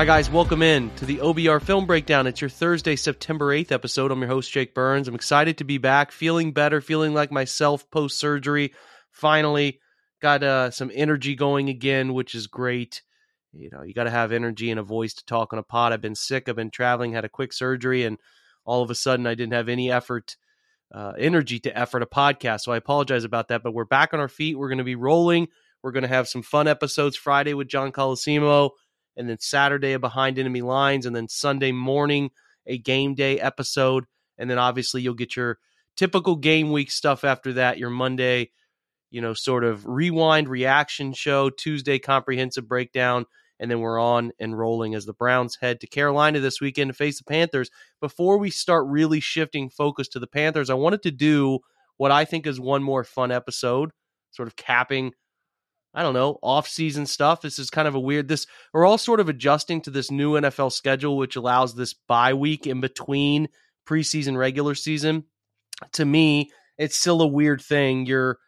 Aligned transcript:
Hi, 0.00 0.06
guys. 0.06 0.30
Welcome 0.30 0.62
in 0.62 0.88
to 0.96 1.04
the 1.04 1.18
OBR 1.18 1.60
Film 1.60 1.84
Breakdown. 1.84 2.26
It's 2.26 2.40
your 2.40 2.48
Thursday, 2.48 2.96
September 2.96 3.54
8th 3.54 3.70
episode. 3.70 4.10
I'm 4.10 4.20
your 4.20 4.30
host, 4.30 4.50
Jake 4.50 4.74
Burns. 4.74 5.06
I'm 5.08 5.14
excited 5.14 5.58
to 5.58 5.64
be 5.64 5.76
back, 5.76 6.10
feeling 6.10 6.52
better, 6.52 6.80
feeling 6.80 7.12
like 7.12 7.30
myself 7.30 7.90
post 7.90 8.16
surgery. 8.16 8.72
Finally, 9.10 9.78
got 10.22 10.42
uh, 10.42 10.70
some 10.70 10.90
energy 10.94 11.34
going 11.34 11.68
again, 11.68 12.14
which 12.14 12.34
is 12.34 12.46
great. 12.46 13.02
You 13.52 13.68
know, 13.70 13.82
you 13.82 13.92
got 13.92 14.04
to 14.04 14.10
have 14.10 14.32
energy 14.32 14.70
and 14.70 14.80
a 14.80 14.82
voice 14.82 15.12
to 15.12 15.26
talk 15.26 15.52
on 15.52 15.58
a 15.58 15.62
pod. 15.62 15.92
I've 15.92 16.00
been 16.00 16.14
sick, 16.14 16.48
I've 16.48 16.56
been 16.56 16.70
traveling, 16.70 17.12
had 17.12 17.26
a 17.26 17.28
quick 17.28 17.52
surgery, 17.52 18.04
and 18.04 18.16
all 18.64 18.82
of 18.82 18.90
a 18.90 18.94
sudden 18.94 19.26
I 19.26 19.34
didn't 19.34 19.52
have 19.52 19.68
any 19.68 19.92
effort, 19.92 20.34
uh, 20.94 21.12
energy 21.18 21.60
to 21.60 21.78
effort 21.78 22.02
a 22.02 22.06
podcast. 22.06 22.60
So 22.62 22.72
I 22.72 22.78
apologize 22.78 23.24
about 23.24 23.48
that, 23.48 23.62
but 23.62 23.74
we're 23.74 23.84
back 23.84 24.14
on 24.14 24.20
our 24.20 24.28
feet. 24.28 24.58
We're 24.58 24.70
going 24.70 24.78
to 24.78 24.84
be 24.84 24.94
rolling. 24.94 25.48
We're 25.82 25.92
going 25.92 26.04
to 26.04 26.08
have 26.08 26.26
some 26.26 26.42
fun 26.42 26.68
episodes 26.68 27.18
Friday 27.18 27.52
with 27.52 27.68
John 27.68 27.92
Colosimo 27.92 28.70
and 29.20 29.28
then 29.28 29.38
Saturday 29.38 29.92
a 29.92 29.98
behind 29.98 30.38
enemy 30.38 30.62
lines, 30.62 31.04
and 31.04 31.14
then 31.14 31.28
Sunday 31.28 31.72
morning 31.72 32.30
a 32.66 32.78
game 32.78 33.14
day 33.14 33.38
episode, 33.38 34.06
and 34.38 34.48
then 34.48 34.58
obviously 34.58 35.02
you'll 35.02 35.14
get 35.14 35.36
your 35.36 35.58
typical 35.94 36.36
game 36.36 36.72
week 36.72 36.90
stuff 36.90 37.22
after 37.22 37.52
that. 37.52 37.76
Your 37.76 37.90
Monday, 37.90 38.50
you 39.10 39.20
know, 39.20 39.34
sort 39.34 39.62
of 39.62 39.86
rewind 39.86 40.48
reaction 40.48 41.12
show, 41.12 41.50
Tuesday 41.50 41.98
comprehensive 41.98 42.66
breakdown, 42.66 43.26
and 43.58 43.70
then 43.70 43.80
we're 43.80 44.00
on 44.00 44.32
and 44.40 44.58
rolling 44.58 44.94
as 44.94 45.04
the 45.04 45.12
Browns 45.12 45.58
head 45.60 45.80
to 45.80 45.86
Carolina 45.86 46.40
this 46.40 46.62
weekend 46.62 46.88
to 46.88 46.94
face 46.94 47.18
the 47.18 47.24
Panthers. 47.24 47.70
Before 48.00 48.38
we 48.38 48.48
start 48.48 48.86
really 48.86 49.20
shifting 49.20 49.68
focus 49.68 50.08
to 50.08 50.18
the 50.18 50.26
Panthers, 50.26 50.70
I 50.70 50.74
wanted 50.74 51.02
to 51.02 51.10
do 51.10 51.58
what 51.98 52.10
I 52.10 52.24
think 52.24 52.46
is 52.46 52.58
one 52.58 52.82
more 52.82 53.04
fun 53.04 53.30
episode, 53.30 53.90
sort 54.30 54.48
of 54.48 54.56
capping 54.56 55.12
I 55.92 56.02
don't 56.02 56.14
know, 56.14 56.38
off-season 56.42 57.06
stuff. 57.06 57.42
This 57.42 57.58
is 57.58 57.68
kind 57.68 57.88
of 57.88 57.94
a 57.94 58.00
weird 58.00 58.28
this 58.28 58.46
we're 58.72 58.86
all 58.86 58.98
sort 58.98 59.20
of 59.20 59.28
adjusting 59.28 59.80
to 59.82 59.90
this 59.90 60.10
new 60.10 60.34
NFL 60.34 60.72
schedule 60.72 61.16
which 61.16 61.36
allows 61.36 61.74
this 61.74 61.94
bye 61.94 62.34
week 62.34 62.66
in 62.66 62.80
between 62.80 63.48
preseason 63.88 64.36
regular 64.36 64.74
season. 64.74 65.24
To 65.92 66.04
me, 66.04 66.50
it's 66.78 66.96
still 66.96 67.20
a 67.22 67.26
weird 67.26 67.60
thing. 67.60 68.06
You're, 68.06 68.38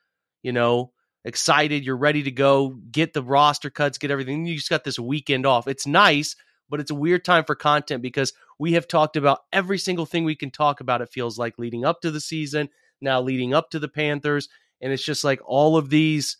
you 0.43 0.53
know, 0.53 0.93
excited, 1.25 1.85
you're 1.85 1.97
ready 1.97 2.23
to 2.23 2.31
go, 2.31 2.77
get 2.91 3.13
the 3.13 3.23
roster 3.23 3.71
cuts, 3.71 3.99
get 3.99 4.11
everything. 4.11 4.47
You 4.47 4.57
just 4.57 4.71
got 4.71 4.85
this 4.85 4.99
weekend 4.99 5.47
off. 5.47 5.69
It's 5.69 5.87
nice, 5.87 6.37
but 6.69 6.81
it's 6.81 6.91
a 6.91 6.97
weird 6.97 7.25
time 7.25 7.45
for 7.45 7.55
content 7.55 8.03
because 8.03 8.33
we 8.59 8.73
have 8.73 8.89
talked 8.89 9.17
about 9.17 9.41
every 9.53 9.79
single 9.79 10.07
thing 10.07 10.25
we 10.25 10.37
can 10.37 10.51
talk 10.51 10.81
about 10.81 11.03
it 11.03 11.13
feels 11.13 11.39
like 11.39 11.59
leading 11.59 11.85
up 11.85 12.01
to 12.03 12.11
the 12.11 12.21
season, 12.21 12.69
now 13.01 13.21
leading 13.21 13.55
up 13.55 13.71
to 13.71 13.79
the 13.79 13.89
Panthers, 13.89 14.49
and 14.81 14.93
it's 14.93 15.05
just 15.05 15.25
like 15.25 15.41
all 15.45 15.77
of 15.77 15.91
these 15.91 16.37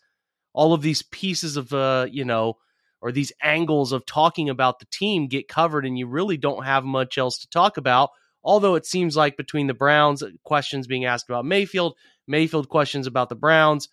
all 0.53 0.73
of 0.73 0.81
these 0.81 1.01
pieces 1.01 1.57
of 1.57 1.73
uh, 1.73 2.07
you 2.09 2.25
know, 2.25 2.57
or 3.01 3.11
these 3.11 3.33
angles 3.41 3.91
of 3.91 4.05
talking 4.05 4.49
about 4.49 4.79
the 4.79 4.85
team 4.85 5.27
get 5.27 5.47
covered 5.47 5.85
and 5.85 5.97
you 5.97 6.07
really 6.07 6.37
don't 6.37 6.63
have 6.63 6.85
much 6.85 7.17
else 7.17 7.39
to 7.39 7.49
talk 7.49 7.77
about. 7.77 8.11
Although 8.43 8.75
it 8.75 8.85
seems 8.85 9.15
like 9.15 9.37
between 9.37 9.67
the 9.67 9.73
Browns, 9.73 10.21
uh, 10.21 10.29
questions 10.43 10.87
being 10.87 11.05
asked 11.05 11.29
about 11.29 11.45
Mayfield, 11.45 11.95
Mayfield 12.27 12.69
questions 12.69 13.07
about 13.07 13.29
the 13.29 13.35
Browns, 13.35 13.89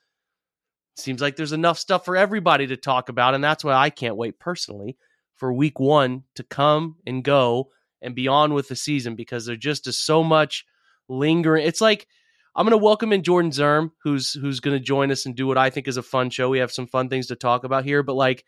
seems 0.97 1.21
like 1.21 1.37
there's 1.37 1.53
enough 1.53 1.79
stuff 1.79 2.05
for 2.05 2.17
everybody 2.17 2.67
to 2.67 2.77
talk 2.77 3.09
about. 3.09 3.34
And 3.34 3.43
that's 3.43 3.65
why 3.65 3.75
I 3.75 3.91
can't 3.91 4.17
wait 4.17 4.39
personally 4.39 4.97
for 5.37 5.53
week 5.53 5.81
one 5.81 6.25
to 6.34 6.43
come 6.43 6.97
and 7.07 7.25
go 7.25 7.71
and 8.03 8.15
be 8.15 8.29
on 8.29 8.55
with 8.55 8.69
the 8.69 8.77
season 8.77 9.15
because 9.15 9.47
there 9.47 9.57
just 9.57 9.87
is 9.87 9.99
so 9.99 10.23
much 10.23 10.65
lingering. 11.09 11.67
It's 11.67 11.81
like 11.81 12.07
I'm 12.55 12.66
going 12.66 12.78
to 12.78 12.84
welcome 12.84 13.12
in 13.12 13.22
Jordan 13.22 13.53
Zirm, 13.53 13.93
who's 14.03 14.33
who's 14.33 14.61
going 14.61 14.77
to 14.77 14.84
join 14.84 15.12
us 15.12 15.25
and 15.25 15.37
do 15.37 15.47
what 15.47 15.59
I 15.59 15.71
think 15.71 15.87
is 15.87 15.97
a 15.97 16.03
fun 16.03 16.31
show. 16.31 16.49
We 16.49 16.59
have 16.59 16.72
some 16.72 16.87
fun 16.87 17.09
things 17.09 17.28
to 17.28 17.37
talk 17.37 17.65
about 17.65 17.84
here, 17.84 18.03
but 18.03 18.15
like 18.15 18.44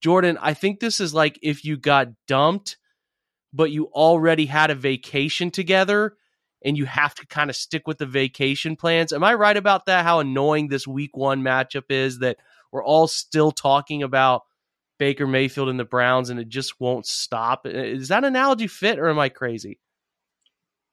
Jordan, 0.00 0.38
I 0.40 0.54
think 0.54 0.80
this 0.80 1.00
is 1.00 1.14
like 1.14 1.38
if 1.42 1.64
you 1.64 1.76
got 1.76 2.08
dumped, 2.26 2.78
but 3.52 3.70
you 3.70 3.86
already 3.86 4.46
had 4.46 4.70
a 4.70 4.74
vacation 4.74 5.50
together 5.52 6.16
and 6.64 6.76
you 6.76 6.84
have 6.84 7.14
to 7.14 7.26
kind 7.26 7.50
of 7.50 7.56
stick 7.56 7.86
with 7.86 7.98
the 7.98 8.06
vacation 8.06 8.74
plans. 8.74 9.12
Am 9.12 9.22
I 9.22 9.34
right 9.34 9.56
about 9.56 9.86
that? 9.86 10.04
How 10.04 10.18
annoying 10.18 10.68
this 10.68 10.86
week 10.86 11.16
one 11.16 11.42
matchup 11.42 11.90
is 11.90 12.18
that 12.18 12.38
we're 12.72 12.84
all 12.84 13.06
still 13.06 13.52
talking 13.52 14.02
about 14.02 14.42
Baker 14.98 15.26
Mayfield 15.26 15.68
and 15.68 15.78
the 15.78 15.84
Browns 15.84 16.30
and 16.30 16.40
it 16.40 16.48
just 16.48 16.80
won't 16.80 17.06
stop. 17.06 17.66
Is 17.66 18.08
that 18.08 18.24
analogy 18.24 18.66
fit 18.66 18.98
or 18.98 19.08
am 19.08 19.18
I 19.18 19.28
crazy? 19.28 19.78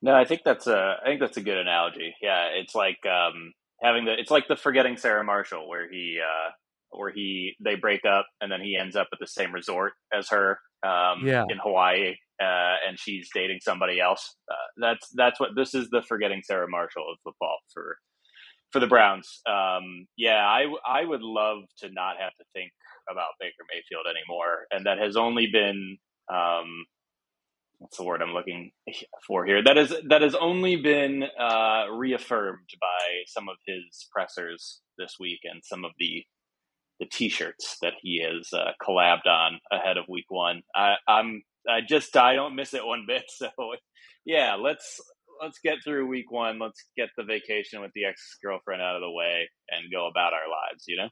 No, 0.01 0.15
I 0.15 0.25
think 0.25 0.41
that's 0.45 0.67
a 0.67 0.95
I 1.03 1.07
think 1.07 1.19
that's 1.19 1.37
a 1.37 1.41
good 1.41 1.57
analogy. 1.57 2.15
Yeah, 2.21 2.47
it's 2.55 2.75
like 2.75 2.99
um, 3.05 3.53
having 3.81 4.05
the 4.05 4.13
it's 4.17 4.31
like 4.31 4.47
the 4.47 4.55
forgetting 4.55 4.97
Sarah 4.97 5.23
Marshall 5.23 5.67
where 5.67 5.89
he 5.89 6.19
uh, 6.23 6.51
where 6.91 7.11
he 7.11 7.55
they 7.63 7.75
break 7.75 8.05
up 8.05 8.25
and 8.41 8.51
then 8.51 8.61
he 8.61 8.77
ends 8.79 8.95
up 8.95 9.07
at 9.11 9.19
the 9.19 9.27
same 9.27 9.53
resort 9.53 9.93
as 10.13 10.29
her 10.29 10.59
um, 10.83 11.25
yeah. 11.25 11.43
in 11.49 11.57
Hawaii 11.61 12.15
uh, 12.41 12.75
and 12.87 12.97
she's 12.97 13.29
dating 13.33 13.59
somebody 13.61 13.99
else. 13.99 14.35
Uh, 14.49 14.55
that's 14.77 15.09
that's 15.15 15.39
what 15.39 15.49
this 15.55 15.73
is 15.73 15.89
the 15.89 16.01
forgetting 16.07 16.41
Sarah 16.43 16.69
Marshall 16.69 17.05
of 17.11 17.17
football 17.23 17.57
for 17.73 17.97
for 18.71 18.79
the 18.79 18.87
Browns. 18.87 19.41
Um, 19.47 20.07
yeah, 20.17 20.45
I 20.45 20.65
I 20.87 21.03
would 21.03 21.21
love 21.21 21.63
to 21.79 21.89
not 21.91 22.15
have 22.19 22.33
to 22.37 22.45
think 22.53 22.71
about 23.09 23.35
Baker 23.39 23.65
Mayfield 23.73 24.05
anymore, 24.07 24.67
and 24.71 24.85
that 24.85 24.99
has 24.99 25.17
only 25.17 25.47
been 25.51 25.97
um, 26.31 26.85
what's 27.79 27.97
the 27.97 28.03
word 28.03 28.21
I'm 28.21 28.33
looking 28.33 28.71
for 29.25 29.45
here? 29.45 29.63
That 29.63 29.77
is 29.77 29.93
that 30.09 30.21
has 30.21 30.35
only 30.35 30.75
been 30.75 31.23
uh, 31.23 31.85
reaffirmed 31.91 32.69
by 32.79 33.23
some 33.27 33.49
of 33.49 33.55
his 33.65 34.07
pressers 34.11 34.81
this 34.97 35.15
week 35.19 35.39
and 35.43 35.61
some 35.63 35.83
of 35.83 35.91
the 35.97 36.23
the 36.99 37.05
T-shirts 37.05 37.77
that 37.81 37.93
he 38.01 38.21
has 38.21 38.49
uh, 38.53 38.71
collabed 38.85 39.25
on 39.25 39.59
ahead 39.71 39.97
of 39.97 40.03
Week 40.09 40.25
One. 40.27 40.61
I, 40.75 40.95
I'm 41.07 41.41
I 41.67 41.79
just 41.87 42.15
I 42.17 42.35
don't 42.35 42.55
miss 42.55 42.73
it 42.73 42.85
one 42.85 43.05
bit. 43.07 43.23
So 43.37 43.49
yeah, 44.25 44.55
let's 44.55 44.99
let's 45.41 45.59
get 45.63 45.77
through 45.83 46.07
Week 46.07 46.29
One. 46.29 46.59
Let's 46.59 46.83
get 46.97 47.09
the 47.17 47.23
vacation 47.23 47.81
with 47.81 47.91
the 47.95 48.05
ex 48.05 48.37
girlfriend 48.43 48.81
out 48.81 48.95
of 48.95 49.01
the 49.01 49.11
way 49.11 49.49
and 49.69 49.91
go 49.91 50.07
about 50.07 50.33
our 50.33 50.49
lives. 50.49 50.83
You 50.87 50.97
know. 50.97 51.09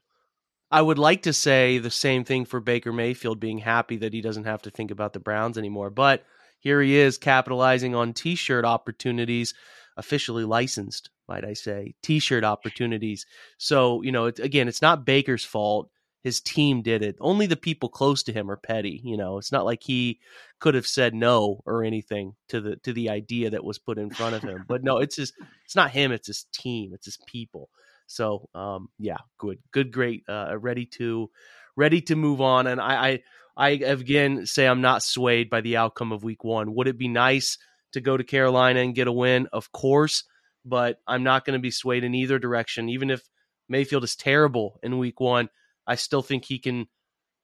I 0.70 0.82
would 0.82 0.98
like 0.98 1.22
to 1.22 1.32
say 1.32 1.78
the 1.78 1.90
same 1.90 2.24
thing 2.24 2.44
for 2.44 2.60
Baker 2.60 2.92
Mayfield 2.92 3.40
being 3.40 3.56
happy 3.56 3.96
that 3.96 4.12
he 4.12 4.20
doesn't 4.20 4.44
have 4.44 4.60
to 4.62 4.70
think 4.70 4.90
about 4.90 5.14
the 5.14 5.20
Browns 5.20 5.56
anymore, 5.56 5.88
but 5.88 6.26
here 6.60 6.80
he 6.80 6.96
is 6.96 7.18
capitalizing 7.18 7.94
on 7.94 8.12
t-shirt 8.12 8.64
opportunities 8.64 9.54
officially 9.96 10.44
licensed 10.44 11.10
might 11.28 11.44
i 11.44 11.52
say 11.52 11.94
t-shirt 12.02 12.44
opportunities. 12.44 13.26
So 13.58 14.02
you 14.02 14.12
know 14.12 14.26
it, 14.26 14.38
again 14.38 14.68
it's 14.68 14.82
not 14.82 15.04
baker's 15.04 15.44
fault. 15.44 15.90
His 16.24 16.40
team 16.40 16.82
did 16.82 17.02
it. 17.02 17.16
Only 17.20 17.46
the 17.46 17.56
people 17.56 17.88
close 17.88 18.24
to 18.24 18.32
him 18.32 18.50
are 18.50 18.56
petty 18.56 19.00
you 19.04 19.16
know? 19.16 19.38
It's 19.38 19.52
not 19.52 19.64
like 19.64 19.82
he 19.82 20.20
could 20.58 20.74
have 20.74 20.86
said 20.86 21.14
no 21.14 21.60
or 21.66 21.84
anything 21.84 22.34
to 22.48 22.60
the 22.60 22.76
to 22.76 22.92
the 22.92 23.10
idea 23.10 23.50
that 23.50 23.64
was 23.64 23.78
put 23.78 23.98
in 23.98 24.10
front 24.10 24.34
of 24.34 24.42
him. 24.42 24.64
But 24.66 24.82
no 24.82 24.98
it's 24.98 25.16
just 25.16 25.34
it's 25.64 25.76
not 25.76 25.90
him 25.90 26.12
it's 26.12 26.26
his 26.26 26.46
team 26.52 26.92
it's 26.94 27.06
his 27.06 27.18
people. 27.26 27.68
So 28.06 28.48
um 28.54 28.88
yeah 28.98 29.18
good 29.38 29.58
good 29.70 29.92
great 29.92 30.24
uh 30.28 30.56
ready 30.58 30.86
to 30.98 31.30
ready 31.76 32.00
to 32.02 32.16
move 32.16 32.40
on. 32.40 32.66
And 32.66 32.80
i 32.80 33.08
i 33.08 33.20
I 33.58 33.70
again 33.70 34.46
say 34.46 34.66
I'm 34.66 34.80
not 34.80 35.02
swayed 35.02 35.50
by 35.50 35.60
the 35.60 35.76
outcome 35.76 36.12
of 36.12 36.22
week 36.22 36.44
one. 36.44 36.74
Would 36.76 36.86
it 36.86 36.96
be 36.96 37.08
nice 37.08 37.58
to 37.92 38.00
go 38.00 38.16
to 38.16 38.22
Carolina 38.22 38.80
and 38.80 38.94
get 38.94 39.08
a 39.08 39.12
win? 39.12 39.48
Of 39.52 39.72
course, 39.72 40.22
but 40.64 41.00
I'm 41.08 41.24
not 41.24 41.44
going 41.44 41.58
to 41.58 41.62
be 41.62 41.72
swayed 41.72 42.04
in 42.04 42.14
either 42.14 42.38
direction. 42.38 42.88
Even 42.88 43.10
if 43.10 43.28
Mayfield 43.68 44.04
is 44.04 44.14
terrible 44.14 44.78
in 44.84 44.98
week 44.98 45.18
one, 45.18 45.48
I 45.88 45.96
still 45.96 46.22
think 46.22 46.44
he 46.44 46.60
can 46.60 46.86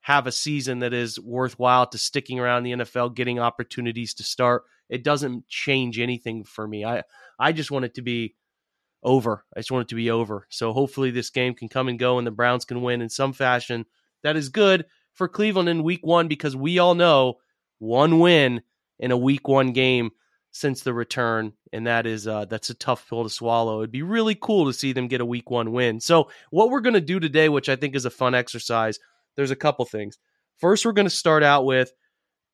have 0.03 0.29
a 0.29 0.33
season 0.33 0.79
that 0.81 0.93
is 0.93 1.19
worthwhile 1.19 1.89
to 1.89 1.99
sticking 1.99 2.39
around 2.39 2.63
the 2.63 2.73
NFL, 2.73 3.17
getting 3.17 3.41
opportunities 3.41 4.15
to 4.15 4.23
start. 4.23 4.63
It 4.89 5.03
doesn't 5.03 5.49
change 5.49 5.99
anything 5.99 6.45
for 6.45 6.69
me. 6.69 6.85
I 6.85 7.03
I 7.41 7.51
just 7.51 7.73
want 7.73 7.87
it 7.87 7.95
to 7.95 8.03
be 8.03 8.37
over. 9.03 9.45
I 9.57 9.59
just 9.59 9.73
want 9.73 9.83
it 9.83 9.89
to 9.89 9.97
be 9.97 10.13
over. 10.13 10.47
So 10.49 10.73
hopefully 10.73 11.11
this 11.11 11.31
game 11.31 11.55
can 11.55 11.69
come 11.69 11.89
and 11.89 11.99
go 11.99 12.19
and 12.19 12.27
the 12.27 12.31
Browns 12.31 12.65
can 12.65 12.83
win 12.83 13.03
in 13.03 13.09
some 13.09 13.33
fashion. 13.33 13.87
That 14.23 14.37
is 14.37 14.49
good 14.49 14.85
for 15.15 15.29
Cleveland 15.29 15.69
in 15.69 15.83
week 15.83 16.05
one 16.05 16.29
because 16.29 16.55
we 16.55 16.79
all 16.79 16.95
know 16.95 17.39
one 17.79 18.19
win 18.19 18.63
in 18.99 19.11
a 19.11 19.17
week 19.17 19.49
one 19.49 19.73
game 19.73 20.11
since 20.51 20.83
the 20.83 20.95
return, 20.95 21.53
and 21.73 21.87
that 21.87 22.07
is 22.07 22.29
uh, 22.29 22.45
that's 22.45 22.71
a 22.71 22.75
tough 22.75 23.09
pill 23.09 23.25
to 23.25 23.31
swallow. 23.31 23.81
It'd 23.81 23.91
be 23.91 24.03
really 24.03 24.37
cool 24.37 24.67
to 24.67 24.73
see 24.73 24.93
them 24.93 25.09
get 25.09 25.21
a 25.21 25.27
week 25.27 25.51
one 25.51 25.73
win. 25.73 26.01
So 26.01 26.31
what 26.51 26.71
we're 26.71 26.81
going 26.81 26.95
to 26.95 27.01
do 27.01 27.19
today, 27.19 27.49
which 27.49 27.69
I 27.69 27.77
think 27.77 27.97
is 27.97 28.05
a 28.05 28.11
fun 28.11 28.35
exercise, 28.35 28.99
there's 29.37 29.51
a 29.51 29.57
couple 29.57 29.85
things. 29.85 30.19
First, 30.59 30.87
we're 30.87 30.93
going 30.93 31.09
to 31.09 31.11
start 31.11 31.43
out 31.43 31.65
with 31.65 31.93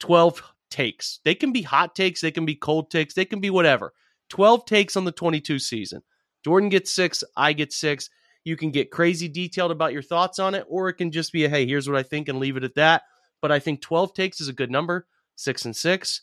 12 0.01 0.43
takes. 0.71 1.21
They 1.25 1.35
can 1.35 1.53
be 1.53 1.62
hot 1.62 1.95
takes, 1.95 2.21
they 2.23 2.31
can 2.31 2.47
be 2.47 2.55
cold 2.55 2.91
takes, 2.91 3.15
they 3.15 3.27
can 3.27 3.41
be 3.41 3.51
whatever. 3.51 3.93
12 4.31 4.65
takes 4.65 4.97
on 4.97 5.05
the 5.05 5.12
22 5.12 5.59
season. 5.59 6.03
Jordan 6.43 6.71
gets 6.71 6.91
six, 6.91 7.23
I 7.37 7.53
get 7.53 7.73
six. 7.73 8.09
You 8.45 8.57
can 8.57 8.71
get 8.71 8.91
crazy 8.91 9.29
detailed 9.29 9.71
about 9.71 9.93
your 9.93 10.03
thoughts 10.03 10.39
on 10.39 10.55
it, 10.55 10.65
or 10.69 10.89
it 10.89 10.95
can 10.95 11.13
just 11.13 11.33
be 11.33 11.45
a 11.45 11.49
hey, 11.49 11.67
here's 11.67 11.89
what 11.89 11.99
I 11.99 12.03
think 12.03 12.29
and 12.29 12.39
leave 12.39 12.57
it 12.57 12.65
at 12.65 12.75
that. 12.77 13.03
But 13.43 13.53
I 13.53 13.59
think 13.59 13.81
12 13.81 14.15
takes 14.15 14.41
is 14.41 14.49
a 14.49 14.53
good 14.53 14.71
number, 14.71 15.07
six 15.37 15.65
and 15.65 15.77
six. 15.77 16.23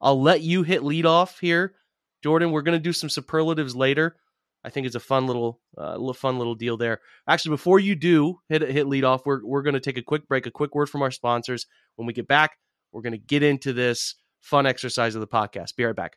I'll 0.00 0.20
let 0.20 0.42
you 0.42 0.62
hit 0.62 0.84
lead 0.84 1.06
off 1.06 1.40
here. 1.40 1.74
Jordan, 2.22 2.50
we're 2.50 2.62
going 2.62 2.78
to 2.78 2.82
do 2.82 2.92
some 2.92 3.08
superlatives 3.08 3.76
later. 3.76 4.16
I 4.64 4.70
think 4.70 4.86
it's 4.86 4.96
a 4.96 5.00
fun 5.00 5.26
little, 5.26 5.60
uh, 5.78 6.12
fun 6.12 6.38
little 6.38 6.56
deal 6.56 6.76
there. 6.76 7.00
Actually, 7.28 7.50
before 7.50 7.78
you 7.78 7.94
do 7.94 8.40
hit 8.48 8.62
hit 8.62 8.88
lead 8.88 9.04
off, 9.04 9.24
we're 9.24 9.44
we're 9.44 9.62
going 9.62 9.74
to 9.74 9.80
take 9.80 9.98
a 9.98 10.02
quick 10.02 10.26
break, 10.26 10.46
a 10.46 10.50
quick 10.50 10.74
word 10.74 10.90
from 10.90 11.02
our 11.02 11.12
sponsors. 11.12 11.66
When 11.94 12.06
we 12.06 12.12
get 12.12 12.26
back, 12.26 12.58
We're 12.92 13.02
going 13.02 13.12
to 13.12 13.18
get 13.18 13.42
into 13.42 13.72
this 13.72 14.16
fun 14.40 14.66
exercise 14.66 15.14
of 15.14 15.20
the 15.20 15.26
podcast. 15.28 15.76
Be 15.76 15.84
right 15.84 15.94
back. 15.94 16.16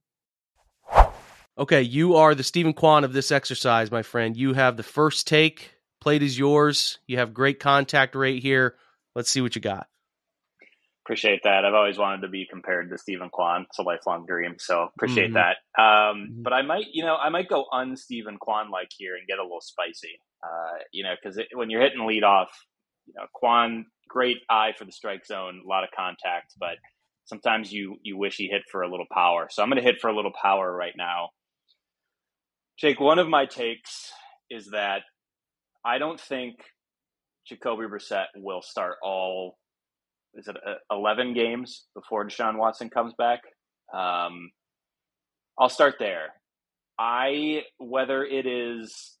Okay, 1.61 1.83
you 1.83 2.15
are 2.15 2.33
the 2.33 2.43
Steven 2.43 2.73
Kwan 2.73 3.03
of 3.03 3.13
this 3.13 3.31
exercise, 3.31 3.91
my 3.91 4.01
friend. 4.01 4.35
You 4.35 4.53
have 4.53 4.77
the 4.77 4.83
first 4.83 5.27
take. 5.27 5.75
Plate 5.99 6.23
is 6.23 6.35
yours. 6.35 6.97
You 7.05 7.19
have 7.19 7.35
great 7.35 7.59
contact 7.59 8.15
rate 8.15 8.41
here. 8.41 8.77
Let's 9.13 9.29
see 9.29 9.41
what 9.41 9.55
you 9.55 9.61
got. 9.61 9.87
Appreciate 11.05 11.41
that. 11.43 11.63
I've 11.63 11.75
always 11.75 11.99
wanted 11.99 12.21
to 12.21 12.29
be 12.29 12.47
compared 12.49 12.89
to 12.89 12.97
Steven 12.97 13.29
Kwan. 13.29 13.67
It's 13.69 13.77
a 13.77 13.83
lifelong 13.83 14.25
dream. 14.25 14.55
So 14.57 14.89
appreciate 14.95 15.33
Mhm. 15.33 15.33
that. 15.33 15.57
Um, 15.79 16.31
Mhm. 16.31 16.43
but 16.43 16.51
I 16.51 16.63
might, 16.63 16.87
you 16.93 17.05
know, 17.05 17.15
I 17.15 17.29
might 17.29 17.47
go 17.47 17.67
un 17.71 17.95
Steven 17.95 18.39
Kwan 18.39 18.71
like 18.71 18.89
here 18.97 19.15
and 19.15 19.27
get 19.27 19.37
a 19.37 19.43
little 19.43 19.61
spicy. 19.61 20.19
Uh, 20.43 20.79
you 20.91 21.03
know, 21.03 21.15
because 21.15 21.39
when 21.53 21.69
you're 21.69 21.81
hitting 21.81 22.07
lead 22.07 22.23
off, 22.23 22.49
you 23.05 23.13
know, 23.15 23.27
Kwan, 23.35 23.85
great 24.07 24.41
eye 24.49 24.73
for 24.75 24.85
the 24.85 24.91
strike 24.91 25.27
zone, 25.27 25.61
a 25.63 25.67
lot 25.67 25.83
of 25.83 25.91
contact, 25.91 26.55
but 26.59 26.79
sometimes 27.25 27.71
you 27.71 27.99
you 28.01 28.17
wish 28.17 28.37
he 28.37 28.47
hit 28.47 28.63
for 28.71 28.81
a 28.81 28.89
little 28.89 29.05
power. 29.11 29.47
So 29.51 29.61
I'm 29.61 29.69
going 29.69 29.77
to 29.77 29.87
hit 29.87 30.01
for 30.01 30.09
a 30.09 30.15
little 30.15 30.33
power 30.41 30.75
right 30.75 30.97
now. 30.97 31.29
Jake, 32.81 32.99
one 32.99 33.19
of 33.19 33.29
my 33.29 33.45
takes 33.45 34.11
is 34.49 34.71
that 34.71 35.03
I 35.85 35.99
don't 35.99 36.19
think 36.19 36.55
Jacoby 37.47 37.83
Brissett 37.83 38.25
will 38.35 38.63
start 38.63 38.95
all 39.03 39.59
is 40.33 40.47
it 40.47 40.55
uh, 40.65 40.75
11 40.89 41.35
games 41.35 41.85
before 41.93 42.25
Deshaun 42.25 42.57
Watson 42.57 42.89
comes 42.89 43.13
back. 43.19 43.41
Um, 43.93 44.49
I'll 45.59 45.69
start 45.69 45.95
there. 45.99 46.29
I 46.97 47.61
whether 47.77 48.23
it 48.23 48.47
is 48.47 49.17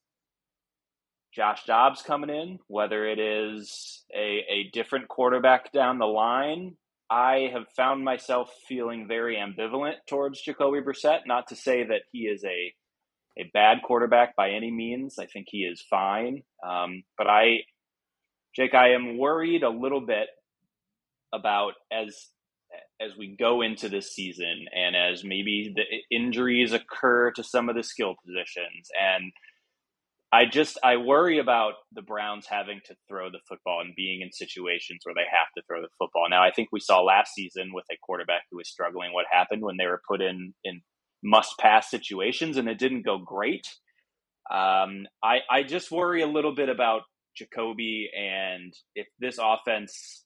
Josh 1.35 1.63
Dobbs 1.65 2.01
coming 2.01 2.31
in, 2.31 2.57
whether 2.65 3.05
it 3.05 3.19
is 3.19 4.03
a, 4.11 4.43
a 4.49 4.69
different 4.73 5.07
quarterback 5.07 5.71
down 5.71 5.99
the 5.99 6.05
line, 6.05 6.77
I 7.11 7.51
have 7.53 7.65
found 7.77 8.03
myself 8.03 8.49
feeling 8.67 9.07
very 9.07 9.35
ambivalent 9.35 9.97
towards 10.09 10.41
Jacoby 10.41 10.79
Brissett. 10.79 11.27
Not 11.27 11.49
to 11.49 11.55
say 11.55 11.83
that 11.83 12.01
he 12.11 12.21
is 12.21 12.43
a 12.43 12.73
a 13.37 13.49
bad 13.53 13.79
quarterback 13.83 14.35
by 14.35 14.51
any 14.51 14.71
means. 14.71 15.17
I 15.19 15.25
think 15.25 15.47
he 15.49 15.59
is 15.59 15.83
fine, 15.89 16.43
um, 16.67 17.03
but 17.17 17.27
I, 17.27 17.59
Jake, 18.55 18.73
I 18.73 18.93
am 18.93 19.17
worried 19.17 19.63
a 19.63 19.69
little 19.69 20.01
bit 20.01 20.27
about 21.33 21.73
as 21.91 22.27
as 23.01 23.11
we 23.17 23.35
go 23.37 23.61
into 23.61 23.89
this 23.89 24.13
season 24.13 24.65
and 24.73 24.95
as 24.95 25.23
maybe 25.25 25.73
the 25.75 26.15
injuries 26.15 26.71
occur 26.71 27.31
to 27.31 27.43
some 27.43 27.67
of 27.67 27.75
the 27.75 27.83
skill 27.83 28.15
positions 28.25 28.89
and 28.99 29.31
I 30.33 30.45
just 30.45 30.79
I 30.81 30.95
worry 30.95 31.39
about 31.39 31.73
the 31.91 32.01
Browns 32.01 32.45
having 32.47 32.79
to 32.85 32.95
throw 33.09 33.29
the 33.29 33.41
football 33.49 33.81
and 33.81 33.93
being 33.95 34.21
in 34.21 34.31
situations 34.31 35.01
where 35.03 35.13
they 35.13 35.27
have 35.29 35.47
to 35.57 35.63
throw 35.67 35.81
the 35.81 35.89
football. 35.99 36.27
Now 36.29 36.41
I 36.41 36.51
think 36.51 36.69
we 36.71 36.79
saw 36.79 37.01
last 37.01 37.33
season 37.33 37.71
with 37.73 37.83
a 37.91 37.97
quarterback 38.01 38.43
who 38.49 38.57
was 38.57 38.69
struggling 38.69 39.11
what 39.11 39.25
happened 39.29 39.61
when 39.61 39.75
they 39.75 39.87
were 39.87 40.01
put 40.07 40.21
in 40.21 40.53
in 40.63 40.81
must 41.23 41.57
pass 41.59 41.89
situations 41.89 42.57
and 42.57 42.67
it 42.67 42.79
didn't 42.79 43.05
go 43.05 43.17
great. 43.17 43.67
Um, 44.51 45.07
I 45.23 45.39
I 45.49 45.63
just 45.63 45.91
worry 45.91 46.21
a 46.21 46.27
little 46.27 46.53
bit 46.55 46.69
about 46.69 47.01
Jacoby 47.37 48.09
and 48.15 48.73
if 48.95 49.07
this 49.19 49.37
offense 49.41 50.25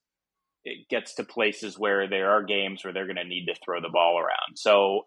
it 0.63 0.89
gets 0.89 1.15
to 1.15 1.23
places 1.23 1.77
where 1.77 2.09
there 2.09 2.31
are 2.31 2.43
games 2.43 2.83
where 2.83 2.91
they're 2.91 3.05
going 3.05 3.17
to 3.17 3.23
need 3.23 3.45
to 3.45 3.55
throw 3.63 3.79
the 3.79 3.89
ball 3.89 4.17
around. 4.17 4.55
So 4.55 5.01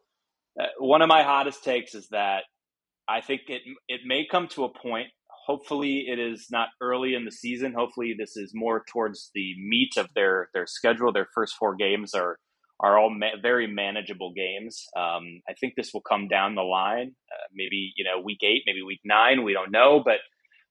uh, 0.58 0.66
one 0.78 1.02
of 1.02 1.08
my 1.08 1.24
hottest 1.24 1.64
takes 1.64 1.94
is 1.94 2.08
that 2.10 2.44
I 3.08 3.20
think 3.20 3.42
it 3.48 3.62
it 3.88 4.02
may 4.04 4.26
come 4.30 4.48
to 4.48 4.64
a 4.64 4.72
point. 4.72 5.08
Hopefully, 5.46 6.04
it 6.08 6.18
is 6.18 6.48
not 6.50 6.68
early 6.80 7.14
in 7.14 7.24
the 7.24 7.32
season. 7.32 7.72
Hopefully, 7.74 8.14
this 8.18 8.36
is 8.36 8.52
more 8.54 8.84
towards 8.92 9.30
the 9.34 9.54
meat 9.58 9.94
of 9.96 10.08
their 10.14 10.50
their 10.52 10.66
schedule. 10.66 11.12
Their 11.12 11.28
first 11.34 11.54
four 11.58 11.74
games 11.74 12.12
are 12.14 12.38
are 12.80 12.98
all 12.98 13.10
ma- 13.10 13.40
very 13.42 13.66
manageable 13.66 14.32
games. 14.34 14.84
Um, 14.96 15.40
I 15.48 15.54
think 15.60 15.74
this 15.76 15.90
will 15.94 16.02
come 16.02 16.28
down 16.28 16.54
the 16.54 16.62
line. 16.62 17.14
Uh, 17.32 17.46
maybe 17.54 17.92
you 17.96 18.04
know 18.04 18.20
week 18.22 18.40
eight, 18.42 18.62
maybe 18.66 18.82
week 18.82 19.00
nine. 19.04 19.44
We 19.44 19.52
don't 19.52 19.72
know, 19.72 20.02
but 20.04 20.18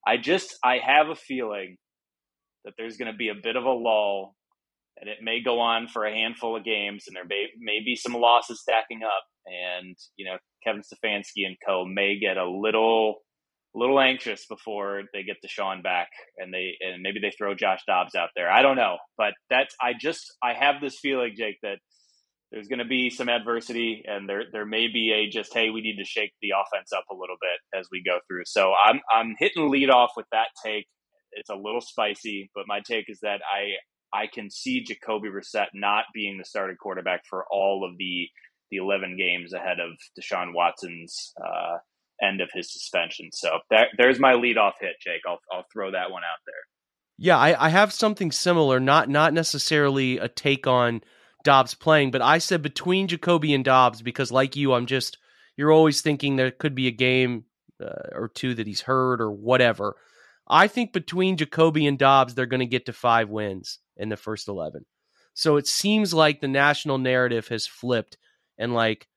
I 0.08 0.18
just 0.18 0.56
I 0.64 0.78
have 0.78 1.10
a 1.10 1.16
feeling 1.16 1.78
that 2.66 2.74
there's 2.78 2.98
going 2.98 3.12
to 3.12 3.18
be 3.18 3.30
a 3.30 3.36
bit 3.36 3.56
of 3.56 3.66
a 3.66 3.72
lull 3.72 4.36
and 5.00 5.10
it 5.10 5.20
may 5.22 5.42
go 5.44 5.60
on 5.60 5.88
for 5.88 6.06
a 6.06 6.14
handful 6.14 6.58
of 6.58 6.64
games, 6.64 7.06
and 7.08 7.16
there 7.16 7.26
may, 7.26 7.48
may 7.60 7.80
be 7.84 7.96
some 7.96 8.14
losses 8.14 8.62
stacking 8.62 9.02
up, 9.04 9.24
and 9.46 9.96
you 10.16 10.26
know 10.26 10.38
Kevin 10.64 10.82
Stefanski 10.82 11.46
and 11.46 11.58
co 11.66 11.86
may 11.86 12.20
get 12.20 12.38
a 12.38 12.50
little 12.50 13.18
little 13.76 14.00
anxious 14.00 14.46
before 14.48 15.04
they 15.14 15.24
get 15.24 15.38
Deshaun 15.46 15.84
back, 15.84 16.10
and 16.38 16.54
they 16.54 16.74
and 16.82 17.04
maybe 17.04 17.20
they 17.20 17.32
throw 17.38 17.54
Josh 17.56 17.82
Dobbs 17.88 18.16
out 18.16 18.30
there. 18.36 18.50
I 18.50 18.62
don't 18.62 18.78
know, 18.78 18.98
but 19.18 19.34
that's 19.50 19.76
I 19.82 19.94
just 20.00 20.24
I 20.44 20.54
have 20.54 20.82
this 20.82 20.98
feeling, 21.02 21.34
Jake, 21.38 21.58
that 21.64 21.78
there's 22.52 22.68
going 22.68 22.80
to 22.80 22.86
be 22.86 23.10
some 23.10 23.30
adversity, 23.30 24.04
and 24.06 24.28
there 24.28 24.44
there 24.52 24.66
may 24.66 24.88
be 24.88 25.12
a 25.12 25.30
just 25.30 25.54
hey, 25.54 25.70
we 25.70 25.82
need 25.82 25.98
to 25.98 26.06
shake 26.06 26.32
the 26.42 26.52
offense 26.52 26.94
up 26.94 27.04
a 27.12 27.16
little 27.16 27.36
bit 27.42 27.80
as 27.80 27.88
we 27.92 28.02
go 28.06 28.20
through. 28.28 28.44
So 28.46 28.74
I'm 28.74 29.02
I'm 29.14 29.36
hitting 29.38 29.70
lead 29.70 29.90
off 29.90 30.12
with 30.16 30.28
that 30.32 30.48
take. 30.64 30.88
It's 31.34 31.50
a 31.50 31.56
little 31.56 31.82
spicy, 31.82 32.50
but 32.56 32.66
my 32.68 32.80
take 32.80 33.06
is 33.10 33.20
that 33.22 33.42
I 33.44 33.74
I 34.18 34.28
can 34.28 34.50
see 34.50 34.84
Jacoby 34.84 35.30
Brissett 35.30 35.68
not 35.74 36.06
being 36.14 36.38
the 36.38 36.46
starting 36.46 36.78
quarterback 36.78 37.24
for 37.30 37.46
all 37.52 37.88
of 37.90 37.98
the 37.98 38.28
the 38.70 38.78
11 38.78 39.18
games 39.18 39.54
ahead 39.54 39.80
of 39.80 39.92
Deshaun 40.20 40.54
Watson's 40.54 41.34
uh, 41.42 41.78
end 42.22 42.42
of 42.42 42.50
his 42.54 42.72
suspension. 42.72 43.30
So 43.32 43.60
that, 43.70 43.88
there's 43.98 44.20
my 44.20 44.34
lead 44.34 44.58
off 44.58 44.74
hit, 44.82 44.96
Jake. 45.02 45.22
I'll 45.28 45.40
I'll 45.52 45.66
throw 45.72 45.92
that 45.92 46.12
one 46.12 46.24
out 46.24 46.40
there. 46.46 46.56
Yeah, 47.20 47.38
I, 47.38 47.68
I 47.68 47.70
have 47.70 47.92
something 47.92 48.32
similar, 48.32 48.80
not 48.80 49.10
not 49.10 49.34
necessarily 49.34 50.18
a 50.18 50.28
take 50.28 50.68
on 50.68 51.02
Dobbs 51.48 51.76
playing, 51.76 52.12
but 52.12 52.22
I 52.22 52.40
said 52.40 52.62
between 52.62 53.08
Jacoby 53.08 53.54
and 53.54 53.64
Dobbs 53.64 54.02
because, 54.02 54.34
like 54.34 54.58
you, 54.58 54.74
I'm 54.74 54.86
just 54.86 55.18
you're 55.56 55.72
always 55.72 56.02
thinking 56.02 56.36
there 56.36 56.52
could 56.52 56.76
be 56.76 56.88
a 56.88 56.92
game 56.92 57.46
uh, 57.82 58.10
or 58.12 58.28
two 58.28 58.54
that 58.56 58.68
he's 58.68 58.82
hurt 58.82 59.22
or 59.22 59.32
whatever. 59.32 59.96
I 60.46 60.68
think 60.68 60.92
between 60.92 61.38
Jacoby 61.38 61.88
and 61.88 61.98
Dobbs, 61.98 62.36
they're 62.36 62.46
going 62.48 62.60
to 62.60 62.66
get 62.66 62.88
to 62.88 62.94
five 62.94 63.30
wins 63.30 63.80
in 63.96 64.10
the 64.10 64.18
first 64.18 64.50
11. 64.50 64.86
So 65.36 65.56
it 65.56 65.68
seems 65.68 66.14
like 66.14 66.42
the 66.42 66.50
national 66.50 66.98
narrative 66.98 67.48
has 67.48 67.66
flipped 67.66 68.18
and 68.58 68.74
like 68.74 69.08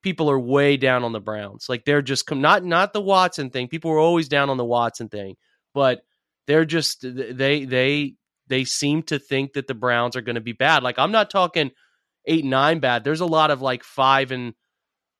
people 0.00 0.30
are 0.30 0.38
way 0.38 0.76
down 0.76 1.02
on 1.02 1.10
the 1.10 1.18
Browns. 1.18 1.66
Like 1.68 1.84
they're 1.84 2.02
just 2.02 2.24
come 2.24 2.40
not 2.40 2.64
not 2.64 2.92
the 2.92 3.00
Watson 3.00 3.50
thing. 3.50 3.66
People 3.66 3.90
were 3.90 3.98
always 3.98 4.28
down 4.28 4.48
on 4.48 4.58
the 4.58 4.64
Watson 4.64 5.08
thing, 5.08 5.34
but 5.74 6.02
they're 6.46 6.64
just 6.64 7.02
they 7.02 7.64
they 7.64 8.14
they 8.50 8.64
seem 8.64 9.02
to 9.04 9.18
think 9.18 9.54
that 9.54 9.66
the 9.66 9.74
Browns 9.74 10.16
are 10.16 10.20
going 10.20 10.34
to 10.34 10.40
be 10.40 10.52
bad. 10.52 10.82
Like 10.82 10.98
I'm 10.98 11.12
not 11.12 11.30
talking 11.30 11.70
8 12.26 12.44
9 12.44 12.80
bad. 12.80 13.04
There's 13.04 13.20
a 13.20 13.26
lot 13.26 13.50
of 13.50 13.62
like 13.62 13.82
5 13.82 14.32
and 14.32 14.54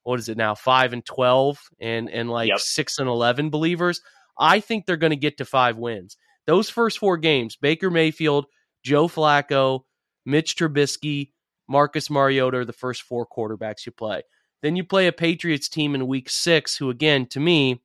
what 0.03 0.19
is 0.19 0.29
it 0.29 0.37
now? 0.37 0.55
5 0.55 0.93
and 0.93 1.05
12 1.05 1.59
and 1.81 2.11
and 2.11 2.29
like 2.29 2.49
yep. 2.49 2.59
6 2.59 2.99
and 2.99 3.09
11 3.09 3.49
believers. 3.49 4.03
I 4.39 4.61
think 4.61 4.85
they're 4.85 4.97
going 4.97 5.11
to 5.11 5.17
get 5.17 5.39
to 5.39 5.45
5 5.45 5.79
wins. 5.79 6.17
Those 6.47 6.69
first 6.69 6.99
4 6.99 7.17
games, 7.17 7.57
Baker 7.57 7.91
Mayfield, 7.91 8.47
Joe 8.85 9.09
Flacco, 9.09 9.83
Mitch 10.27 10.57
Trubisky, 10.57 11.31
Marcus 11.69 12.11
Mariota 12.11 12.59
are 12.59 12.65
the 12.65 12.73
first 12.73 13.03
4 13.03 13.27
quarterbacks 13.27 13.87
you 13.87 13.93
play. 13.93 14.23
Then 14.63 14.77
you 14.77 14.85
play 14.85 15.07
a 15.07 15.13
Patriots 15.13 15.69
team 15.69 15.95
in 15.95 16.07
week 16.07 16.29
6 16.29 16.77
who 16.77 16.91
again 16.91 17.27
to 17.27 17.41
me 17.41 17.81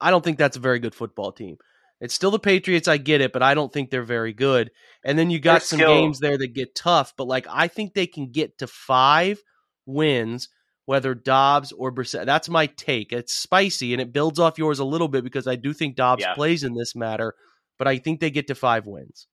I 0.00 0.10
don't 0.10 0.24
think 0.24 0.36
that's 0.36 0.56
a 0.56 0.60
very 0.60 0.80
good 0.80 0.96
football 0.96 1.30
team. 1.30 1.58
It's 2.02 2.14
still 2.14 2.32
the 2.32 2.40
Patriots. 2.40 2.88
I 2.88 2.96
get 2.96 3.20
it, 3.20 3.32
but 3.32 3.44
I 3.44 3.54
don't 3.54 3.72
think 3.72 3.90
they're 3.90 4.02
very 4.02 4.32
good. 4.32 4.72
And 5.04 5.16
then 5.16 5.30
you 5.30 5.38
got 5.38 5.52
they're 5.52 5.60
some 5.60 5.78
skill. 5.78 5.94
games 5.94 6.18
there 6.18 6.36
that 6.36 6.52
get 6.52 6.74
tough, 6.74 7.14
but 7.16 7.28
like 7.28 7.46
I 7.48 7.68
think 7.68 7.94
they 7.94 8.08
can 8.08 8.32
get 8.32 8.58
to 8.58 8.66
five 8.66 9.40
wins, 9.86 10.48
whether 10.84 11.14
Dobbs 11.14 11.70
or 11.70 11.92
Brissett. 11.92 12.26
That's 12.26 12.48
my 12.48 12.66
take. 12.66 13.12
It's 13.12 13.32
spicy 13.32 13.94
and 13.94 14.02
it 14.02 14.12
builds 14.12 14.40
off 14.40 14.58
yours 14.58 14.80
a 14.80 14.84
little 14.84 15.06
bit 15.06 15.22
because 15.22 15.46
I 15.46 15.54
do 15.54 15.72
think 15.72 15.94
Dobbs 15.94 16.22
yeah. 16.22 16.34
plays 16.34 16.64
in 16.64 16.74
this 16.74 16.96
matter, 16.96 17.34
but 17.78 17.86
I 17.86 17.98
think 17.98 18.18
they 18.18 18.30
get 18.30 18.48
to 18.48 18.56
five 18.56 18.84
wins. 18.88 19.28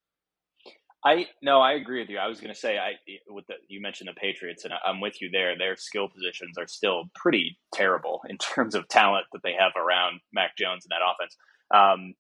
I 1.04 1.26
no, 1.42 1.62
I 1.62 1.74
agree 1.74 2.02
with 2.02 2.10
you. 2.10 2.20
I 2.20 2.28
was 2.28 2.40
going 2.40 2.54
to 2.54 2.60
say 2.60 2.78
I 2.78 2.92
with 3.30 3.48
the, 3.48 3.56
you 3.68 3.82
mentioned 3.82 4.10
the 4.10 4.20
Patriots, 4.20 4.64
and 4.64 4.74
I'm 4.86 5.02
with 5.02 5.22
you 5.22 5.30
there. 5.32 5.58
Their 5.58 5.76
skill 5.76 6.08
positions 6.08 6.56
are 6.60 6.68
still 6.68 7.06
pretty 7.16 7.58
terrible 7.74 8.22
in 8.30 8.38
terms 8.38 8.76
of 8.76 8.88
talent 8.90 9.26
that 9.34 9.42
they 9.44 9.54
have 9.58 9.72
around 9.76 10.20
Mac 10.32 10.56
Jones 10.56 10.86
in 10.86 10.90
that 10.90 11.02
offense. 11.02 11.36
Um, 11.74 12.14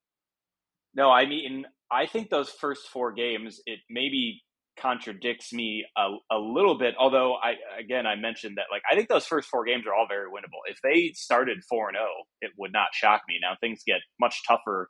no, 0.99 1.09
I 1.09 1.25
mean, 1.25 1.65
I 1.89 2.05
think 2.07 2.29
those 2.29 2.49
first 2.49 2.89
four 2.89 3.13
games, 3.13 3.61
it 3.65 3.79
maybe 3.89 4.41
contradicts 4.77 5.53
me 5.53 5.85
a, 5.97 6.09
a 6.29 6.37
little 6.37 6.77
bit. 6.77 6.93
Although 6.99 7.35
I, 7.35 7.55
again, 7.79 8.05
I 8.05 8.15
mentioned 8.15 8.57
that 8.57 8.65
like 8.69 8.81
I 8.91 8.95
think 8.95 9.07
those 9.07 9.25
first 9.25 9.47
four 9.47 9.63
games 9.63 9.85
are 9.87 9.93
all 9.93 10.07
very 10.09 10.27
winnable. 10.27 10.59
If 10.69 10.79
they 10.83 11.13
started 11.15 11.59
four 11.69 11.87
and 11.87 11.95
zero, 11.95 12.05
oh, 12.05 12.23
it 12.41 12.51
would 12.57 12.73
not 12.73 12.89
shock 12.93 13.21
me. 13.29 13.39
Now 13.41 13.55
things 13.61 13.81
get 13.87 14.01
much 14.19 14.41
tougher 14.45 14.89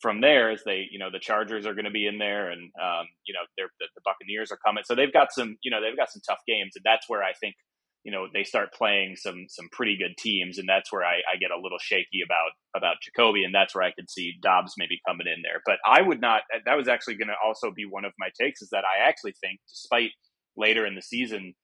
from 0.00 0.22
there 0.22 0.50
as 0.50 0.62
they, 0.64 0.86
you 0.90 0.98
know, 0.98 1.10
the 1.12 1.18
Chargers 1.18 1.66
are 1.66 1.74
going 1.74 1.84
to 1.84 1.90
be 1.90 2.06
in 2.06 2.16
there, 2.16 2.48
and 2.48 2.62
um, 2.82 3.04
you 3.26 3.34
know, 3.34 3.44
the, 3.58 3.64
the 3.78 4.00
Buccaneers 4.02 4.50
are 4.50 4.58
coming, 4.64 4.82
so 4.86 4.94
they've 4.94 5.12
got 5.12 5.30
some, 5.30 5.58
you 5.62 5.70
know, 5.70 5.82
they've 5.82 5.96
got 5.96 6.10
some 6.10 6.22
tough 6.26 6.40
games, 6.48 6.72
and 6.74 6.84
that's 6.84 7.06
where 7.06 7.22
I 7.22 7.34
think 7.38 7.54
you 8.04 8.12
know 8.12 8.26
they 8.32 8.44
start 8.44 8.72
playing 8.72 9.16
some 9.16 9.46
some 9.48 9.68
pretty 9.72 9.96
good 9.96 10.16
teams, 10.18 10.58
and 10.58 10.68
that's 10.68 10.92
where 10.92 11.04
I, 11.04 11.16
I 11.30 11.36
get 11.38 11.50
a 11.50 11.60
little 11.60 11.78
shaky 11.78 12.22
about 12.24 12.52
about 12.74 12.96
Jacoby, 13.02 13.44
and 13.44 13.54
that's 13.54 13.74
where 13.74 13.84
I 13.84 13.92
could 13.92 14.10
see 14.10 14.38
Dobbs 14.42 14.74
maybe 14.78 15.00
coming 15.06 15.26
in 15.26 15.42
there. 15.42 15.60
But 15.66 15.78
I 15.84 16.02
would 16.02 16.20
not. 16.20 16.42
That 16.64 16.76
was 16.76 16.88
actually 16.88 17.16
going 17.16 17.28
to 17.28 17.34
also 17.44 17.70
be 17.70 17.84
one 17.84 18.04
of 18.04 18.12
my 18.18 18.28
takes 18.40 18.62
is 18.62 18.70
that 18.70 18.84
I 18.84 19.06
actually 19.08 19.34
think, 19.40 19.60
despite 19.68 20.10
later 20.56 20.86
in 20.86 20.94
the 20.94 21.02
season 21.02 21.54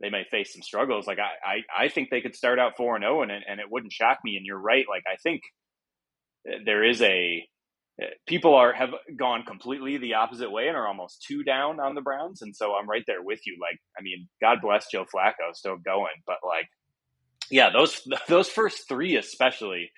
they 0.00 0.10
may 0.10 0.24
face 0.30 0.52
some 0.52 0.62
struggles, 0.62 1.06
like 1.06 1.18
I 1.18 1.62
I, 1.78 1.84
I 1.84 1.88
think 1.88 2.10
they 2.10 2.20
could 2.20 2.34
start 2.34 2.58
out 2.58 2.76
four 2.76 2.96
and 2.96 3.02
zero, 3.02 3.20
oh, 3.20 3.22
and 3.22 3.30
and 3.30 3.60
it 3.60 3.70
wouldn't 3.70 3.92
shock 3.92 4.18
me. 4.24 4.36
And 4.36 4.44
you're 4.44 4.58
right. 4.60 4.86
Like 4.88 5.04
I 5.06 5.16
think 5.22 5.42
eh, 6.48 6.58
there 6.64 6.82
is 6.82 7.00
a 7.02 7.46
people 8.26 8.54
are 8.54 8.72
have 8.72 8.90
gone 9.16 9.44
completely 9.44 9.98
the 9.98 10.14
opposite 10.14 10.50
way 10.50 10.68
and 10.68 10.76
are 10.76 10.88
almost 10.88 11.24
two 11.26 11.44
down 11.44 11.80
on 11.80 11.94
the 11.94 12.00
Browns. 12.00 12.42
And 12.42 12.54
so 12.54 12.74
I'm 12.74 12.88
right 12.88 13.04
there 13.06 13.22
with 13.22 13.40
you. 13.46 13.56
Like, 13.60 13.78
I 13.98 14.02
mean, 14.02 14.28
God 14.40 14.58
bless 14.62 14.90
Joe 14.90 15.04
Flacco, 15.04 15.54
still 15.54 15.76
going, 15.76 16.14
but 16.26 16.38
like, 16.46 16.66
yeah, 17.50 17.70
those 17.70 18.00
those 18.28 18.48
first 18.48 18.88
three 18.88 19.16
especially, 19.16 19.90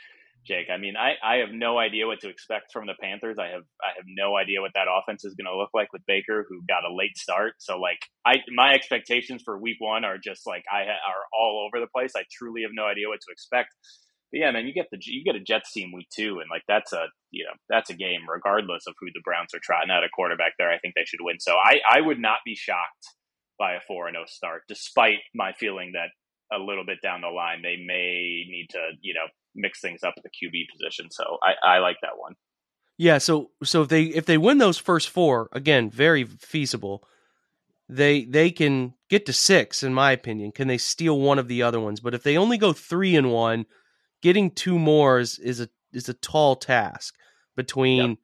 Jake. 0.47 0.69
I 0.73 0.79
mean, 0.79 0.95
I, 0.97 1.15
I 1.25 1.39
have 1.39 1.51
no 1.53 1.79
idea 1.79 2.07
what 2.07 2.21
to 2.21 2.29
expect 2.29 2.73
from 2.73 2.87
the 2.87 2.95
Panthers. 3.01 3.39
I 3.39 3.49
have 3.49 3.65
I 3.83 3.97
have 3.97 4.07
no 4.07 4.37
idea 4.37 4.61
what 4.61 4.73
that 4.75 4.89
offense 4.91 5.25
is 5.25 5.35
going 5.35 5.51
to 5.53 5.57
look 5.57 5.71
like 5.75 5.93
with 5.93 6.03
Baker, 6.07 6.47
who 6.49 6.63
got 6.69 6.85
a 6.85 6.95
late 6.95 7.17
start. 7.17 7.55
So 7.59 7.79
like, 7.79 7.99
I 8.27 8.37
my 8.55 8.75
expectations 8.75 9.43
for 9.45 9.59
Week 9.59 9.79
One 9.81 10.05
are 10.05 10.19
just 10.19 10.47
like 10.47 10.65
I 10.73 10.85
ha- 10.85 11.05
are 11.09 11.25
all 11.33 11.67
over 11.67 11.81
the 11.81 11.91
place. 11.91 12.13
I 12.17 12.25
truly 12.31 12.63
have 12.63 12.73
no 12.75 12.85
idea 12.87 13.09
what 13.09 13.21
to 13.21 13.33
expect. 13.33 13.71
But 14.33 14.41
yeah, 14.41 14.51
man, 14.51 14.67
you 14.67 14.75
get 14.75 14.89
the 14.91 14.99
you 15.03 15.25
get 15.25 15.37
a 15.37 15.41
Jets 15.41 15.73
team 15.73 15.93
week 15.95 16.09
two, 16.15 16.41
and 16.41 16.51
like 16.51 16.63
that's 16.67 16.93
a 16.93 17.07
you 17.31 17.45
know 17.45 17.53
that's 17.69 17.91
a 17.91 17.95
game 17.95 18.21
regardless 18.29 18.87
of 18.87 18.95
who 19.01 19.07
the 19.15 19.23
Browns 19.25 19.55
are 19.55 19.61
trotting 19.63 19.91
out 19.91 20.05
a 20.05 20.09
quarterback 20.09 20.53
there. 20.59 20.71
I 20.71 20.79
think 20.79 20.95
they 20.95 21.05
should 21.05 21.21
win. 21.23 21.39
So 21.41 21.55
I 21.55 21.81
I 21.89 22.01
would 22.01 22.19
not 22.19 22.39
be 22.45 22.55
shocked 22.55 23.07
by 23.59 23.75
a 23.75 23.81
four 23.87 24.09
and 24.09 24.15
zero 24.15 24.25
oh 24.25 24.31
start, 24.31 24.63
despite 24.69 25.19
my 25.35 25.53
feeling 25.53 25.93
that 25.93 26.11
a 26.55 26.63
little 26.63 26.85
bit 26.85 26.99
down 27.03 27.23
the 27.23 27.29
line 27.29 27.63
they 27.63 27.77
may 27.77 28.45
need 28.49 28.69
to 28.71 28.91
you 29.01 29.15
know 29.15 29.27
mix 29.55 29.81
things 29.81 30.03
up 30.03 30.15
at 30.17 30.23
the 30.23 30.31
QB 30.31 30.67
position. 30.73 31.11
So 31.11 31.39
I 31.43 31.77
I 31.77 31.79
like 31.79 31.97
that 32.03 32.19
one. 32.19 32.35
Yeah, 32.99 33.19
so 33.19 33.51
so 33.63 33.83
if 33.83 33.89
they 33.89 34.05
if 34.05 34.27
they 34.27 34.39
win 34.39 34.59
those 34.59 34.79
first 34.79 35.09
four, 35.09 35.49
again, 35.53 35.91
very 35.91 36.25
feasible. 36.25 37.07
They 37.89 38.25
they 38.25 38.51
can 38.51 38.95
get 39.09 39.27
to 39.27 39.33
six, 39.33 39.83
in 39.83 39.95
my 39.95 40.13
opinion. 40.13 40.53
Can 40.53 40.67
they 40.67 40.79
steal 40.79 41.21
one 41.21 41.39
of 41.39 41.47
the 41.47 41.63
other 41.63 41.79
ones? 41.79 42.01
But 42.01 42.15
if 42.15 42.23
they 42.23 42.37
only 42.37 42.59
go 42.59 42.73
three 42.73 43.15
and 43.15 43.31
one, 43.31 43.67
getting 44.27 44.51
two 44.51 44.77
more 44.77 45.21
is, 45.21 45.39
is 45.39 45.61
a 45.61 45.69
is 45.93 46.09
a 46.09 46.15
tall 46.15 46.57
task 46.57 47.15
between 47.55 48.11
yep. 48.11 48.19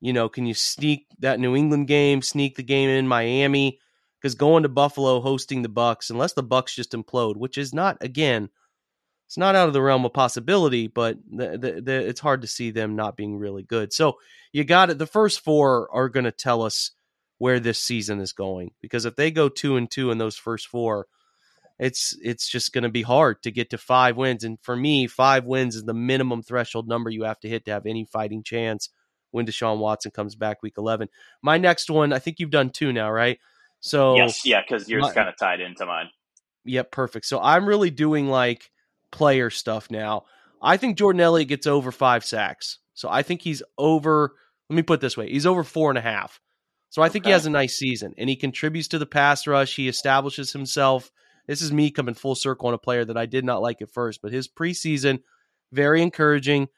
you 0.00 0.12
know 0.12 0.28
can 0.28 0.46
you 0.46 0.54
sneak 0.54 1.08
that 1.18 1.40
New 1.40 1.56
England 1.56 1.88
game 1.88 2.22
sneak 2.22 2.54
the 2.54 2.62
game 2.62 2.88
in 2.88 3.08
Miami 3.08 3.80
because 4.20 4.36
going 4.36 4.62
to 4.62 4.68
Buffalo 4.68 5.20
hosting 5.20 5.62
the 5.62 5.68
Bucs 5.68 6.10
unless 6.10 6.34
the 6.34 6.44
Bucs 6.44 6.76
just 6.76 6.92
implode 6.92 7.36
which 7.36 7.58
is 7.58 7.74
not 7.74 7.96
again 8.00 8.50
it's 9.26 9.36
not 9.36 9.56
out 9.56 9.66
of 9.66 9.74
the 9.74 9.82
realm 9.82 10.04
of 10.04 10.12
possibility 10.12 10.86
but 10.86 11.16
the, 11.28 11.58
the, 11.58 11.80
the, 11.82 12.08
it's 12.08 12.20
hard 12.20 12.42
to 12.42 12.46
see 12.46 12.70
them 12.70 12.94
not 12.94 13.16
being 13.16 13.36
really 13.36 13.64
good 13.64 13.92
so 13.92 14.18
you 14.52 14.62
got 14.62 14.90
it 14.90 14.98
the 14.98 15.08
first 15.08 15.40
four 15.40 15.88
are 15.92 16.08
going 16.08 16.22
to 16.22 16.30
tell 16.30 16.62
us 16.62 16.92
where 17.38 17.58
this 17.58 17.80
season 17.80 18.20
is 18.20 18.32
going 18.32 18.70
because 18.80 19.04
if 19.04 19.16
they 19.16 19.32
go 19.32 19.48
two 19.48 19.76
and 19.76 19.90
two 19.90 20.12
in 20.12 20.18
those 20.18 20.36
first 20.36 20.68
four 20.68 21.08
it's 21.78 22.16
it's 22.22 22.48
just 22.48 22.72
going 22.72 22.84
to 22.84 22.90
be 22.90 23.02
hard 23.02 23.42
to 23.42 23.50
get 23.50 23.70
to 23.70 23.78
five 23.78 24.16
wins. 24.16 24.44
And 24.44 24.58
for 24.62 24.74
me, 24.74 25.06
five 25.06 25.44
wins 25.44 25.76
is 25.76 25.84
the 25.84 25.94
minimum 25.94 26.42
threshold 26.42 26.88
number 26.88 27.10
you 27.10 27.24
have 27.24 27.40
to 27.40 27.48
hit 27.48 27.64
to 27.66 27.72
have 27.72 27.86
any 27.86 28.04
fighting 28.04 28.42
chance 28.42 28.88
when 29.30 29.46
Deshaun 29.46 29.78
Watson 29.78 30.10
comes 30.10 30.34
back 30.34 30.62
week 30.62 30.74
11. 30.78 31.08
My 31.42 31.58
next 31.58 31.90
one, 31.90 32.12
I 32.12 32.18
think 32.18 32.38
you've 32.38 32.50
done 32.50 32.70
two 32.70 32.92
now, 32.92 33.10
right? 33.10 33.38
So 33.80 34.16
yes, 34.16 34.46
yeah, 34.46 34.62
because 34.66 34.88
yours 34.88 35.12
kind 35.12 35.28
of 35.28 35.36
tied 35.36 35.60
into 35.60 35.84
mine. 35.84 36.08
Yep, 36.64 36.90
perfect. 36.90 37.26
So 37.26 37.40
I'm 37.40 37.66
really 37.66 37.90
doing 37.90 38.28
like 38.28 38.70
player 39.12 39.50
stuff 39.50 39.90
now. 39.90 40.24
I 40.62 40.78
think 40.78 40.96
Jordan 40.96 41.20
Elliott 41.20 41.48
gets 41.48 41.66
over 41.66 41.92
five 41.92 42.24
sacks. 42.24 42.78
So 42.94 43.08
I 43.10 43.22
think 43.22 43.42
he's 43.42 43.62
over. 43.76 44.34
Let 44.70 44.76
me 44.76 44.82
put 44.82 45.00
this 45.00 45.16
way: 45.16 45.30
he's 45.30 45.46
over 45.46 45.62
four 45.62 45.90
and 45.90 45.98
a 45.98 46.02
half. 46.02 46.40
So 46.88 47.02
I 47.02 47.10
think 47.10 47.24
okay. 47.24 47.30
he 47.30 47.32
has 47.34 47.44
a 47.44 47.50
nice 47.50 47.76
season, 47.76 48.14
and 48.16 48.28
he 48.28 48.36
contributes 48.36 48.88
to 48.88 48.98
the 48.98 49.06
pass 49.06 49.46
rush. 49.46 49.76
He 49.76 49.88
establishes 49.88 50.52
himself 50.52 51.10
this 51.46 51.62
is 51.62 51.72
me 51.72 51.90
coming 51.90 52.14
full 52.14 52.34
circle 52.34 52.68
on 52.68 52.74
a 52.74 52.78
player 52.78 53.04
that 53.04 53.16
I 53.16 53.26
did 53.26 53.44
not 53.44 53.62
like 53.62 53.82
at 53.82 53.92
first, 53.92 54.20
but 54.22 54.32
his 54.32 54.48
preseason, 54.48 55.20
very 55.72 56.02
encouraging. 56.02 56.68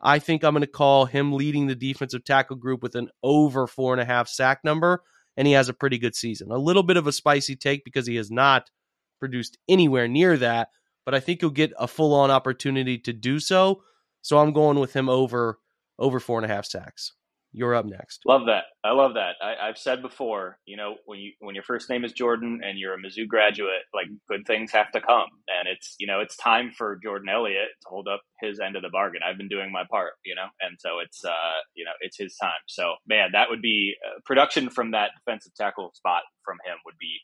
I 0.00 0.18
think 0.18 0.42
I'm 0.42 0.52
going 0.52 0.60
to 0.60 0.66
call 0.66 1.06
him 1.06 1.32
leading 1.32 1.66
the 1.66 1.74
defensive 1.74 2.24
tackle 2.24 2.56
group 2.56 2.82
with 2.82 2.94
an 2.96 3.08
over 3.22 3.66
four 3.66 3.94
and 3.94 4.00
a 4.00 4.04
half 4.04 4.28
sack 4.28 4.60
number, 4.62 5.02
and 5.36 5.46
he 5.46 5.54
has 5.54 5.68
a 5.68 5.74
pretty 5.74 5.98
good 5.98 6.14
season. 6.14 6.50
A 6.50 6.58
little 6.58 6.82
bit 6.82 6.96
of 6.96 7.06
a 7.06 7.12
spicy 7.12 7.56
take 7.56 7.84
because 7.84 8.06
he 8.06 8.16
has 8.16 8.30
not 8.30 8.70
produced 9.18 9.56
anywhere 9.68 10.08
near 10.08 10.36
that, 10.36 10.68
but 11.04 11.14
I 11.14 11.20
think 11.20 11.40
he'll 11.40 11.50
get 11.50 11.72
a 11.78 11.88
full 11.88 12.14
on 12.14 12.30
opportunity 12.30 12.98
to 12.98 13.12
do 13.12 13.40
so. 13.40 13.82
So 14.22 14.38
I'm 14.38 14.52
going 14.52 14.78
with 14.78 14.94
him 14.94 15.08
over 15.08 15.58
over 15.98 16.20
four 16.20 16.38
and 16.38 16.50
a 16.50 16.54
half 16.54 16.66
sacks. 16.66 17.12
You're 17.56 17.74
up 17.74 17.86
next. 17.86 18.20
Love 18.26 18.44
that. 18.48 18.64
I 18.84 18.92
love 18.92 19.14
that. 19.14 19.36
I, 19.42 19.68
have 19.68 19.78
said 19.78 20.02
before, 20.02 20.58
you 20.66 20.76
know, 20.76 20.96
when 21.06 21.18
you 21.18 21.32
when 21.40 21.54
your 21.54 21.64
first 21.64 21.88
name 21.88 22.04
is 22.04 22.12
Jordan 22.12 22.60
and 22.62 22.78
you're 22.78 22.92
a 22.92 22.98
Mizzou 22.98 23.26
graduate, 23.26 23.80
like 23.94 24.08
good 24.28 24.46
things 24.46 24.70
have 24.72 24.92
to 24.92 25.00
come, 25.00 25.30
and 25.48 25.66
it's 25.66 25.94
you 25.98 26.06
know 26.06 26.20
it's 26.20 26.36
time 26.36 26.70
for 26.76 27.00
Jordan 27.02 27.30
Elliott 27.30 27.70
to 27.80 27.88
hold 27.88 28.08
up 28.08 28.20
his 28.42 28.60
end 28.60 28.76
of 28.76 28.82
the 28.82 28.90
bargain. 28.90 29.22
I've 29.26 29.38
been 29.38 29.48
doing 29.48 29.72
my 29.72 29.84
part, 29.90 30.12
you 30.22 30.34
know, 30.34 30.48
and 30.60 30.76
so 30.78 30.98
it's 31.02 31.24
uh 31.24 31.60
you 31.74 31.86
know 31.86 31.92
it's 32.02 32.18
his 32.18 32.36
time. 32.36 32.60
So 32.68 32.96
man, 33.08 33.30
that 33.32 33.48
would 33.48 33.62
be 33.62 33.94
uh, 34.06 34.20
production 34.26 34.68
from 34.68 34.90
that 34.90 35.12
defensive 35.16 35.54
tackle 35.54 35.92
spot 35.94 36.24
from 36.44 36.58
him 36.66 36.76
would 36.84 36.98
be 37.00 37.16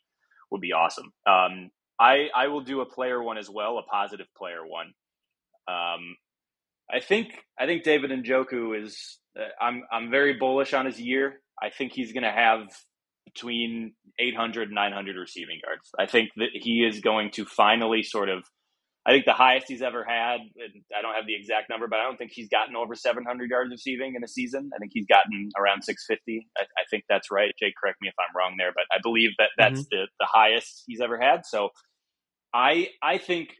would 0.51 0.62
be 0.62 0.73
awesome. 0.73 1.12
Um, 1.27 1.71
I 2.01 2.29
I 2.35 2.49
will 2.49 2.62
do 2.62 2.81
a 2.81 2.87
player 2.87 3.23
one 3.23 3.37
as 3.37 3.51
well, 3.51 3.77
a 3.77 3.83
positive 3.83 4.29
player 4.35 4.67
one. 4.67 4.95
Um, 5.69 6.17
I 6.91 7.01
think 7.01 7.29
I 7.59 7.67
think 7.67 7.83
David 7.83 8.11
Njoku 8.11 8.81
is. 8.83 9.19
Uh, 9.39 9.45
I'm 9.61 9.83
I'm 9.91 10.11
very 10.11 10.35
bullish 10.39 10.75
on 10.75 10.87
his 10.87 11.01
year. 11.01 11.41
I 11.62 11.71
think 11.71 11.93
he's 11.93 12.12
going 12.12 12.25
to 12.25 12.31
have 12.31 12.69
between 13.25 13.95
800 14.19 14.69
and 14.69 14.75
900 14.75 15.17
receiving 15.17 15.61
yards. 15.65 15.91
I 15.99 16.07
think 16.07 16.31
that 16.37 16.51
he 16.53 16.85
is 16.85 17.01
going 17.01 17.31
to 17.33 17.45
finally 17.45 18.03
sort 18.03 18.29
of. 18.29 18.45
I 19.05 19.11
think 19.11 19.25
the 19.25 19.33
highest 19.33 19.67
he's 19.67 19.83
ever 19.83 20.05
had, 20.05 20.39
and 20.39 20.85
I 20.97 21.03
don't 21.03 21.15
have 21.17 21.27
the 21.27 21.35
exact 21.35 21.69
number, 21.69 21.89
but 21.89 21.99
I 21.99 22.05
don't 22.05 22.17
think 22.17 22.31
he's 22.33 22.49
gotten 22.49 22.77
over 22.77 22.95
700 22.95 23.51
yards 23.51 23.73
receiving 23.73 24.15
in 24.15 24.23
a 24.23 24.29
season. 24.29 24.71
I 24.73 24.79
think 24.79 24.93
he's 24.95 25.07
gotten 25.07 25.51
around 25.59 25.83
650. 25.83 26.47
I, 26.57 26.62
I 26.62 26.85
think 26.89 27.03
that's 27.09 27.29
right. 27.29 27.51
Jake, 27.59 27.75
correct 27.83 27.99
me 28.01 28.07
if 28.07 28.15
I'm 28.21 28.37
wrong 28.37 28.55
there, 28.59 28.71
but 28.73 28.85
I 28.93 29.01
believe 29.03 29.31
that 29.39 29.51
that's 29.59 29.81
mm-hmm. 29.81 30.03
the, 30.03 30.07
the 30.21 30.29
highest 30.33 30.85
he's 30.87 31.01
ever 31.01 31.19
had. 31.21 31.45
So 31.45 31.71
I 32.55 32.89
I 33.03 33.19
think 33.19 33.57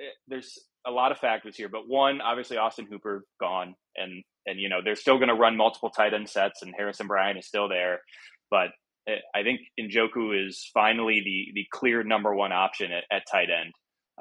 eh, 0.00 0.04
there's 0.28 0.58
a 0.86 0.90
lot 0.90 1.12
of 1.12 1.18
factors 1.18 1.56
here, 1.56 1.68
but 1.68 1.88
one, 1.88 2.20
obviously 2.20 2.56
Austin 2.56 2.86
Hooper 2.90 3.24
gone, 3.40 3.74
and 3.96 4.22
and 4.46 4.60
you 4.60 4.68
know 4.68 4.80
they're 4.84 4.96
still 4.96 5.16
going 5.16 5.28
to 5.28 5.34
run 5.34 5.56
multiple 5.56 5.90
tight 5.90 6.14
end 6.14 6.28
sets, 6.28 6.62
and 6.62 6.74
Harrison 6.76 7.06
Bryant 7.06 7.38
is 7.38 7.46
still 7.46 7.68
there, 7.68 8.00
but 8.50 8.68
eh, 9.08 9.16
I 9.34 9.42
think 9.42 9.60
Njoku 9.80 10.46
is 10.46 10.70
finally 10.72 11.20
the 11.24 11.52
the 11.54 11.66
clear 11.72 12.04
number 12.04 12.34
one 12.34 12.52
option 12.52 12.92
at, 12.92 13.04
at 13.10 13.24
tight 13.30 13.48
end. 13.50 13.72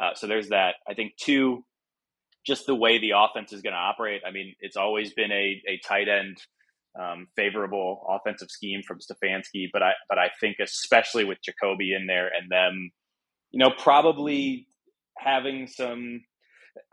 Uh, 0.02 0.14
so 0.16 0.28
there's 0.28 0.50
that. 0.50 0.76
I 0.90 0.94
think 0.94 1.14
two, 1.18 1.64
just 2.46 2.66
the 2.66 2.76
way 2.76 3.00
the 3.00 3.14
offense 3.16 3.54
is 3.54 3.62
going 3.62 3.74
to 3.74 3.80
operate. 3.80 4.24
I 4.28 4.32
mean, 4.32 4.56
it's 4.60 4.78
always 4.78 5.14
been 5.14 5.32
a 5.32 5.62
a 5.68 5.80
tight 5.88 6.08
end 6.10 6.38
um, 7.00 7.28
favorable 7.36 8.06
offensive 8.10 8.50
scheme 8.50 8.82
from 8.82 9.00
Stefanski, 9.00 9.68
but 9.72 9.84
I 9.84 9.92
but 10.10 10.18
I 10.18 10.32
think 10.40 10.58
especially 10.60 11.26
with 11.26 11.38
Jacoby 11.44 11.94
in 11.94 12.08
there 12.08 12.28
and 12.28 12.50
them, 12.50 12.92
you 13.52 13.60
know, 13.60 13.72
probably 13.78 14.68
having 15.18 15.68
some 15.68 16.22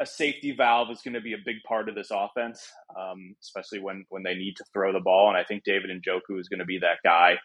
a 0.00 0.06
safety 0.06 0.52
valve 0.56 0.90
is 0.90 1.02
going 1.02 1.14
to 1.14 1.20
be 1.20 1.32
a 1.32 1.44
big 1.44 1.56
part 1.66 1.88
of 1.88 1.94
this 1.94 2.10
offense, 2.10 2.70
um, 2.98 3.34
especially 3.40 3.80
when 3.80 4.04
when 4.08 4.22
they 4.22 4.34
need 4.34 4.54
to 4.56 4.64
throw 4.72 4.92
the 4.92 5.00
ball. 5.00 5.28
And 5.28 5.36
I 5.36 5.44
think 5.44 5.64
David 5.64 5.90
Njoku 5.90 6.38
is 6.40 6.48
going 6.48 6.60
to 6.60 6.64
be 6.64 6.78
that 6.78 6.98
guy 7.04 7.36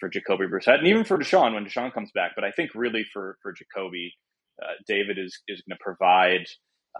for 0.00 0.08
Jacoby 0.08 0.46
Brissett, 0.46 0.78
and 0.78 0.86
even 0.86 1.04
for 1.04 1.18
Deshaun 1.18 1.54
when 1.54 1.64
Deshaun 1.64 1.92
comes 1.92 2.10
back. 2.14 2.32
But 2.34 2.44
I 2.44 2.50
think 2.50 2.70
really 2.74 3.04
for 3.12 3.38
for 3.42 3.52
Jacoby, 3.52 4.12
uh, 4.62 4.74
David 4.86 5.18
is 5.18 5.38
is 5.48 5.62
going 5.62 5.76
to 5.76 5.82
provide 5.82 6.46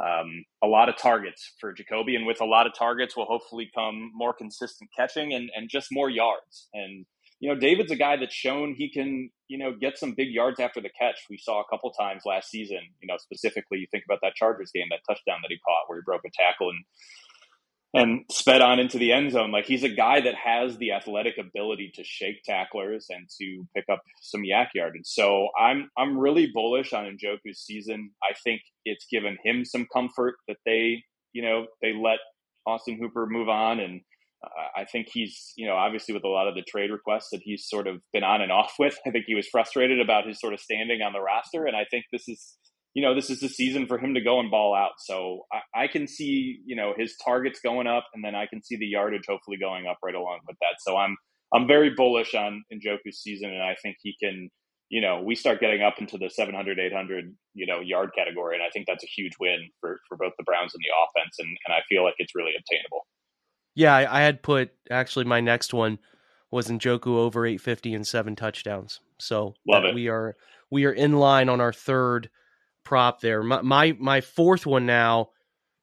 um, 0.01 0.45
a 0.63 0.67
lot 0.67 0.89
of 0.89 0.97
targets 0.97 1.53
for 1.61 1.73
Jacoby, 1.73 2.17
and 2.17 2.27
with 2.27 2.41
a 2.41 2.45
lot 2.45 2.67
of 2.67 2.73
targets 2.77 3.17
will 3.17 3.27
hopefully 3.27 3.71
come 3.75 4.11
more 4.15 4.35
consistent 4.35 4.91
catching 4.97 5.33
and 5.35 5.51
and 5.55 5.69
just 5.71 5.89
more 5.93 6.11
yards. 6.11 6.69
And 6.75 7.07
you 7.41 7.53
know, 7.53 7.59
David's 7.59 7.93
a 7.93 7.97
guy 7.97 8.17
that's 8.17 8.35
shown 8.35 8.75
he 8.77 8.91
can, 8.91 9.31
you 9.49 9.59
know, 9.59 9.73
get 9.79 9.99
some 9.99 10.15
big 10.17 10.31
yards 10.31 10.61
after 10.61 10.81
the 10.81 10.91
catch. 10.99 11.19
We 11.29 11.39
saw 11.39 11.61
a 11.61 11.65
couple 11.69 11.91
times 11.93 12.23
last 12.25 12.51
season, 12.51 12.81
you 13.03 13.09
know, 13.09 13.17
specifically 13.19 13.79
you 13.79 13.87
think 13.91 14.05
about 14.09 14.21
that 14.23 14.35
Chargers 14.35 14.71
game, 14.75 14.87
that 14.91 15.01
touchdown 15.09 15.39
that 15.43 15.51
he 15.51 15.59
caught 15.59 15.89
where 15.89 15.99
he 15.99 16.03
broke 16.05 16.23
a 16.25 16.31
tackle 16.39 16.71
and 16.71 16.85
and 17.97 18.25
sped 18.29 18.61
on 18.61 18.81
into 18.81 18.99
the 18.99 19.13
end 19.13 19.31
zone. 19.31 19.53
Like 19.53 19.67
he's 19.67 19.85
a 19.85 19.89
guy 19.89 20.21
that 20.21 20.35
has 20.35 20.77
the 20.79 20.91
athletic 20.91 21.39
ability 21.39 21.93
to 21.95 22.03
shake 22.03 22.43
tacklers 22.45 23.07
and 23.09 23.29
to 23.41 23.65
pick 23.75 23.85
up 23.91 24.03
some 24.21 24.43
YAC 24.43 24.69
yardage. 24.75 25.07
So 25.07 25.49
I'm 25.59 25.89
I'm 25.97 26.19
really 26.19 26.51
bullish 26.53 26.93
on 26.93 27.05
Njoku's 27.05 27.61
season. 27.61 28.11
I 28.23 28.35
think 28.43 28.63
it's 28.85 29.07
given 29.11 29.39
him 29.45 29.65
some 29.65 29.87
comfort 29.93 30.35
that 30.49 30.57
they, 30.67 31.05
you 31.33 31.43
know, 31.43 31.67
they 31.83 31.93
let 31.93 32.19
Austin 32.67 32.99
Hooper 33.01 33.27
move 33.27 33.49
on 33.49 33.79
and 33.79 34.01
I 34.77 34.85
think 34.85 35.09
he's, 35.13 35.53
you 35.57 35.67
know, 35.67 35.75
obviously 35.75 36.15
with 36.15 36.25
a 36.25 36.29
lot 36.29 36.49
of 36.49 36.55
the 36.55 36.63
trade 36.63 36.91
requests 36.91 37.29
that 37.33 37.41
he's 37.43 37.69
sort 37.69 37.87
of 37.87 38.01
been 38.13 38.25
on 38.25 38.41
and 38.41 38.53
off 38.53 38.75
with. 38.79 38.99
I 39.07 39.11
think 39.11 39.25
he 39.27 39.35
was 39.35 39.49
frustrated 39.49 40.01
about 40.01 40.27
his 40.27 40.41
sort 40.41 40.55
of 40.55 40.61
standing 40.61 41.03
on 41.03 41.13
the 41.13 41.21
roster, 41.21 41.67
and 41.67 41.77
I 41.77 41.85
think 41.91 42.05
this 42.13 42.29
is, 42.29 42.57
you 42.95 43.03
know, 43.03 43.15
this 43.15 43.31
is 43.31 43.41
the 43.41 43.49
season 43.49 43.87
for 43.87 43.99
him 43.99 44.15
to 44.15 44.21
go 44.21 44.41
and 44.41 44.51
ball 44.51 44.75
out. 44.75 44.93
So 44.99 45.43
I, 45.53 45.85
I 45.85 45.87
can 45.89 46.07
see, 46.07 46.61
you 46.65 46.77
know, 46.77 46.95
his 46.97 47.17
targets 47.25 47.61
going 47.61 47.87
up, 47.87 48.07
and 48.15 48.25
then 48.25 48.35
I 48.35 48.47
can 48.47 48.63
see 48.63 48.77
the 48.77 48.87
yardage 48.87 49.25
hopefully 49.29 49.57
going 49.59 49.87
up 49.87 49.99
right 50.05 50.15
along 50.15 50.41
with 50.47 50.57
that. 50.61 50.77
So 50.81 50.97
I'm 50.97 51.17
I'm 51.55 51.67
very 51.69 51.91
bullish 51.91 52.35
on 52.35 52.65
Njoku's 52.73 53.21
season, 53.21 53.51
and 53.51 53.63
I 53.63 53.77
think 53.83 53.97
he 54.03 54.15
can. 54.23 54.51
You 54.91 55.01
know, 55.01 55.23
we 55.25 55.35
start 55.35 55.61
getting 55.61 55.83
up 55.83 55.95
into 55.99 56.19
the 56.19 56.29
700, 56.29 56.79
800, 56.79 57.35
you 57.55 57.67
know, 57.67 57.81
yard 57.81 58.11
category, 58.15 58.55
and 58.55 58.63
I 58.63 58.69
think 58.71 58.87
that's 58.87 59.03
a 59.03 59.09
huge 59.17 59.33
win 59.41 59.71
for, 59.81 59.99
for 60.07 60.17
both 60.19 60.35
the 60.39 60.45
Browns 60.45 60.73
and 60.75 60.83
the 60.85 60.93
offense, 60.93 61.35
and, 61.41 61.49
and 61.67 61.75
I 61.75 61.81
feel 61.89 62.05
like 62.05 62.15
it's 62.19 62.35
really 62.35 62.53
obtainable. 62.57 63.07
Yeah, 63.75 63.95
I, 63.95 64.21
I 64.21 64.23
had 64.23 64.43
put 64.43 64.71
actually 64.91 65.25
my 65.25 65.41
next 65.41 65.75
one 65.75 65.99
was 66.51 66.69
Njoku 66.69 67.09
over 67.09 67.47
850 67.47 67.95
and 67.95 68.07
seven 68.07 68.37
touchdowns. 68.37 69.01
So 69.19 69.55
we 69.95 70.09
are 70.09 70.37
we 70.71 70.85
are 70.85 70.93
in 70.93 71.15
line 71.15 71.49
on 71.49 71.61
our 71.61 71.73
third 71.73 72.31
prop 72.85 73.21
there. 73.21 73.43
My, 73.43 73.63
my 73.63 73.97
my 73.99 74.21
fourth 74.21 74.67
one 74.67 74.87
now 74.87 75.31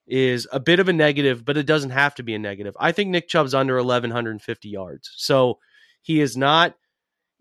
is 0.07 0.47
a 0.51 0.59
bit 0.59 0.79
of 0.79 0.89
a 0.89 0.93
negative, 0.93 1.43
but 1.45 1.57
it 1.57 1.65
doesn't 1.65 1.91
have 1.91 2.15
to 2.15 2.23
be 2.23 2.33
a 2.33 2.39
negative. 2.39 2.75
I 2.79 2.91
think 2.91 3.09
Nick 3.09 3.27
Chubb's 3.27 3.53
under 3.53 3.75
1150 3.75 4.69
yards. 4.69 5.11
So 5.15 5.59
he 6.01 6.21
is 6.21 6.35
not 6.35 6.75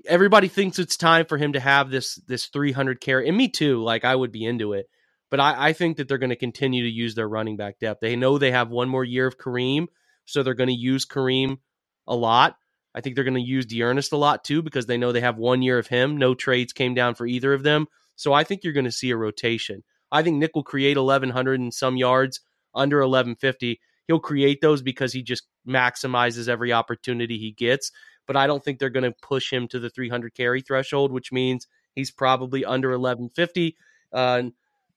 everybody 0.06 0.48
thinks 0.48 0.78
it's 0.78 0.96
time 0.96 1.26
for 1.26 1.38
him 1.38 1.52
to 1.52 1.60
have 1.60 1.90
this 1.90 2.16
this 2.26 2.46
300 2.46 3.00
carry 3.00 3.28
and 3.28 3.36
me 3.36 3.48
too 3.48 3.82
like 3.82 4.04
i 4.04 4.14
would 4.14 4.32
be 4.32 4.44
into 4.44 4.72
it 4.72 4.86
but 5.30 5.40
i, 5.40 5.68
I 5.68 5.72
think 5.72 5.96
that 5.96 6.08
they're 6.08 6.18
going 6.18 6.30
to 6.30 6.36
continue 6.36 6.82
to 6.84 6.90
use 6.90 7.14
their 7.14 7.28
running 7.28 7.56
back 7.56 7.78
depth 7.78 8.00
they 8.00 8.16
know 8.16 8.38
they 8.38 8.50
have 8.50 8.70
one 8.70 8.88
more 8.88 9.04
year 9.04 9.26
of 9.26 9.38
kareem 9.38 9.88
so 10.24 10.42
they're 10.42 10.54
going 10.54 10.68
to 10.68 10.74
use 10.74 11.06
Kareem 11.06 11.58
a 12.06 12.14
lot. 12.14 12.56
I 12.94 13.00
think 13.00 13.14
they're 13.14 13.24
going 13.24 13.34
to 13.34 13.40
use 13.40 13.66
D'Ernest 13.66 14.12
a 14.12 14.16
lot 14.16 14.44
too 14.44 14.62
because 14.62 14.86
they 14.86 14.98
know 14.98 15.12
they 15.12 15.20
have 15.20 15.38
one 15.38 15.62
year 15.62 15.78
of 15.78 15.86
him. 15.86 16.16
No 16.16 16.34
trades 16.34 16.72
came 16.72 16.94
down 16.94 17.14
for 17.14 17.26
either 17.26 17.52
of 17.52 17.62
them. 17.62 17.86
So 18.16 18.32
I 18.32 18.44
think 18.44 18.64
you're 18.64 18.72
going 18.72 18.84
to 18.84 18.92
see 18.92 19.10
a 19.10 19.16
rotation. 19.16 19.82
I 20.12 20.22
think 20.22 20.38
Nick 20.38 20.52
will 20.54 20.64
create 20.64 20.96
1,100 20.96 21.60
and 21.60 21.72
some 21.72 21.96
yards 21.96 22.40
under 22.74 22.98
1150. 22.98 23.80
He'll 24.08 24.18
create 24.18 24.60
those 24.60 24.82
because 24.82 25.12
he 25.12 25.22
just 25.22 25.44
maximizes 25.66 26.48
every 26.48 26.72
opportunity 26.72 27.38
he 27.38 27.52
gets. 27.52 27.92
But 28.26 28.36
I 28.36 28.46
don't 28.46 28.62
think 28.62 28.78
they're 28.78 28.90
going 28.90 29.10
to 29.10 29.16
push 29.22 29.52
him 29.52 29.68
to 29.68 29.78
the 29.78 29.90
300 29.90 30.34
carry 30.34 30.60
threshold, 30.60 31.12
which 31.12 31.32
means 31.32 31.66
he's 31.94 32.10
probably 32.10 32.64
under 32.64 32.88
1150. 32.90 33.76
Uh, 34.12 34.42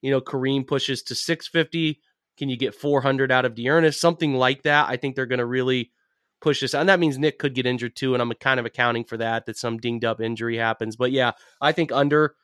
you 0.01 0.11
know, 0.11 0.19
Kareem 0.19 0.67
pushes 0.67 1.03
to 1.03 1.15
650. 1.15 2.01
Can 2.37 2.49
you 2.49 2.57
get 2.57 2.75
400 2.75 3.31
out 3.31 3.45
of 3.45 3.55
D'Ernest? 3.55 3.99
Something 3.99 4.33
like 4.33 4.63
that. 4.63 4.89
I 4.89 4.97
think 4.97 5.15
they're 5.15 5.25
going 5.25 5.39
to 5.39 5.45
really 5.45 5.91
push 6.41 6.61
this. 6.61 6.73
And 6.73 6.89
that 6.89 6.99
means 6.99 7.17
Nick 7.17 7.39
could 7.39 7.55
get 7.55 7.65
injured 7.65 7.95
too. 7.95 8.13
And 8.13 8.21
I'm 8.21 8.31
kind 8.33 8.59
of 8.59 8.65
accounting 8.65 9.05
for 9.05 9.17
that, 9.17 9.45
that 9.45 9.57
some 9.57 9.77
dinged 9.77 10.05
up 10.05 10.21
injury 10.21 10.57
happens. 10.57 10.95
But 10.95 11.11
yeah, 11.11 11.31
I 11.61 11.71
think 11.71 11.91
under. 11.91 12.35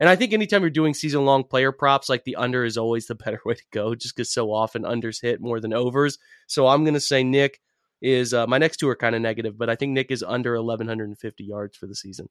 And 0.00 0.08
I 0.08 0.16
think 0.16 0.32
anytime 0.32 0.62
you're 0.62 0.70
doing 0.70 0.92
season 0.92 1.24
long 1.24 1.44
player 1.44 1.70
props, 1.70 2.08
like 2.08 2.24
the 2.24 2.36
under 2.36 2.64
is 2.64 2.76
always 2.76 3.06
the 3.06 3.14
better 3.24 3.40
way 3.44 3.54
to 3.54 3.64
go, 3.72 3.94
just 3.94 4.16
because 4.16 4.32
so 4.32 4.52
often 4.52 4.82
unders 4.82 5.22
hit 5.22 5.40
more 5.40 5.60
than 5.60 5.72
overs. 5.72 6.18
So 6.46 6.66
I'm 6.66 6.84
going 6.84 6.94
to 6.94 7.00
say 7.00 7.22
Nick 7.22 7.60
is 8.02 8.34
uh, 8.34 8.46
my 8.46 8.58
next 8.58 8.78
two 8.78 8.88
are 8.88 8.96
kind 8.96 9.14
of 9.14 9.22
negative, 9.22 9.56
but 9.56 9.70
I 9.70 9.76
think 9.76 9.92
Nick 9.92 10.10
is 10.10 10.22
under 10.22 10.60
1,150 10.60 11.44
yards 11.44 11.76
for 11.76 11.86
the 11.86 11.94
season. 11.94 12.28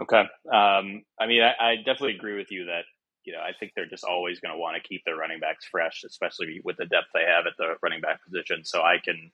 Okay. 0.00 0.20
Um, 0.20 1.02
I 1.20 1.26
mean, 1.26 1.42
I, 1.42 1.72
I, 1.72 1.76
definitely 1.76 2.14
agree 2.14 2.36
with 2.38 2.50
you 2.50 2.64
that 2.64 2.84
you 3.24 3.32
know, 3.32 3.40
I 3.40 3.52
think 3.58 3.72
they're 3.74 3.86
just 3.86 4.04
always 4.04 4.40
going 4.40 4.52
to 4.52 4.58
want 4.58 4.76
to 4.76 4.88
keep 4.88 5.02
their 5.04 5.16
running 5.16 5.40
backs 5.40 5.66
fresh, 5.70 6.02
especially 6.04 6.60
with 6.64 6.76
the 6.76 6.86
depth 6.86 7.08
they 7.14 7.24
have 7.24 7.46
at 7.46 7.54
the 7.58 7.74
running 7.82 8.00
back 8.00 8.24
position. 8.24 8.64
So 8.64 8.80
I 8.80 8.96
can, 9.02 9.30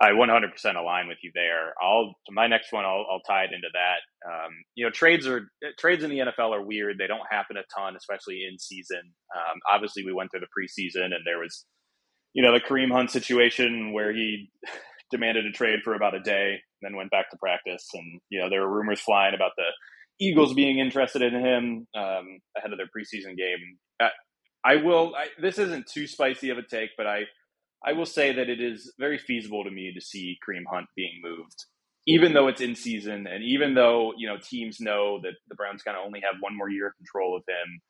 I 0.00 0.10
100% 0.10 0.76
align 0.76 1.08
with 1.08 1.18
you 1.22 1.30
there. 1.34 1.72
I'll 1.80 2.14
my 2.30 2.46
next 2.46 2.72
one. 2.72 2.84
I'll, 2.84 3.06
I'll 3.10 3.20
tie 3.20 3.44
it 3.44 3.52
into 3.54 3.68
that. 3.72 4.28
Um, 4.28 4.52
you 4.74 4.84
know, 4.84 4.90
trades 4.90 5.26
are 5.26 5.50
trades 5.78 6.04
in 6.04 6.10
the 6.10 6.18
NFL 6.18 6.50
are 6.50 6.62
weird. 6.62 6.98
They 6.98 7.06
don't 7.06 7.26
happen 7.30 7.56
a 7.56 7.62
ton, 7.74 7.96
especially 7.96 8.46
in 8.50 8.58
season. 8.58 9.12
Um, 9.34 9.60
obviously, 9.70 10.04
we 10.04 10.12
went 10.12 10.30
through 10.30 10.40
the 10.40 10.46
preseason, 10.46 11.06
and 11.06 11.24
there 11.24 11.38
was, 11.38 11.64
you 12.34 12.42
know, 12.42 12.52
the 12.52 12.60
Kareem 12.60 12.92
Hunt 12.92 13.10
situation 13.10 13.92
where 13.94 14.12
he 14.12 14.50
demanded 15.10 15.46
a 15.46 15.52
trade 15.52 15.80
for 15.82 15.94
about 15.94 16.14
a 16.14 16.20
day, 16.20 16.56
then 16.82 16.96
went 16.96 17.10
back 17.10 17.30
to 17.30 17.38
practice, 17.38 17.88
and 17.94 18.20
you 18.28 18.38
know, 18.38 18.50
there 18.50 18.60
were 18.60 18.76
rumors 18.76 19.00
flying 19.00 19.34
about 19.34 19.52
the 19.56 19.64
Eagles 20.20 20.54
being 20.54 20.78
interested 20.78 21.22
in 21.22 21.34
him 21.34 21.86
um, 21.96 22.38
ahead 22.56 22.72
of 22.72 22.78
their 22.78 22.86
preseason 22.86 23.36
game. 23.36 23.78
I, 24.00 24.10
I 24.64 24.76
will. 24.76 25.14
I, 25.16 25.26
this 25.40 25.58
isn't 25.58 25.86
too 25.86 26.06
spicy 26.06 26.50
of 26.50 26.58
a 26.58 26.62
take, 26.62 26.90
but 26.96 27.06
I 27.06 27.24
I 27.84 27.92
will 27.92 28.06
say 28.06 28.32
that 28.32 28.48
it 28.48 28.60
is 28.60 28.92
very 28.98 29.18
feasible 29.18 29.64
to 29.64 29.70
me 29.70 29.92
to 29.94 30.00
see 30.00 30.38
Kareem 30.46 30.64
Hunt 30.70 30.86
being 30.96 31.20
moved, 31.22 31.64
even 32.06 32.32
though 32.32 32.48
it's 32.48 32.60
in 32.60 32.74
season, 32.74 33.26
and 33.26 33.44
even 33.44 33.74
though 33.74 34.12
you 34.16 34.26
know 34.28 34.38
teams 34.38 34.80
know 34.80 35.20
that 35.22 35.34
the 35.48 35.54
Browns 35.54 35.82
kind 35.82 35.96
of 35.96 36.04
only 36.04 36.20
have 36.20 36.40
one 36.40 36.56
more 36.56 36.70
year 36.70 36.88
of 36.88 36.96
control 36.96 37.36
of 37.36 37.44
him. 37.48 37.80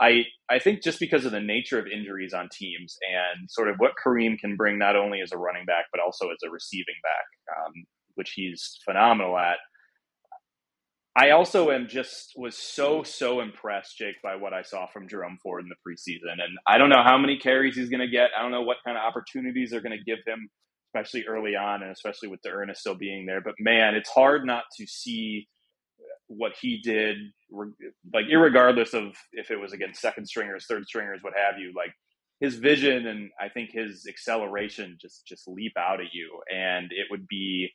I 0.00 0.24
I 0.48 0.58
think 0.58 0.82
just 0.82 1.00
because 1.00 1.26
of 1.26 1.32
the 1.32 1.40
nature 1.40 1.78
of 1.78 1.86
injuries 1.86 2.32
on 2.32 2.48
teams 2.50 2.96
and 3.12 3.50
sort 3.50 3.68
of 3.68 3.76
what 3.76 3.92
Kareem 4.02 4.38
can 4.38 4.56
bring 4.56 4.78
not 4.78 4.96
only 4.96 5.20
as 5.20 5.32
a 5.32 5.38
running 5.38 5.66
back 5.66 5.86
but 5.92 6.00
also 6.00 6.30
as 6.30 6.38
a 6.44 6.50
receiving 6.50 6.96
back, 7.02 7.56
um, 7.58 7.72
which 8.14 8.32
he's 8.34 8.78
phenomenal 8.84 9.36
at. 9.38 9.58
I 11.14 11.30
also 11.30 11.70
am 11.70 11.88
just 11.88 12.32
was 12.36 12.56
so 12.56 13.02
so 13.02 13.40
impressed, 13.40 13.98
Jake, 13.98 14.16
by 14.22 14.36
what 14.36 14.54
I 14.54 14.62
saw 14.62 14.86
from 14.86 15.08
Jerome 15.08 15.38
Ford 15.42 15.62
in 15.62 15.68
the 15.68 15.76
preseason, 15.86 16.32
and 16.32 16.58
I 16.66 16.78
don't 16.78 16.88
know 16.88 17.02
how 17.02 17.18
many 17.18 17.38
carries 17.38 17.76
he's 17.76 17.90
going 17.90 18.00
to 18.00 18.08
get. 18.08 18.30
I 18.36 18.42
don't 18.42 18.50
know 18.50 18.62
what 18.62 18.78
kind 18.84 18.96
of 18.96 19.04
opportunities 19.04 19.70
they're 19.70 19.82
going 19.82 19.98
to 19.98 20.04
give 20.04 20.20
him, 20.26 20.48
especially 20.88 21.26
early 21.26 21.54
on, 21.54 21.82
and 21.82 21.92
especially 21.92 22.28
with 22.28 22.40
D'Ernest 22.40 22.80
still 22.80 22.94
being 22.94 23.26
there. 23.26 23.42
But 23.42 23.56
man, 23.58 23.94
it's 23.94 24.08
hard 24.08 24.46
not 24.46 24.64
to 24.78 24.86
see 24.86 25.48
what 26.28 26.52
he 26.58 26.80
did, 26.82 27.18
like 28.14 28.24
regardless 28.34 28.94
of 28.94 29.12
if 29.32 29.50
it 29.50 29.60
was 29.60 29.74
against 29.74 30.00
second 30.00 30.26
stringers, 30.26 30.64
third 30.66 30.86
stringers, 30.86 31.20
what 31.22 31.34
have 31.36 31.60
you. 31.60 31.72
Like 31.76 31.92
his 32.40 32.56
vision 32.56 33.06
and 33.06 33.30
I 33.38 33.50
think 33.50 33.70
his 33.72 34.06
acceleration 34.08 34.96
just 34.98 35.26
just 35.26 35.46
leap 35.46 35.74
out 35.78 36.00
at 36.00 36.14
you, 36.14 36.40
and 36.50 36.86
it 36.90 37.08
would 37.10 37.28
be 37.28 37.70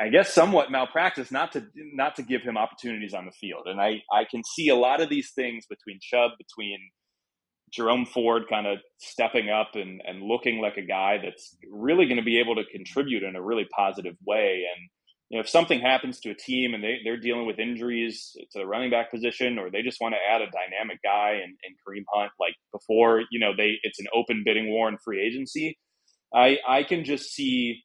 I 0.00 0.08
guess 0.08 0.34
somewhat 0.34 0.70
malpractice 0.70 1.30
not 1.30 1.52
to 1.52 1.64
not 1.76 2.16
to 2.16 2.22
give 2.22 2.42
him 2.42 2.56
opportunities 2.56 3.14
on 3.14 3.26
the 3.26 3.32
field. 3.32 3.66
And 3.66 3.80
I 3.80 4.02
I 4.12 4.24
can 4.28 4.42
see 4.44 4.68
a 4.68 4.74
lot 4.74 5.00
of 5.00 5.08
these 5.08 5.32
things 5.34 5.66
between 5.68 5.98
Chubb, 6.00 6.32
between 6.38 6.78
Jerome 7.72 8.06
Ford 8.06 8.44
kind 8.50 8.66
of 8.66 8.78
stepping 8.98 9.48
up 9.48 9.70
and, 9.74 10.02
and 10.04 10.22
looking 10.22 10.60
like 10.60 10.76
a 10.76 10.82
guy 10.82 11.18
that's 11.22 11.56
really 11.70 12.06
going 12.06 12.16
to 12.16 12.24
be 12.24 12.40
able 12.40 12.56
to 12.56 12.64
contribute 12.64 13.22
in 13.22 13.36
a 13.36 13.42
really 13.42 13.66
positive 13.76 14.16
way. 14.26 14.64
And 14.74 14.88
you 15.28 15.38
know, 15.38 15.42
if 15.42 15.48
something 15.48 15.80
happens 15.80 16.18
to 16.20 16.30
a 16.30 16.34
team 16.34 16.74
and 16.74 16.82
they, 16.82 16.98
they're 17.04 17.20
dealing 17.20 17.46
with 17.46 17.60
injuries 17.60 18.32
to 18.50 18.58
the 18.58 18.66
running 18.66 18.90
back 18.90 19.12
position, 19.12 19.58
or 19.58 19.70
they 19.70 19.82
just 19.82 20.00
want 20.00 20.14
to 20.14 20.34
add 20.34 20.42
a 20.42 20.50
dynamic 20.50 20.98
guy 21.04 21.40
and, 21.44 21.56
and 21.62 21.76
Kareem 21.86 22.02
Hunt, 22.12 22.32
like 22.40 22.54
before, 22.72 23.22
you 23.30 23.38
know, 23.38 23.52
they 23.56 23.74
it's 23.84 24.00
an 24.00 24.06
open 24.12 24.42
bidding 24.44 24.68
war 24.70 24.88
in 24.88 24.98
free 24.98 25.24
agency. 25.24 25.78
I 26.34 26.58
I 26.66 26.82
can 26.82 27.04
just 27.04 27.30
see 27.30 27.84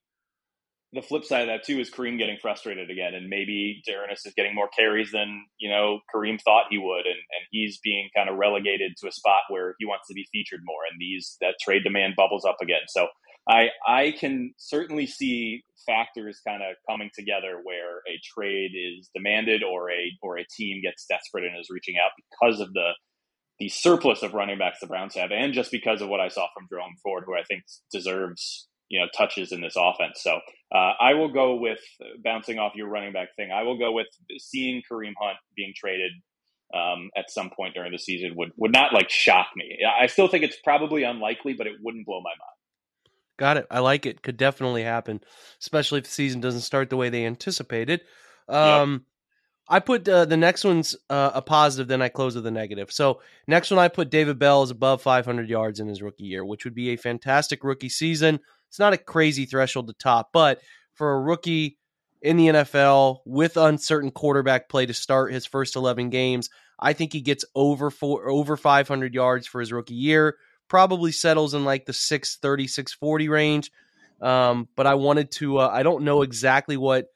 the 0.95 1.01
flip 1.01 1.25
side 1.25 1.41
of 1.41 1.47
that 1.47 1.65
too 1.65 1.79
is 1.79 1.91
Kareem 1.91 2.17
getting 2.17 2.37
frustrated 2.41 2.89
again, 2.89 3.13
and 3.13 3.27
maybe 3.27 3.83
D'Ernest 3.85 4.25
is 4.25 4.33
getting 4.33 4.55
more 4.55 4.69
carries 4.69 5.11
than 5.11 5.45
you 5.59 5.69
know 5.69 5.99
Kareem 6.13 6.41
thought 6.41 6.67
he 6.69 6.77
would, 6.77 7.05
and, 7.05 7.19
and 7.19 7.43
he's 7.51 7.79
being 7.83 8.09
kind 8.15 8.29
of 8.29 8.37
relegated 8.37 8.93
to 8.97 9.07
a 9.07 9.11
spot 9.11 9.41
where 9.49 9.75
he 9.77 9.85
wants 9.85 10.07
to 10.07 10.13
be 10.13 10.25
featured 10.31 10.61
more, 10.63 10.81
and 10.89 10.99
these 10.99 11.37
that 11.41 11.55
trade 11.61 11.83
demand 11.83 12.15
bubbles 12.15 12.45
up 12.45 12.57
again. 12.61 12.87
So 12.87 13.07
I 13.47 13.69
I 13.85 14.15
can 14.17 14.53
certainly 14.57 15.05
see 15.05 15.63
factors 15.85 16.39
kind 16.47 16.63
of 16.63 16.77
coming 16.89 17.11
together 17.13 17.59
where 17.61 17.99
a 18.07 18.19
trade 18.33 18.71
is 18.73 19.09
demanded 19.13 19.63
or 19.63 19.91
a 19.91 20.11
or 20.23 20.37
a 20.37 20.45
team 20.57 20.81
gets 20.81 21.05
desperate 21.05 21.43
and 21.43 21.59
is 21.59 21.69
reaching 21.69 21.95
out 22.03 22.11
because 22.17 22.61
of 22.61 22.71
the 22.73 22.91
the 23.59 23.69
surplus 23.69 24.23
of 24.23 24.33
running 24.33 24.57
backs 24.57 24.79
the 24.79 24.87
Browns 24.87 25.15
have, 25.15 25.31
and 25.31 25.53
just 25.53 25.71
because 25.71 26.01
of 26.01 26.07
what 26.07 26.21
I 26.21 26.29
saw 26.29 26.47
from 26.53 26.67
Jerome 26.69 26.95
Ford, 27.03 27.23
who 27.25 27.35
I 27.35 27.43
think 27.43 27.63
deserves 27.91 28.67
you 28.89 28.99
know 28.99 29.07
touches 29.17 29.51
in 29.51 29.61
this 29.61 29.75
offense. 29.77 30.21
So 30.21 30.39
uh, 30.73 30.91
I 30.99 31.13
will 31.13 31.31
go 31.31 31.55
with 31.55 31.79
bouncing 32.23 32.59
off 32.59 32.73
your 32.75 32.87
running 32.87 33.13
back 33.13 33.29
thing. 33.35 33.51
I 33.51 33.63
will 33.63 33.77
go 33.77 33.91
with 33.91 34.07
seeing 34.37 34.81
Kareem 34.89 35.13
Hunt 35.19 35.37
being 35.55 35.73
traded 35.75 36.11
um, 36.73 37.09
at 37.17 37.29
some 37.29 37.49
point 37.49 37.73
during 37.73 37.91
the 37.91 37.99
season 37.99 38.33
would 38.35 38.51
would 38.57 38.71
not 38.71 38.93
like 38.93 39.09
shock 39.09 39.47
me. 39.55 39.79
I 39.99 40.07
still 40.07 40.27
think 40.27 40.43
it's 40.43 40.57
probably 40.63 41.03
unlikely, 41.03 41.53
but 41.53 41.67
it 41.67 41.73
wouldn't 41.81 42.05
blow 42.05 42.21
my 42.21 42.29
mind. 42.29 42.39
Got 43.37 43.57
it. 43.57 43.67
I 43.69 43.79
like 43.79 44.05
it. 44.05 44.21
Could 44.21 44.37
definitely 44.37 44.83
happen, 44.83 45.21
especially 45.59 45.99
if 45.99 46.05
the 46.05 46.11
season 46.11 46.39
doesn't 46.39 46.61
start 46.61 46.89
the 46.89 46.97
way 46.97 47.09
they 47.09 47.25
anticipated. 47.25 48.01
Um. 48.47 49.05
I 49.67 49.79
put 49.79 50.07
uh, 50.07 50.25
the 50.25 50.37
next 50.37 50.63
one's 50.63 50.95
uh, 51.09 51.31
a 51.33 51.41
positive, 51.41 51.87
then 51.87 52.01
I 52.01 52.09
close 52.09 52.35
with 52.35 52.45
a 52.45 52.51
negative. 52.51 52.91
So 52.91 53.21
next 53.47 53.71
one, 53.71 53.79
I 53.79 53.87
put 53.87 54.11
David 54.11 54.37
Bell 54.37 54.61
is 54.61 54.69
above 54.69 55.01
500 55.01 55.49
yards 55.49 55.79
in 55.79 55.87
his 55.87 56.01
rookie 56.01 56.25
year, 56.25 56.45
which 56.45 56.65
would 56.65 56.75
be 56.75 56.89
a 56.89 56.97
fantastic 56.97 57.63
rookie 57.63 57.89
season. 57.89 58.39
It's 58.69 58.79
not 58.79 58.93
a 58.93 58.97
crazy 58.97 59.45
threshold 59.45 59.87
to 59.87 59.93
top, 59.93 60.29
but 60.31 60.61
for 60.93 61.13
a 61.13 61.21
rookie 61.21 61.77
in 62.21 62.37
the 62.37 62.47
NFL 62.47 63.19
with 63.25 63.57
uncertain 63.57 64.11
quarterback 64.11 64.69
play 64.69 64.85
to 64.85 64.93
start 64.93 65.33
his 65.33 65.45
first 65.45 65.75
11 65.75 66.09
games, 66.09 66.49
I 66.79 66.93
think 66.93 67.13
he 67.13 67.21
gets 67.21 67.45
over 67.55 67.89
four, 67.89 68.29
over 68.29 68.57
500 68.57 69.13
yards 69.13 69.47
for 69.47 69.61
his 69.61 69.71
rookie 69.71 69.95
year. 69.95 70.37
Probably 70.67 71.11
settles 71.11 71.53
in 71.53 71.65
like 71.65 71.85
the 71.85 71.93
630, 71.93 72.67
640 72.67 73.29
range. 73.29 73.71
Um, 74.21 74.67
but 74.75 74.87
I 74.87 74.95
wanted 74.95 75.31
to, 75.33 75.59
uh, 75.59 75.69
I 75.71 75.83
don't 75.83 76.03
know 76.03 76.21
exactly 76.21 76.77
what 76.77 77.07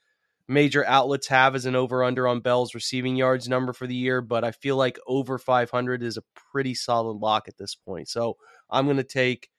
major 0.49 0.83
outlets 0.85 1.27
have 1.27 1.55
as 1.55 1.65
an 1.65 1.75
over 1.75 2.03
under 2.03 2.27
on 2.27 2.41
Bell's 2.41 2.73
receiving 2.73 3.15
yards 3.15 3.47
number 3.47 3.71
for 3.71 3.85
the 3.87 3.95
year, 3.95 4.19
but 4.19 4.43
I 4.43 4.51
feel 4.51 4.75
like 4.75 4.99
over 5.07 5.37
500 5.37 6.03
is 6.03 6.17
a 6.17 6.23
pretty 6.51 6.73
solid 6.73 7.17
lock 7.17 7.47
at 7.47 7.57
this 7.57 7.75
point. 7.75 8.09
So 8.09 8.35
I'm 8.69 8.85
going 8.85 8.97
to 8.97 9.03
take 9.03 9.49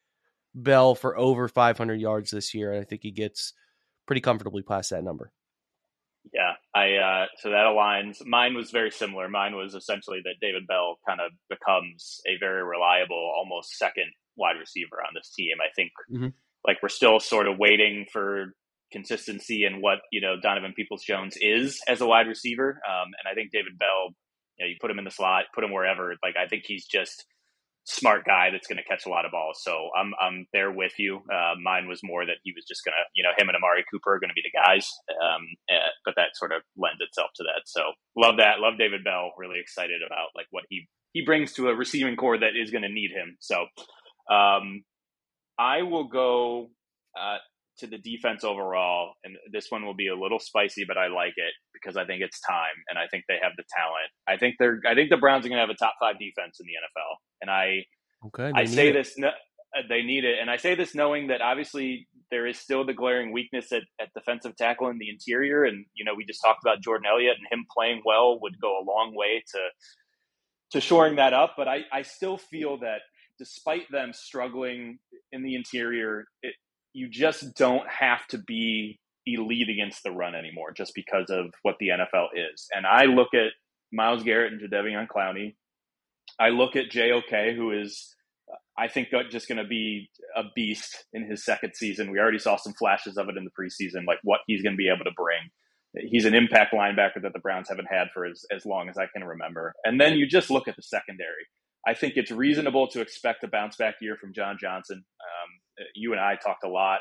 Bell 0.54 0.96
for 0.96 1.16
over 1.16 1.46
500 1.48 2.00
yards 2.00 2.30
this 2.30 2.52
year. 2.54 2.72
And 2.72 2.80
I 2.80 2.84
think 2.84 3.02
he 3.02 3.12
gets 3.12 3.54
pretty 4.06 4.20
comfortably 4.20 4.62
past 4.62 4.90
that 4.90 5.04
number. 5.04 5.32
Yeah, 6.34 6.52
I 6.74 6.96
uh, 6.96 7.26
so 7.38 7.48
that 7.50 7.64
aligns. 7.64 8.18
Mine 8.26 8.54
was 8.54 8.70
very 8.70 8.90
similar. 8.90 9.28
Mine 9.28 9.56
was 9.56 9.74
essentially 9.74 10.20
that 10.24 10.34
David 10.40 10.66
Bell 10.66 10.98
kind 11.08 11.18
of 11.18 11.32
becomes 11.48 12.20
a 12.26 12.38
very 12.38 12.62
reliable, 12.62 13.32
almost 13.34 13.78
second 13.78 14.12
wide 14.36 14.56
receiver 14.60 14.96
on 15.00 15.14
this 15.14 15.32
team. 15.34 15.56
I 15.62 15.72
think 15.74 15.92
mm-hmm. 16.12 16.28
like 16.66 16.76
we're 16.82 16.90
still 16.90 17.20
sort 17.20 17.48
of 17.48 17.58
waiting 17.58 18.04
for 18.12 18.54
consistency 18.92 19.64
and 19.64 19.82
what 19.82 19.98
you 20.12 20.20
know 20.20 20.36
Donovan 20.40 20.72
Peoples 20.74 21.02
Jones 21.02 21.36
is 21.40 21.80
as 21.88 22.00
a 22.00 22.06
wide 22.06 22.26
receiver. 22.26 22.80
Um, 22.88 23.08
and 23.18 23.30
I 23.30 23.34
think 23.34 23.50
David 23.52 23.78
Bell, 23.78 24.14
you 24.58 24.64
know, 24.64 24.68
you 24.68 24.76
put 24.80 24.90
him 24.90 24.98
in 24.98 25.04
the 25.04 25.10
slot, 25.10 25.44
put 25.54 25.64
him 25.64 25.72
wherever. 25.72 26.14
Like 26.22 26.36
I 26.36 26.48
think 26.48 26.64
he's 26.66 26.86
just 26.86 27.24
smart 27.84 28.24
guy 28.24 28.50
that's 28.52 28.66
going 28.66 28.76
to 28.76 28.84
catch 28.84 29.06
a 29.06 29.08
lot 29.08 29.24
of 29.24 29.32
balls. 29.32 29.60
So 29.62 29.90
I'm 29.96 30.12
I'm 30.20 30.46
there 30.52 30.70
with 30.70 30.92
you. 30.98 31.22
Uh, 31.32 31.54
mine 31.62 31.88
was 31.88 32.00
more 32.02 32.24
that 32.24 32.38
he 32.44 32.52
was 32.54 32.64
just 32.66 32.84
going 32.84 32.92
to, 32.92 33.04
you 33.14 33.24
know, 33.24 33.30
him 33.36 33.48
and 33.48 33.56
Amari 33.56 33.84
Cooper 33.90 34.14
are 34.14 34.20
going 34.20 34.30
to 34.30 34.34
be 34.34 34.44
the 34.44 34.56
guys. 34.56 34.88
Um, 35.10 35.46
uh, 35.70 35.90
but 36.04 36.14
that 36.16 36.36
sort 36.36 36.52
of 36.52 36.62
lends 36.76 37.00
itself 37.00 37.30
to 37.36 37.44
that. 37.44 37.62
So 37.66 37.92
love 38.16 38.36
that. 38.38 38.60
Love 38.60 38.78
David 38.78 39.04
Bell. 39.04 39.32
Really 39.38 39.60
excited 39.60 40.02
about 40.06 40.28
like 40.36 40.46
what 40.50 40.64
he 40.68 40.88
he 41.12 41.24
brings 41.24 41.52
to 41.54 41.68
a 41.68 41.74
receiving 41.74 42.16
corps 42.16 42.38
that 42.38 42.54
is 42.60 42.70
going 42.70 42.82
to 42.82 42.88
need 42.88 43.10
him. 43.10 43.36
So 43.40 43.66
um, 44.30 44.84
I 45.58 45.82
will 45.82 46.08
go. 46.08 46.70
Uh, 47.18 47.38
to 47.80 47.86
the 47.86 47.98
defense 47.98 48.44
overall, 48.44 49.14
and 49.24 49.36
this 49.52 49.66
one 49.70 49.84
will 49.84 49.94
be 49.94 50.08
a 50.08 50.16
little 50.16 50.38
spicy, 50.38 50.84
but 50.86 50.96
I 50.96 51.08
like 51.08 51.34
it 51.36 51.52
because 51.72 51.96
I 51.96 52.04
think 52.04 52.22
it's 52.22 52.40
time, 52.40 52.76
and 52.88 52.98
I 52.98 53.06
think 53.10 53.24
they 53.28 53.38
have 53.42 53.52
the 53.56 53.64
talent. 53.76 54.10
I 54.28 54.36
think 54.36 54.56
they're. 54.58 54.80
I 54.86 54.94
think 54.94 55.10
the 55.10 55.16
Browns 55.16 55.44
are 55.44 55.48
going 55.48 55.58
to 55.58 55.66
have 55.66 55.70
a 55.70 55.74
top 55.74 55.94
five 56.00 56.18
defense 56.18 56.60
in 56.60 56.66
the 56.66 56.72
NFL, 56.72 57.16
and 57.42 57.50
I. 57.50 57.84
Okay. 58.26 58.52
I 58.54 58.64
say 58.66 58.88
it. 58.88 58.92
this. 58.92 59.14
No, 59.16 59.28
uh, 59.28 59.82
they 59.88 60.02
need 60.02 60.24
it, 60.24 60.38
and 60.40 60.50
I 60.50 60.56
say 60.56 60.74
this 60.74 60.94
knowing 60.94 61.28
that 61.28 61.40
obviously 61.40 62.08
there 62.30 62.46
is 62.46 62.58
still 62.58 62.84
the 62.84 62.94
glaring 62.94 63.32
weakness 63.32 63.72
at, 63.72 63.82
at 64.00 64.08
defensive 64.14 64.56
tackle 64.56 64.88
in 64.88 64.98
the 64.98 65.08
interior, 65.08 65.64
and 65.64 65.86
you 65.94 66.04
know 66.04 66.12
we 66.14 66.24
just 66.24 66.40
talked 66.44 66.62
about 66.62 66.82
Jordan 66.82 67.06
Elliott 67.10 67.36
and 67.38 67.46
him 67.50 67.66
playing 67.76 68.02
well 68.04 68.38
would 68.40 68.60
go 68.60 68.78
a 68.78 68.84
long 68.84 69.14
way 69.14 69.42
to 69.52 69.60
to 70.72 70.80
shoring 70.80 71.16
that 71.16 71.32
up. 71.32 71.54
But 71.56 71.68
I 71.68 71.84
I 71.92 72.02
still 72.02 72.36
feel 72.36 72.78
that 72.80 73.00
despite 73.38 73.90
them 73.90 74.12
struggling 74.12 74.98
in 75.32 75.42
the 75.42 75.54
interior, 75.54 76.26
it, 76.42 76.54
you 76.92 77.08
just 77.08 77.54
don't 77.56 77.88
have 77.88 78.26
to 78.28 78.38
be 78.38 78.98
elite 79.26 79.68
against 79.68 80.02
the 80.02 80.10
run 80.10 80.34
anymore 80.34 80.72
just 80.76 80.92
because 80.94 81.26
of 81.30 81.46
what 81.62 81.76
the 81.78 81.88
NFL 81.88 82.28
is. 82.34 82.66
And 82.72 82.86
I 82.86 83.04
look 83.04 83.28
at 83.34 83.52
Myles 83.92 84.22
Garrett 84.22 84.52
and 84.52 84.60
Jadeveon 84.60 85.06
Clowney. 85.08 85.54
I 86.38 86.48
look 86.48 86.76
at 86.76 86.90
JOK, 86.90 87.54
who 87.54 87.72
is, 87.72 88.14
I 88.78 88.88
think, 88.88 89.08
just 89.30 89.48
going 89.48 89.58
to 89.58 89.68
be 89.68 90.08
a 90.36 90.42
beast 90.54 91.04
in 91.12 91.28
his 91.28 91.44
second 91.44 91.74
season. 91.74 92.10
We 92.10 92.18
already 92.18 92.38
saw 92.38 92.56
some 92.56 92.72
flashes 92.74 93.16
of 93.16 93.28
it 93.28 93.36
in 93.36 93.44
the 93.44 93.50
preseason, 93.50 94.06
like 94.06 94.18
what 94.22 94.40
he's 94.46 94.62
going 94.62 94.74
to 94.74 94.78
be 94.78 94.88
able 94.88 95.04
to 95.04 95.14
bring. 95.16 95.40
He's 96.08 96.24
an 96.24 96.34
impact 96.34 96.72
linebacker 96.72 97.22
that 97.22 97.32
the 97.32 97.40
Browns 97.40 97.68
haven't 97.68 97.88
had 97.90 98.08
for 98.14 98.24
as, 98.24 98.44
as 98.54 98.64
long 98.64 98.88
as 98.88 98.96
I 98.96 99.06
can 99.12 99.24
remember. 99.24 99.74
And 99.84 100.00
then 100.00 100.14
you 100.14 100.26
just 100.26 100.50
look 100.50 100.68
at 100.68 100.76
the 100.76 100.82
secondary. 100.82 101.46
I 101.86 101.94
think 101.94 102.14
it's 102.16 102.30
reasonable 102.30 102.88
to 102.88 103.00
expect 103.00 103.44
a 103.44 103.48
bounce 103.48 103.76
back 103.76 103.94
year 104.00 104.16
from 104.16 104.32
John 104.34 104.56
Johnson. 104.60 104.96
Um, 104.98 105.86
you 105.94 106.12
and 106.12 106.20
I 106.20 106.36
talked 106.36 106.64
a 106.64 106.68
lot 106.68 107.00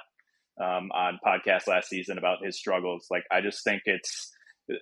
um, 0.61 0.89
on 0.93 1.19
podcast 1.25 1.67
last 1.67 1.89
season 1.89 2.17
about 2.17 2.43
his 2.43 2.57
struggles. 2.57 3.07
Like, 3.11 3.23
I 3.31 3.41
just 3.41 3.63
think 3.63 3.81
it's 3.85 4.31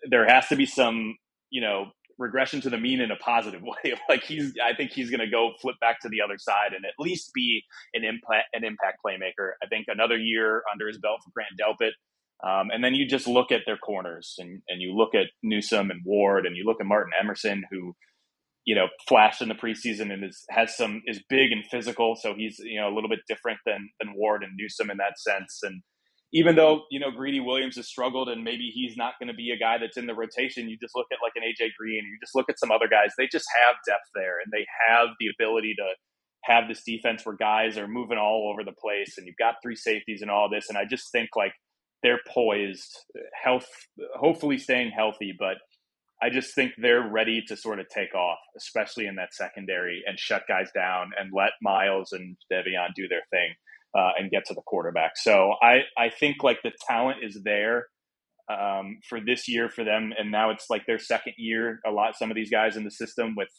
there 0.10 0.27
has 0.27 0.47
to 0.49 0.55
be 0.55 0.65
some, 0.65 1.15
you 1.49 1.62
know, 1.62 1.91
regression 2.17 2.62
to 2.62 2.69
the 2.69 2.77
mean 2.77 2.99
in 2.99 3.12
a 3.12 3.15
positive 3.15 3.62
way. 3.63 3.95
like 4.10 4.23
he's, 4.23 4.53
I 4.63 4.75
think 4.75 4.91
he's 4.91 5.10
going 5.10 5.21
to 5.21 5.29
go 5.29 5.51
flip 5.62 5.75
back 5.79 6.01
to 6.01 6.10
the 6.10 6.21
other 6.21 6.38
side 6.38 6.73
and 6.75 6.86
at 6.86 6.93
least 6.99 7.31
be 7.33 7.63
an 7.93 8.03
impact, 8.03 8.47
an 8.53 8.63
impact 8.63 8.99
playmaker. 9.05 9.51
I 9.63 9.67
think 9.67 9.86
another 9.88 10.17
year 10.17 10.63
under 10.71 10.88
his 10.88 10.97
belt 10.97 11.21
for 11.23 11.31
Grant 11.31 11.51
Delpit. 11.60 11.91
Um, 12.43 12.69
and 12.71 12.83
then 12.83 12.93
you 12.93 13.07
just 13.07 13.27
look 13.27 13.51
at 13.51 13.62
their 13.65 13.77
corners 13.77 14.36
and, 14.38 14.62
and 14.67 14.79
you 14.79 14.95
look 14.95 15.15
at 15.15 15.25
Newsome 15.41 15.89
and 15.89 16.01
Ward 16.05 16.45
and 16.45 16.55
you 16.55 16.65
look 16.65 16.77
at 16.79 16.86
Martin 16.86 17.13
Emerson, 17.19 17.63
who 17.71 17.95
you 18.67 18.75
know 18.75 18.86
flashed 19.08 19.41
in 19.41 19.47
the 19.49 19.56
preseason 19.56 20.13
and 20.13 20.23
is 20.23 20.43
has 20.51 20.77
some 20.77 21.01
is 21.08 21.23
big 21.30 21.51
and 21.51 21.65
physical 21.71 22.15
so 22.15 22.36
he's 22.38 22.60
you 22.60 22.80
know 22.80 22.88
a 22.88 22.93
little 22.93 23.10
bit 23.10 23.21
different 23.27 23.58
than 23.65 23.89
than 23.99 24.13
Ward 24.15 24.43
and 24.43 24.53
Newsome 24.56 24.91
in 24.91 24.97
that 24.97 25.17
sense 25.17 25.60
and 25.63 25.82
even 26.34 26.56
though 26.56 26.84
you 26.91 26.99
know 26.99 27.12
Greedy 27.12 27.39
Williams 27.39 27.77
has 27.77 27.88
struggled 27.88 28.30
and 28.30 28.43
maybe 28.43 28.69
he's 28.73 28.97
not 28.97 29.13
going 29.19 29.30
to 29.30 29.34
be 29.34 29.51
a 29.51 29.58
guy 29.58 29.77
that's 29.77 29.97
in 29.97 30.08
the 30.08 30.13
rotation, 30.13 30.69
you 30.69 30.77
just 30.82 30.95
look 30.95 31.08
at 31.12 31.19
like 31.23 31.34
an 31.36 31.43
AJ 31.43 31.69
Green, 31.80 32.03
you 32.03 32.17
just 32.21 32.36
look 32.36 32.49
at 32.49 32.60
some 32.60 32.71
other 32.71 32.88
guys. 32.88 33.13
They 33.17 33.27
just 33.32 33.47
have 33.65 33.75
depth 33.88 34.10
there, 34.13 34.39
and 34.43 34.51
they 34.51 34.65
have 34.89 35.10
the 35.19 35.27
ability 35.27 35.75
to 35.77 35.88
have 36.43 36.67
this 36.67 36.84
defense 36.86 37.25
where 37.25 37.36
guys 37.36 37.77
are 37.77 37.88
moving 37.88 38.17
all 38.17 38.51
over 38.51 38.63
the 38.63 38.75
place, 38.75 39.17
and 39.17 39.25
you've 39.25 39.38
got 39.39 39.56
three 39.63 39.75
safeties 39.75 40.21
and 40.21 40.32
all 40.32 40.49
this. 40.49 40.65
And 40.69 40.77
I 40.77 40.86
just 40.86 41.12
think 41.12 41.30
like 41.36 41.53
they're 42.03 42.19
poised, 42.27 42.97
health, 43.41 43.67
hopefully 44.15 44.58
staying 44.58 44.91
healthy, 44.91 45.34
but 45.38 45.56
I 46.21 46.30
just 46.30 46.56
think 46.56 46.73
they're 46.77 47.08
ready 47.08 47.43
to 47.47 47.56
sort 47.56 47.80
of 47.80 47.88
take 47.89 48.15
off, 48.15 48.39
especially 48.58 49.06
in 49.06 49.15
that 49.15 49.34
secondary, 49.34 50.03
and 50.06 50.17
shut 50.17 50.43
guys 50.47 50.69
down 50.73 51.12
and 51.19 51.32
let 51.34 51.51
Myles 51.62 52.12
and 52.12 52.38
De'Veon 52.51 52.93
do 52.95 53.08
their 53.08 53.21
thing 53.30 53.53
uh, 53.97 54.12
and 54.17 54.32
get 54.32 54.45
to 54.45 54.53
the 54.53 54.62
quarterback. 54.62 55.12
So 55.15 55.53
I, 55.62 55.82
I 55.97 56.10
think 56.10 56.43
like 56.43 56.62
the 56.63 56.71
talent 56.88 57.19
is 57.23 57.41
there 57.43 57.88
um, 58.49 58.99
for 59.08 59.19
this 59.19 59.47
year 59.47 59.69
for 59.69 59.84
them, 59.84 60.12
and 60.17 60.32
now 60.32 60.49
it's 60.49 60.69
like 60.69 60.86
their 60.86 60.99
second 60.99 61.34
year. 61.38 61.80
A 61.86 61.91
lot 61.91 62.17
some 62.17 62.32
of 62.32 62.36
these 62.36 62.49
guys 62.49 62.77
in 62.77 62.84
the 62.84 62.91
system 62.91 63.36
with 63.36 63.49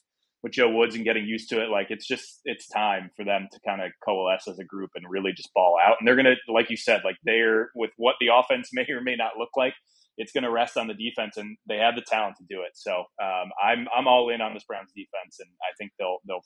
with 0.43 0.53
Joe 0.53 0.71
Woods 0.71 0.95
and 0.95 1.05
getting 1.05 1.27
used 1.27 1.49
to 1.51 1.63
it, 1.63 1.69
like 1.69 1.89
it's 1.91 2.07
just 2.07 2.41
it's 2.45 2.69
time 2.69 3.11
for 3.17 3.25
them 3.25 3.49
to 3.53 3.59
kind 3.67 3.83
of 3.83 3.91
coalesce 4.05 4.47
as 4.49 4.59
a 4.59 4.65
group 4.65 4.91
and 4.95 5.05
really 5.09 5.33
just 5.33 5.53
ball 5.55 5.77
out. 5.85 5.97
And 5.99 6.07
they're 6.07 6.17
gonna, 6.17 6.37
like 6.49 6.71
you 6.71 6.77
said, 6.77 7.03
like 7.05 7.17
they're 7.25 7.71
with 7.75 7.91
what 7.97 8.17
the 8.21 8.29
offense 8.33 8.71
may 8.73 8.87
or 8.91 9.01
may 9.01 9.17
not 9.17 9.37
look 9.39 9.51
like. 9.57 9.75
It's 10.19 10.33
going 10.33 10.45
to 10.45 10.51
rest 10.51 10.77
on 10.77 10.89
the 10.89 10.95
defense, 10.95 11.37
and 11.37 11.57
they 11.69 11.79
have 11.79 11.95
the 11.95 12.03
talent 12.03 12.37
to 12.39 12.45
do 12.49 12.61
it. 12.63 12.73
So 12.75 12.93
um, 13.23 13.51
I'm 13.63 13.87
I'm 13.97 14.07
all 14.07 14.29
in 14.31 14.41
on 14.41 14.53
this 14.53 14.65
Browns 14.65 14.93
defense, 14.95 15.39
and 15.41 15.49
I 15.63 15.73
think 15.79 15.93
they'll 15.99 16.19
they'll 16.27 16.43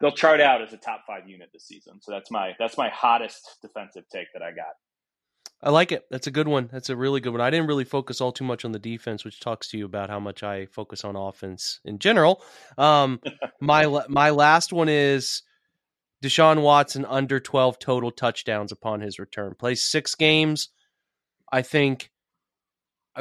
they'll 0.00 0.12
chart 0.12 0.40
out 0.40 0.62
as 0.62 0.72
a 0.72 0.76
top 0.76 1.02
five 1.06 1.28
unit 1.28 1.48
this 1.52 1.66
season. 1.66 2.00
So 2.02 2.12
that's 2.12 2.30
my 2.30 2.52
that's 2.58 2.76
my 2.76 2.88
hottest 2.90 3.58
defensive 3.62 4.04
take 4.12 4.28
that 4.34 4.42
I 4.42 4.50
got. 4.50 4.74
I 5.62 5.70
like 5.70 5.90
it. 5.90 6.04
That's 6.10 6.26
a 6.26 6.30
good 6.30 6.48
one. 6.48 6.68
That's 6.70 6.90
a 6.90 6.96
really 6.96 7.20
good 7.20 7.32
one. 7.32 7.40
I 7.40 7.48
didn't 7.48 7.66
really 7.66 7.84
focus 7.84 8.20
all 8.20 8.30
too 8.30 8.44
much 8.44 8.64
on 8.64 8.72
the 8.72 8.78
defense, 8.78 9.24
which 9.24 9.40
talks 9.40 9.68
to 9.68 9.78
you 9.78 9.86
about 9.86 10.10
how 10.10 10.20
much 10.20 10.42
I 10.42 10.66
focus 10.66 11.02
on 11.02 11.16
offense 11.16 11.80
in 11.84 11.98
general. 11.98 12.42
Um, 12.76 13.20
my 13.60 13.86
my 14.08 14.30
last 14.30 14.72
one 14.72 14.88
is 14.88 15.42
Deshaun 16.22 16.62
Watson 16.62 17.04
under 17.06 17.40
twelve 17.40 17.78
total 17.78 18.10
touchdowns 18.10 18.70
upon 18.70 19.00
his 19.00 19.18
return. 19.18 19.54
Plays 19.58 19.82
six 19.82 20.14
games. 20.14 20.68
I 21.50 21.62
think 21.62 22.10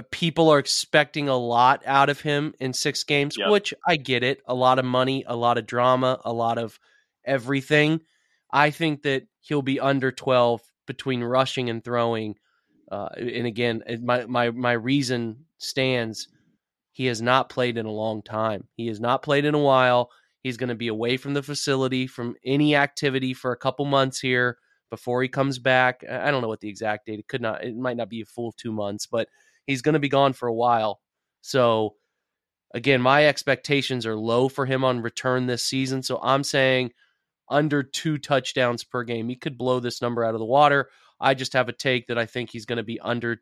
people 0.04 0.50
are 0.50 0.60
expecting 0.60 1.30
a 1.30 1.38
lot 1.38 1.84
out 1.86 2.10
of 2.10 2.22
him 2.22 2.54
in 2.60 2.74
six 2.74 3.04
games, 3.04 3.36
yep. 3.38 3.50
which 3.50 3.74
I 3.88 3.96
get 3.96 4.24
it. 4.24 4.42
A 4.48 4.54
lot 4.54 4.80
of 4.80 4.86
money, 4.86 5.24
a 5.28 5.36
lot 5.36 5.58
of 5.58 5.66
drama, 5.66 6.20
a 6.26 6.34
lot 6.34 6.58
of 6.58 6.80
everything. 7.26 8.02
I 8.52 8.72
think 8.72 9.04
that 9.04 9.28
he'll 9.42 9.62
be 9.62 9.80
under 9.80 10.12
12 10.12 10.62
between 10.86 11.24
rushing 11.24 11.70
and 11.70 11.84
throwing. 11.84 12.36
Uh, 12.92 13.10
and 13.18 13.48
again, 13.48 13.84
my, 14.02 14.26
my, 14.26 14.52
my 14.52 14.74
reason 14.74 15.46
stands. 15.58 16.28
He 16.92 17.08
has 17.08 17.22
not 17.22 17.50
played 17.50 17.78
in 17.78 17.86
a 17.86 17.92
long 17.92 18.22
time. 18.22 18.68
He 18.76 18.88
has 18.88 19.00
not 19.00 19.24
played 19.24 19.46
in 19.46 19.56
a 19.56 19.60
while. 19.60 20.12
He's 20.42 20.58
going 20.58 20.70
to 20.70 20.76
be 20.76 20.88
away 20.88 21.18
from 21.18 21.34
the 21.34 21.44
facility, 21.44 22.08
from 22.08 22.36
any 22.46 22.76
activity 22.76 23.34
for 23.34 23.52
a 23.52 23.58
couple 23.58 23.86
months 23.86 24.20
here 24.20 24.58
before 24.90 25.22
he 25.22 25.28
comes 25.28 25.60
back. 25.60 26.04
I 26.10 26.32
don't 26.32 26.42
know 26.42 26.48
what 26.48 26.60
the 26.60 26.70
exact 26.70 27.08
date. 27.08 27.20
It 27.20 27.28
could 27.28 27.42
not. 27.42 27.64
It 27.64 27.76
might 27.76 27.98
not 27.98 28.10
be 28.10 28.22
a 28.22 28.26
full 28.26 28.52
two 28.54 28.72
months, 28.72 29.08
but 29.08 29.28
he's 29.68 29.82
going 29.82 29.94
to 29.94 30.00
be 30.00 30.10
gone 30.10 30.34
for 30.34 30.48
a 30.48 30.54
while. 30.54 31.00
So, 31.42 31.96
again, 32.74 33.02
my 33.02 33.28
expectations 33.28 34.06
are 34.06 34.16
low 34.16 34.50
for 34.50 34.66
him 34.66 34.84
on 34.84 35.02
return 35.02 35.48
this 35.48 35.64
season. 35.64 36.04
So 36.04 36.20
I'm 36.22 36.44
saying 36.44 36.92
under 37.50 37.84
two 37.84 38.18
touchdowns 38.18 38.84
per 38.84 39.04
game. 39.04 39.30
He 39.30 39.36
could 39.36 39.58
blow 39.58 39.80
this 39.80 40.02
number 40.02 40.24
out 40.24 40.34
of 40.34 40.40
the 40.40 40.46
water. 40.46 40.90
I 41.20 41.34
just 41.34 41.54
have 41.54 41.70
a 41.70 41.74
take 41.74 42.08
that 42.08 42.18
I 42.18 42.26
think 42.26 42.50
he's 42.50 42.66
going 42.66 42.78
to 42.78 42.84
be 42.84 43.00
under, 43.00 43.42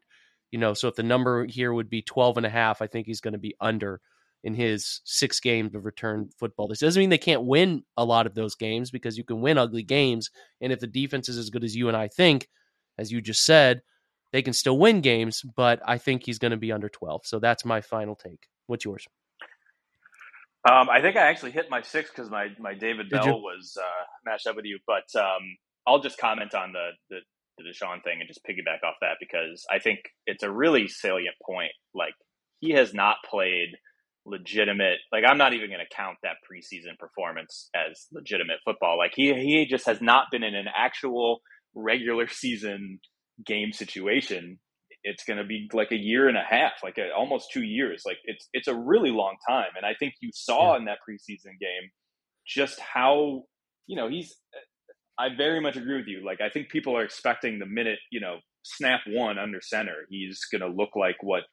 you 0.52 0.60
know, 0.60 0.74
so 0.74 0.88
if 0.88 0.96
the 0.96 1.04
number 1.04 1.46
here 1.46 1.74
would 1.74 1.90
be 1.90 2.02
12 2.02 2.38
and 2.38 2.46
a 2.46 2.50
half, 2.50 2.82
I 2.82 2.88
think 2.88 3.08
he's 3.08 3.22
going 3.22 3.34
to 3.34 3.40
be 3.40 3.56
under 3.60 4.02
in 4.44 4.54
his 4.54 5.02
six 5.06 5.40
games 5.40 5.74
of 5.74 5.86
return 5.86 6.30
football. 6.38 6.68
This 6.68 6.80
doesn't 6.80 7.00
mean 7.00 7.10
they 7.10 7.18
can't 7.18 7.46
win 7.46 7.84
a 7.96 8.04
lot 8.04 8.28
of 8.28 8.36
those 8.36 8.56
games 8.56 8.92
because 8.92 9.18
you 9.18 9.24
can 9.24 9.42
win 9.42 9.58
ugly 9.58 9.84
games. 9.84 10.30
And 10.60 10.74
if 10.74 10.80
the 10.80 10.88
defense 10.88 11.30
is 11.30 11.38
as 11.38 11.50
good 11.50 11.64
as 11.64 11.76
you 11.76 11.88
and 11.88 11.96
I 11.96 12.10
think, 12.10 12.50
as 12.98 13.12
you 13.12 13.22
just 13.22 13.46
said, 13.46 13.82
they 14.34 14.42
can 14.42 14.52
still 14.52 14.78
win 14.78 15.00
games, 15.00 15.44
but 15.56 15.80
I 15.86 16.00
think 16.00 16.26
he's 16.26 16.40
going 16.40 16.52
to 16.52 16.58
be 16.58 16.72
under 16.72 16.90
12. 16.90 17.22
So 17.26 17.40
that's 17.40 17.64
my 17.64 17.82
final 17.82 18.16
take. 18.16 18.48
What's 18.66 18.84
yours? 18.84 19.06
Um, 20.70 20.90
I 20.90 21.02
think 21.02 21.16
I 21.18 21.22
actually 21.22 21.52
hit 21.52 21.70
my 21.70 21.82
six 21.82 22.10
because 22.10 22.32
my, 22.32 22.48
my 22.60 22.74
David 22.74 23.10
Did 23.10 23.22
Bell 23.22 23.28
you? 23.28 23.34
was 23.34 23.78
uh, 23.80 24.04
matched 24.26 24.48
up 24.48 24.56
with 24.56 24.66
you, 24.66 24.80
but 24.88 25.04
um, 25.20 25.42
I'll 25.86 26.00
just 26.00 26.18
comment 26.18 26.56
on 26.56 26.74
the, 26.74 26.90
the, 27.10 27.18
the 27.58 27.64
Deshaun 27.70 28.04
thing 28.04 28.20
and 28.20 28.28
just 28.28 28.44
piggyback 28.44 28.86
off 28.88 28.96
that 29.02 29.18
because 29.20 29.64
I 29.72 29.80
think 29.80 30.00
it's 30.26 30.42
a 30.42 30.52
really 30.52 30.88
salient 30.88 31.36
point. 31.46 31.74
Like 31.94 32.16
he 32.60 32.72
has 32.72 32.94
not 32.94 33.18
played 33.30 33.70
legitimate. 34.26 34.98
Like 35.12 35.26
I'm 35.28 35.38
not 35.38 35.54
even 35.54 35.68
going 35.70 35.86
to 35.88 35.96
count 35.96 36.18
that 36.24 36.38
preseason 36.50 36.98
performance 36.98 37.70
as 37.76 38.08
legitimate 38.12 38.58
football. 38.66 38.98
Like 38.98 39.12
he 39.16 39.34
he 39.34 39.68
just 39.70 39.86
has 39.86 40.02
not 40.02 40.28
been 40.32 40.44
in 40.44 40.56
an 40.56 40.68
actual 40.76 41.42
regular 41.76 42.28
season 42.32 43.00
game 43.46 43.72
situation, 43.72 44.60
it's 45.04 45.24
going 45.24 45.38
to 45.38 45.44
be 45.44 45.70
like 45.74 45.92
a 45.92 45.98
year 45.98 46.28
and 46.28 46.38
a 46.38 46.44
half, 46.48 46.74
like 46.84 46.98
a, 46.98 47.12
almost 47.12 47.52
two 47.52 47.64
years. 47.64 48.04
Like 48.06 48.18
it's 48.26 48.48
it's 48.54 48.68
a 48.68 48.76
really 48.76 49.12
long 49.12 49.36
time, 49.48 49.72
and 49.76 49.86
I 49.86 49.94
think 49.98 50.16
you 50.22 50.32
saw 50.34 50.74
yeah. 50.74 50.80
in 50.80 50.86
that 50.86 51.00
preseason 51.08 51.60
game 51.60 51.90
just 52.48 52.80
how 52.80 53.44
you 53.88 53.96
know 53.96 54.08
he's. 54.10 54.36
I 55.16 55.28
very 55.38 55.62
much 55.62 55.76
agree 55.76 55.98
with 55.98 56.08
you. 56.08 56.26
Like 56.26 56.42
I 56.42 56.50
think 56.50 56.70
people 56.70 56.98
are 56.98 57.04
expecting 57.04 57.60
the 57.60 57.66
minute 57.66 58.00
you 58.12 58.20
know 58.20 58.38
snap 58.64 59.02
one 59.08 59.38
under 59.38 59.62
center, 59.62 60.06
he's 60.10 60.40
going 60.52 60.62
to 60.62 60.68
look 60.68 60.96
like 60.96 61.18
what 61.22 61.44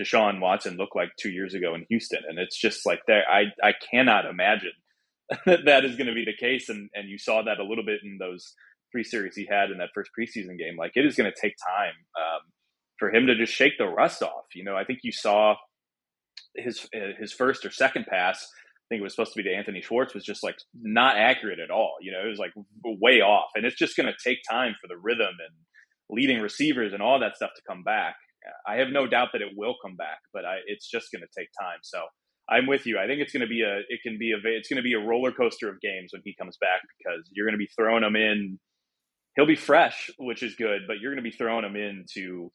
Deshaun 0.00 0.40
Watson 0.40 0.76
looked 0.76 0.94
like 0.94 1.10
two 1.18 1.30
years 1.30 1.54
ago 1.54 1.74
in 1.74 1.84
Houston, 1.88 2.20
and 2.28 2.38
it's 2.38 2.58
just 2.58 2.86
like 2.86 3.00
there. 3.06 3.24
I 3.28 3.44
I 3.62 3.72
cannot 3.90 4.26
imagine 4.26 4.72
that 5.46 5.64
that 5.64 5.84
is 5.84 5.96
going 5.96 6.06
to 6.06 6.14
be 6.14 6.24
the 6.24 6.36
case, 6.38 6.68
and 6.68 6.88
and 6.94 7.08
you 7.08 7.18
saw 7.18 7.42
that 7.42 7.58
a 7.58 7.64
little 7.64 7.84
bit 7.84 8.00
in 8.04 8.18
those 8.18 8.54
three 8.92 9.04
series 9.04 9.34
he 9.36 9.46
had 9.50 9.70
in 9.70 9.78
that 9.78 9.90
first 9.94 10.10
preseason 10.18 10.58
game. 10.58 10.76
Like 10.78 10.92
it 10.94 11.04
is 11.04 11.16
going 11.16 11.30
to 11.30 11.40
take 11.40 11.54
time 11.56 11.94
um, 12.16 12.40
for 12.98 13.12
him 13.12 13.26
to 13.26 13.36
just 13.36 13.52
shake 13.52 13.74
the 13.78 13.86
rust 13.86 14.22
off. 14.22 14.46
You 14.54 14.64
know, 14.64 14.76
I 14.76 14.84
think 14.84 15.00
you 15.02 15.12
saw 15.12 15.56
his 16.56 16.88
his 17.18 17.32
first 17.32 17.64
or 17.64 17.70
second 17.70 18.06
pass. 18.06 18.42
I 18.42 18.94
think 18.94 19.00
it 19.00 19.04
was 19.04 19.14
supposed 19.14 19.34
to 19.34 19.42
be 19.42 19.48
to 19.48 19.54
Anthony 19.54 19.82
Schwartz 19.82 20.14
was 20.14 20.24
just 20.24 20.42
like 20.42 20.56
not 20.74 21.18
accurate 21.18 21.58
at 21.60 21.70
all. 21.70 21.96
You 22.00 22.12
know, 22.12 22.24
it 22.24 22.28
was 22.28 22.38
like 22.38 22.52
way 22.84 23.20
off, 23.20 23.50
and 23.54 23.64
it's 23.64 23.76
just 23.76 23.96
going 23.96 24.06
to 24.06 24.28
take 24.28 24.38
time 24.50 24.74
for 24.80 24.88
the 24.88 24.96
rhythm 24.96 25.28
and 25.28 25.54
leading 26.10 26.40
receivers 26.40 26.94
and 26.94 27.02
all 27.02 27.20
that 27.20 27.36
stuff 27.36 27.50
to 27.56 27.62
come 27.68 27.82
back. 27.82 28.16
I 28.66 28.76
have 28.76 28.88
no 28.88 29.06
doubt 29.06 29.28
that 29.32 29.42
it 29.42 29.52
will 29.56 29.74
come 29.84 29.96
back, 29.96 30.20
but 30.32 30.46
I, 30.46 30.58
it's 30.66 30.88
just 30.88 31.12
going 31.12 31.20
to 31.20 31.28
take 31.38 31.48
time. 31.60 31.80
So 31.82 32.00
I'm 32.48 32.66
with 32.66 32.86
you. 32.86 32.98
I 32.98 33.06
think 33.06 33.20
it's 33.20 33.32
going 33.32 33.42
to 33.42 33.48
be 33.48 33.62
a 33.62 33.80
it 33.88 34.00
can 34.02 34.16
be 34.18 34.32
a 34.32 34.36
it's 34.42 34.68
going 34.68 34.78
to 34.78 34.82
be 34.82 34.94
a 34.94 34.98
roller 34.98 35.32
coaster 35.32 35.68
of 35.68 35.80
games 35.80 36.12
when 36.12 36.22
he 36.24 36.34
comes 36.34 36.56
back 36.60 36.80
because 36.96 37.28
you're 37.32 37.46
going 37.46 37.58
to 37.58 37.58
be 37.58 37.68
throwing 37.76 38.02
him 38.02 38.16
in 38.16 38.58
he'll 39.38 39.46
be 39.46 39.56
fresh, 39.56 40.10
which 40.18 40.42
is 40.42 40.56
good, 40.56 40.82
but 40.88 40.98
you're 41.00 41.12
going 41.12 41.22
to 41.24 41.30
be 41.30 41.34
throwing 41.34 41.64
him 41.64 41.76
into, 41.76 42.50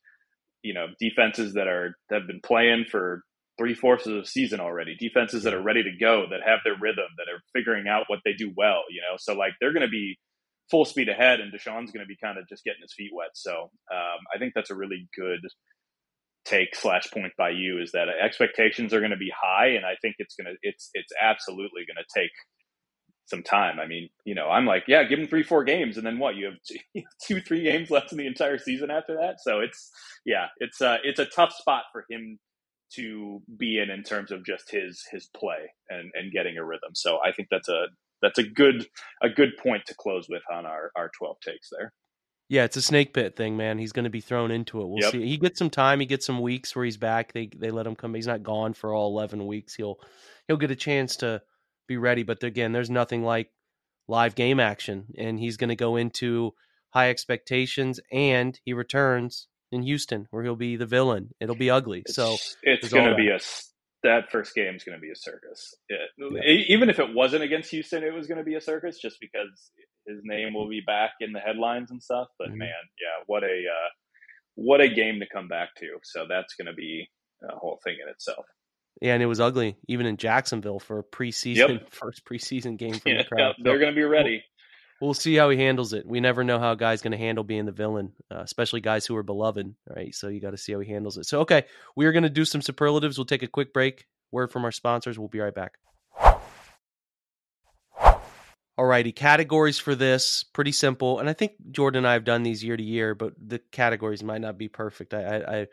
you 0.61 0.73
know, 0.73 0.87
defenses 0.99 1.53
that 1.53 1.67
are 1.67 1.95
that 2.09 2.19
have 2.19 2.27
been 2.27 2.41
playing 2.43 2.85
for 2.91 3.23
three 3.57 3.73
fourths 3.73 4.05
of 4.05 4.15
the 4.15 4.25
season 4.25 4.59
already, 4.59 4.95
defenses 4.99 5.43
that 5.43 5.53
are 5.53 5.63
ready 5.63 5.81
to 5.83 5.91
go, 5.97 6.25
that 6.29 6.41
have 6.45 6.59
their 6.65 6.75
rhythm, 6.79 7.07
that 7.17 7.31
are 7.31 7.39
figuring 7.53 7.87
out 7.87 8.03
what 8.07 8.19
they 8.25 8.33
do 8.33 8.51
well, 8.57 8.83
you 8.89 9.01
know. 9.01 9.15
So 9.17 9.33
like 9.33 9.53
they're 9.61 9.73
going 9.73 9.87
to 9.87 9.91
be 9.91 10.17
full 10.69 10.83
speed 10.83 11.07
ahead, 11.07 11.39
and 11.39 11.53
Deshaun's 11.53 11.91
going 11.91 12.03
to 12.03 12.07
be 12.07 12.17
kind 12.21 12.37
of 12.37 12.47
just 12.49 12.65
getting 12.65 12.81
his 12.81 12.93
feet 12.93 13.11
wet. 13.15 13.31
So 13.33 13.71
um, 13.91 14.19
I 14.35 14.37
think 14.37 14.51
that's 14.53 14.71
a 14.71 14.75
really 14.75 15.07
good 15.17 15.39
take 16.45 16.75
slash 16.75 17.09
point 17.11 17.31
by 17.37 17.51
you 17.51 17.79
is 17.81 17.93
that 17.93 18.09
expectations 18.09 18.93
are 18.93 18.99
going 18.99 19.11
to 19.11 19.17
be 19.17 19.31
high, 19.31 19.67
and 19.67 19.85
I 19.85 19.95
think 20.01 20.15
it's 20.19 20.35
going 20.35 20.51
to 20.51 20.57
it's 20.63 20.89
it's 20.93 21.13
absolutely 21.21 21.83
going 21.87 22.03
to 22.03 22.19
take 22.19 22.31
some 23.25 23.43
time. 23.43 23.79
I 23.79 23.87
mean, 23.87 24.09
you 24.25 24.35
know, 24.35 24.49
I'm 24.49 24.65
like, 24.65 24.83
yeah, 24.87 25.03
give 25.03 25.19
him 25.19 25.27
three, 25.27 25.43
four 25.43 25.63
games, 25.63 25.97
and 25.97 26.05
then 26.05 26.19
what? 26.19 26.35
You 26.35 26.45
have 26.45 26.55
two, 26.67 27.01
two, 27.25 27.41
three 27.41 27.63
games 27.63 27.89
left 27.89 28.11
in 28.11 28.17
the 28.17 28.27
entire 28.27 28.57
season 28.57 28.91
after 28.91 29.15
that. 29.15 29.41
So 29.41 29.59
it's, 29.59 29.91
yeah, 30.25 30.47
it's 30.57 30.81
a 30.81 30.89
uh, 30.89 30.97
it's 31.03 31.19
a 31.19 31.25
tough 31.25 31.53
spot 31.53 31.83
for 31.91 32.05
him 32.09 32.39
to 32.95 33.41
be 33.57 33.79
in 33.79 33.89
in 33.89 34.03
terms 34.03 34.31
of 34.31 34.45
just 34.45 34.69
his 34.69 35.03
his 35.11 35.29
play 35.35 35.71
and 35.89 36.11
and 36.13 36.31
getting 36.31 36.57
a 36.57 36.65
rhythm. 36.65 36.91
So 36.93 37.19
I 37.25 37.31
think 37.31 37.47
that's 37.49 37.69
a 37.69 37.85
that's 38.21 38.39
a 38.39 38.43
good 38.43 38.87
a 39.21 39.29
good 39.29 39.51
point 39.61 39.85
to 39.87 39.95
close 39.95 40.27
with 40.29 40.43
on 40.51 40.65
our 40.65 40.91
our 40.95 41.09
12 41.17 41.37
takes 41.41 41.69
there. 41.71 41.93
Yeah, 42.49 42.65
it's 42.65 42.77
a 42.77 42.81
snake 42.81 43.13
pit 43.13 43.35
thing, 43.35 43.57
man. 43.57 43.79
He's 43.79 43.93
going 43.93 44.03
to 44.03 44.11
be 44.11 44.21
thrown 44.21 44.51
into 44.51 44.81
it. 44.81 44.87
We'll 44.87 45.01
yep. 45.01 45.11
see. 45.11 45.25
He 45.25 45.37
gets 45.37 45.57
some 45.57 45.69
time. 45.69 45.99
He 45.99 46.05
gets 46.05 46.25
some 46.25 46.41
weeks 46.41 46.75
where 46.75 46.85
he's 46.85 46.97
back. 46.97 47.33
They 47.33 47.49
they 47.55 47.71
let 47.71 47.87
him 47.87 47.95
come. 47.95 48.13
He's 48.13 48.27
not 48.27 48.43
gone 48.43 48.73
for 48.73 48.93
all 48.93 49.07
eleven 49.07 49.47
weeks. 49.47 49.73
He'll 49.73 49.97
he'll 50.47 50.57
get 50.57 50.71
a 50.71 50.75
chance 50.75 51.15
to 51.17 51.41
be 51.87 51.97
ready. 51.97 52.23
But 52.23 52.43
again, 52.43 52.71
there's 52.71 52.89
nothing 52.89 53.23
like 53.23 53.49
live 54.07 54.35
game 54.35 54.59
action, 54.59 55.07
and 55.17 55.39
he's 55.39 55.57
going 55.57 55.69
to 55.69 55.75
go 55.75 55.95
into 55.95 56.53
high 56.91 57.09
expectations, 57.09 57.99
and 58.11 58.59
he 58.65 58.73
returns 58.73 59.47
in 59.71 59.83
Houston 59.83 60.27
where 60.29 60.43
he'll 60.43 60.55
be 60.55 60.75
the 60.75 60.85
villain. 60.85 61.31
It'll 61.39 61.55
be 61.55 61.69
ugly. 61.69 62.03
It's, 62.05 62.15
so 62.15 62.37
it's 62.61 62.89
going 62.89 63.09
to 63.09 63.15
be 63.15 63.29
a 63.29 63.39
that 64.03 64.29
first 64.31 64.53
game 64.53 64.75
is 64.75 64.83
going 64.83 64.97
to 64.97 65.01
be 65.01 65.11
a 65.11 65.15
circus. 65.15 65.73
It, 65.87 65.99
yeah. 66.19 66.73
Even 66.75 66.89
if 66.89 66.99
it 66.99 67.13
wasn't 67.13 67.43
against 67.43 67.71
Houston, 67.71 68.03
it 68.03 68.13
was 68.13 68.27
going 68.27 68.37
to 68.37 68.43
be 68.43 68.55
a 68.55 68.61
circus 68.61 68.99
just 68.99 69.17
because 69.19 69.71
his 70.05 70.19
name 70.23 70.53
will 70.53 70.67
be 70.67 70.81
back 70.85 71.11
in 71.21 71.31
the 71.31 71.39
headlines 71.39 71.89
and 71.89 72.03
stuff. 72.03 72.27
But 72.37 72.49
mm-hmm. 72.49 72.59
man, 72.59 72.83
yeah, 73.01 73.23
what 73.25 73.43
a 73.43 73.47
uh, 73.47 73.89
what 74.55 74.81
a 74.81 74.89
game 74.89 75.19
to 75.21 75.25
come 75.31 75.47
back 75.47 75.69
to. 75.79 75.87
So 76.03 76.25
that's 76.29 76.53
going 76.55 76.67
to 76.67 76.73
be 76.73 77.09
a 77.49 77.55
whole 77.55 77.79
thing 77.83 77.95
in 78.01 78.09
itself. 78.09 78.45
Yeah, 79.03 79.15
and 79.15 79.21
it 79.21 79.25
was 79.25 79.41
ugly 79.41 79.75
even 79.89 80.05
in 80.05 80.15
Jacksonville 80.15 80.79
for 80.79 80.99
a 80.99 81.03
preseason 81.03 81.81
yep. 81.81 81.89
first 81.91 82.23
preseason 82.23 82.77
game 82.77 82.93
from 82.93 83.11
yeah, 83.11 83.17
the 83.17 83.23
crowd. 83.25 83.55
they're 83.61 83.77
going 83.77 83.91
to 83.91 83.95
be 83.95 84.05
ready. 84.05 84.45
We'll, 85.01 85.09
we'll, 85.09 85.13
see 85.13 85.35
how 85.35 85.49
he 85.49 85.57
handles 85.57 85.91
it. 85.91 86.07
We 86.07 86.21
never 86.21 86.45
know 86.45 86.57
how 86.57 86.71
a 86.71 86.77
guy's 86.77 87.01
going 87.01 87.11
to 87.11 87.17
handle 87.17 87.43
being 87.43 87.65
the 87.65 87.73
villain, 87.73 88.13
uh, 88.31 88.39
especially 88.39 88.79
guys 88.79 89.05
who 89.05 89.17
are 89.17 89.23
beloved, 89.23 89.75
right? 89.93 90.15
So 90.15 90.29
you 90.29 90.39
got 90.39 90.51
to 90.51 90.57
see 90.57 90.71
how 90.71 90.79
he 90.79 90.89
handles 90.89 91.17
it. 91.17 91.25
So 91.25 91.41
okay, 91.41 91.65
we 91.97 92.05
are 92.05 92.13
going 92.13 92.23
to 92.23 92.29
do 92.29 92.45
some 92.45 92.61
superlatives. 92.61 93.17
We'll 93.17 93.25
take 93.25 93.43
a 93.43 93.47
quick 93.47 93.73
break. 93.73 94.07
Word 94.31 94.53
from 94.53 94.63
our 94.63 94.71
sponsors. 94.71 95.19
We'll 95.19 95.27
be 95.27 95.41
right 95.41 95.53
back. 95.53 95.73
Alrighty, 98.79 99.13
categories 99.13 99.79
for 99.79 99.95
this 99.95 100.45
pretty 100.45 100.71
simple, 100.71 101.19
and 101.19 101.29
I 101.29 101.33
think 101.33 101.51
Jordan 101.71 101.99
and 101.99 102.07
I 102.07 102.13
have 102.13 102.23
done 102.23 102.41
these 102.41 102.63
year 102.63 102.77
to 102.77 102.83
year, 102.83 103.15
but 103.15 103.33
the 103.37 103.59
categories 103.59 104.23
might 104.23 104.41
not 104.41 104.57
be 104.57 104.69
perfect. 104.69 105.13
I, 105.13 105.23
I, 105.23 105.59
I 105.59 105.67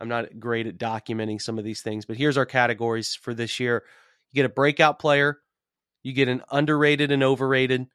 I'm 0.00 0.08
not 0.08 0.38
great 0.38 0.66
at 0.66 0.78
documenting 0.78 1.40
some 1.40 1.58
of 1.58 1.64
these 1.64 1.80
things, 1.80 2.04
but 2.04 2.16
here's 2.16 2.36
our 2.36 2.46
categories 2.46 3.14
for 3.14 3.34
this 3.34 3.58
year. 3.60 3.84
You 4.30 4.42
get 4.42 4.50
a 4.50 4.52
breakout 4.52 4.98
player, 4.98 5.38
you 6.02 6.12
get 6.12 6.28
an 6.28 6.42
underrated 6.50 7.10
and 7.12 7.22
overrated, 7.22 7.86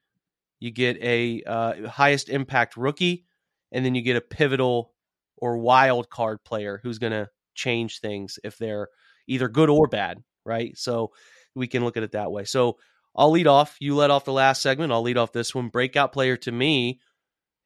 you 0.60 0.70
get 0.70 1.02
a 1.02 1.42
uh, 1.44 1.88
highest 1.88 2.28
impact 2.28 2.76
rookie, 2.76 3.26
and 3.70 3.84
then 3.84 3.94
you 3.94 4.02
get 4.02 4.16
a 4.16 4.20
pivotal 4.20 4.92
or 5.36 5.58
wild 5.58 6.08
card 6.08 6.44
player 6.44 6.80
who's 6.82 6.98
going 6.98 7.12
to 7.12 7.28
change 7.54 8.00
things 8.00 8.38
if 8.44 8.58
they're 8.58 8.88
either 9.26 9.48
good 9.48 9.70
or 9.70 9.86
bad, 9.86 10.22
right? 10.44 10.76
So 10.76 11.12
we 11.54 11.66
can 11.66 11.84
look 11.84 11.96
at 11.96 12.02
it 12.02 12.12
that 12.12 12.32
way. 12.32 12.44
So 12.44 12.78
I'll 13.14 13.30
lead 13.30 13.46
off. 13.46 13.76
You 13.80 13.94
let 13.96 14.10
off 14.10 14.24
the 14.24 14.32
last 14.32 14.62
segment. 14.62 14.92
I'll 14.92 15.02
lead 15.02 15.18
off 15.18 15.32
this 15.32 15.54
one. 15.54 15.68
Breakout 15.68 16.12
player 16.12 16.36
to 16.38 16.52
me 16.52 17.00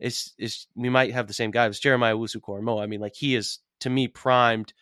is 0.01 0.33
is 0.39 0.67
we 0.75 0.89
might 0.89 1.13
have 1.13 1.27
the 1.27 1.33
same 1.33 1.51
guy. 1.51 1.67
It's 1.67 1.79
Jeremiah 1.79 2.15
Owusu-Koramoah. 2.15 2.83
I 2.83 2.87
mean, 2.87 3.01
like 3.01 3.15
he 3.15 3.35
is 3.35 3.59
to 3.81 3.91
me 3.91 4.09
primed 4.09 4.73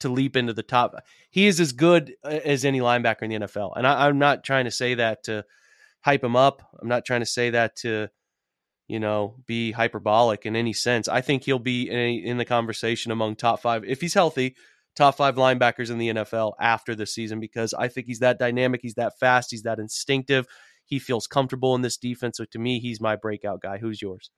to 0.00 0.08
leap 0.08 0.36
into 0.36 0.52
the 0.52 0.62
top. 0.62 0.94
He 1.30 1.46
is 1.46 1.60
as 1.60 1.72
good 1.72 2.14
uh, 2.24 2.40
as 2.44 2.64
any 2.64 2.80
linebacker 2.80 3.22
in 3.22 3.30
the 3.30 3.46
NFL, 3.46 3.72
and 3.76 3.86
I, 3.86 4.06
I'm 4.06 4.18
not 4.18 4.44
trying 4.44 4.64
to 4.64 4.70
say 4.70 4.94
that 4.94 5.24
to 5.24 5.44
hype 6.00 6.24
him 6.24 6.36
up. 6.36 6.62
I'm 6.80 6.88
not 6.88 7.04
trying 7.04 7.20
to 7.20 7.26
say 7.26 7.50
that 7.50 7.76
to 7.76 8.08
you 8.88 9.00
know 9.00 9.36
be 9.46 9.72
hyperbolic 9.72 10.46
in 10.46 10.56
any 10.56 10.72
sense. 10.72 11.08
I 11.08 11.20
think 11.20 11.44
he'll 11.44 11.58
be 11.58 11.88
in, 11.90 11.98
a, 11.98 12.14
in 12.14 12.36
the 12.38 12.44
conversation 12.44 13.12
among 13.12 13.36
top 13.36 13.60
five 13.60 13.84
if 13.84 14.00
he's 14.00 14.14
healthy 14.14 14.56
top 14.94 15.16
five 15.16 15.36
linebackers 15.36 15.90
in 15.90 15.98
the 15.98 16.08
NFL 16.08 16.52
after 16.60 16.94
the 16.94 17.06
season 17.06 17.40
because 17.40 17.74
I 17.74 17.88
think 17.88 18.06
he's 18.06 18.20
that 18.20 18.38
dynamic, 18.38 18.80
he's 18.82 18.94
that 18.94 19.18
fast, 19.18 19.50
he's 19.50 19.62
that 19.62 19.78
instinctive. 19.78 20.46
He 20.84 20.98
feels 20.98 21.26
comfortable 21.26 21.74
in 21.74 21.82
this 21.82 21.96
defense. 21.96 22.36
So 22.36 22.44
to 22.44 22.58
me, 22.58 22.78
he's 22.78 23.00
my 23.00 23.16
breakout 23.16 23.60
guy. 23.60 23.78
Who's 23.78 24.02
yours? 24.02 24.30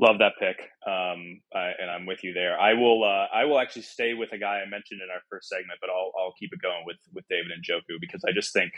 Love 0.00 0.16
that 0.20 0.32
pick, 0.40 0.56
um, 0.88 1.42
I, 1.52 1.76
and 1.78 1.90
I'm 1.90 2.06
with 2.06 2.24
you 2.24 2.32
there. 2.32 2.58
I 2.58 2.72
will. 2.72 3.04
Uh, 3.04 3.26
I 3.28 3.44
will 3.44 3.58
actually 3.58 3.82
stay 3.82 4.14
with 4.14 4.32
a 4.32 4.38
guy 4.38 4.64
I 4.64 4.68
mentioned 4.68 5.00
in 5.04 5.12
our 5.12 5.20
first 5.28 5.50
segment, 5.50 5.78
but 5.80 5.90
I'll, 5.90 6.10
I'll 6.18 6.32
keep 6.40 6.50
it 6.54 6.62
going 6.62 6.84
with 6.86 6.96
with 7.12 7.24
David 7.28 7.52
Njoku 7.52 8.00
because 8.00 8.24
I 8.26 8.32
just 8.32 8.54
think 8.54 8.72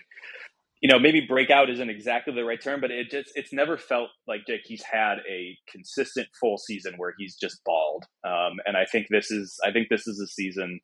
you 0.82 0.88
know, 0.88 0.98
maybe 0.98 1.20
breakout 1.20 1.70
isn't 1.70 1.90
exactly 1.90 2.34
the 2.34 2.44
right 2.44 2.60
term, 2.60 2.80
but 2.80 2.90
it 2.90 3.08
just 3.08 3.30
it's 3.36 3.52
never 3.52 3.78
felt 3.78 4.10
like 4.26 4.40
Dick 4.46 4.62
he's 4.64 4.82
had 4.82 5.18
a 5.30 5.56
consistent 5.70 6.26
full 6.40 6.58
season 6.58 6.94
where 6.96 7.14
he's 7.16 7.36
just 7.36 7.62
balled. 7.64 8.04
Um, 8.26 8.54
and 8.66 8.76
I 8.76 8.84
think 8.84 9.06
this 9.08 9.30
is 9.30 9.56
I 9.64 9.70
think 9.70 9.88
this 9.88 10.08
is 10.08 10.20
a 10.20 10.26
season 10.26 10.80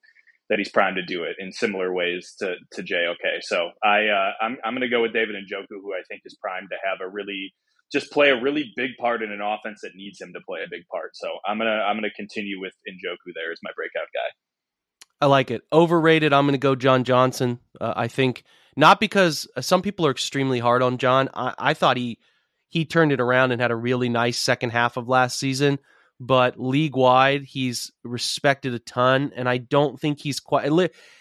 that 0.48 0.58
he's 0.58 0.70
primed 0.70 0.96
to 0.96 1.04
do 1.04 1.24
it 1.24 1.34
in 1.40 1.50
similar 1.50 1.92
ways 1.92 2.34
to 2.38 2.54
to 2.74 2.82
JOK. 2.82 3.42
So 3.42 3.70
I 3.84 4.06
uh, 4.06 4.30
I'm 4.40 4.56
I'm 4.64 4.72
going 4.72 4.82
to 4.82 4.88
go 4.88 5.02
with 5.02 5.12
David 5.12 5.34
Njoku, 5.34 5.82
who 5.82 5.92
I 5.92 6.02
think 6.08 6.22
is 6.24 6.38
primed 6.40 6.68
to 6.70 6.76
have 6.88 7.00
a 7.00 7.10
really 7.10 7.52
just 7.92 8.10
play 8.12 8.30
a 8.30 8.40
really 8.40 8.72
big 8.76 8.90
part 9.00 9.22
in 9.22 9.32
an 9.32 9.40
offense 9.40 9.80
that 9.82 9.92
needs 9.94 10.20
him 10.20 10.32
to 10.34 10.40
play 10.46 10.60
a 10.60 10.68
big 10.70 10.82
part. 10.90 11.10
So 11.14 11.28
I'm 11.46 11.58
gonna 11.58 11.70
I'm 11.70 11.96
gonna 11.96 12.08
continue 12.14 12.60
with 12.60 12.74
Njoku 12.88 13.32
there 13.34 13.52
as 13.52 13.58
my 13.62 13.70
breakout 13.74 14.08
guy. 14.14 14.30
I 15.20 15.26
like 15.26 15.50
it. 15.50 15.62
Overrated. 15.72 16.32
I'm 16.32 16.46
gonna 16.46 16.58
go 16.58 16.74
John 16.74 17.04
Johnson. 17.04 17.60
Uh, 17.80 17.94
I 17.96 18.08
think 18.08 18.44
not 18.76 19.00
because 19.00 19.48
uh, 19.56 19.60
some 19.60 19.82
people 19.82 20.06
are 20.06 20.10
extremely 20.10 20.58
hard 20.58 20.82
on 20.82 20.98
John. 20.98 21.28
I, 21.34 21.54
I 21.58 21.74
thought 21.74 21.96
he 21.96 22.18
he 22.68 22.84
turned 22.84 23.12
it 23.12 23.20
around 23.20 23.52
and 23.52 23.60
had 23.60 23.70
a 23.70 23.76
really 23.76 24.08
nice 24.08 24.38
second 24.38 24.70
half 24.70 24.96
of 24.96 25.08
last 25.08 25.38
season. 25.38 25.78
But 26.20 26.58
league 26.58 26.96
wide, 26.96 27.44
he's 27.44 27.92
respected 28.02 28.74
a 28.74 28.80
ton, 28.80 29.32
and 29.36 29.48
I 29.48 29.58
don't 29.58 30.00
think 30.00 30.20
he's 30.20 30.40
quite. 30.40 30.70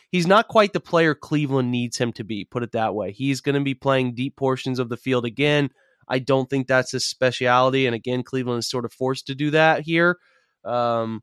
He's 0.09 0.27
not 0.27 0.47
quite 0.47 0.73
the 0.73 0.79
player 0.79 1.13
Cleveland 1.13 1.69
needs 1.69 1.97
him 1.97 2.13
to 2.13 2.23
be. 2.23 2.45
Put 2.45 2.63
it 2.63 2.71
that 2.71 2.95
way. 2.95 3.11
He's 3.11 3.41
going 3.41 3.55
to 3.55 3.61
be 3.61 3.75
playing 3.75 4.15
deep 4.15 4.35
portions 4.37 4.79
of 4.79 4.89
the 4.89 4.97
field 4.97 5.25
again. 5.25 5.69
I 6.07 6.19
don't 6.19 6.49
think 6.49 6.67
that's 6.67 6.91
his 6.91 7.05
specialty, 7.05 7.85
and 7.85 7.95
again, 7.95 8.23
Cleveland 8.23 8.59
is 8.59 8.69
sort 8.69 8.85
of 8.85 8.93
forced 8.93 9.27
to 9.27 9.35
do 9.35 9.51
that 9.51 9.81
here. 9.81 10.17
Um, 10.63 11.21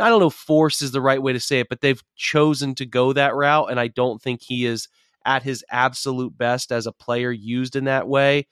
I 0.00 0.08
don't 0.08 0.20
know, 0.20 0.30
force 0.30 0.80
is 0.82 0.92
the 0.92 1.00
right 1.00 1.22
way 1.22 1.32
to 1.32 1.40
say 1.40 1.60
it, 1.60 1.68
but 1.68 1.80
they've 1.80 2.02
chosen 2.16 2.74
to 2.76 2.86
go 2.86 3.12
that 3.12 3.34
route, 3.34 3.70
and 3.70 3.78
I 3.78 3.88
don't 3.88 4.20
think 4.20 4.40
he 4.42 4.66
is 4.66 4.88
at 5.24 5.42
his 5.42 5.64
absolute 5.70 6.36
best 6.36 6.72
as 6.72 6.86
a 6.86 6.92
player 6.92 7.30
used 7.30 7.76
in 7.76 7.84
that 7.84 8.08
way. 8.08 8.46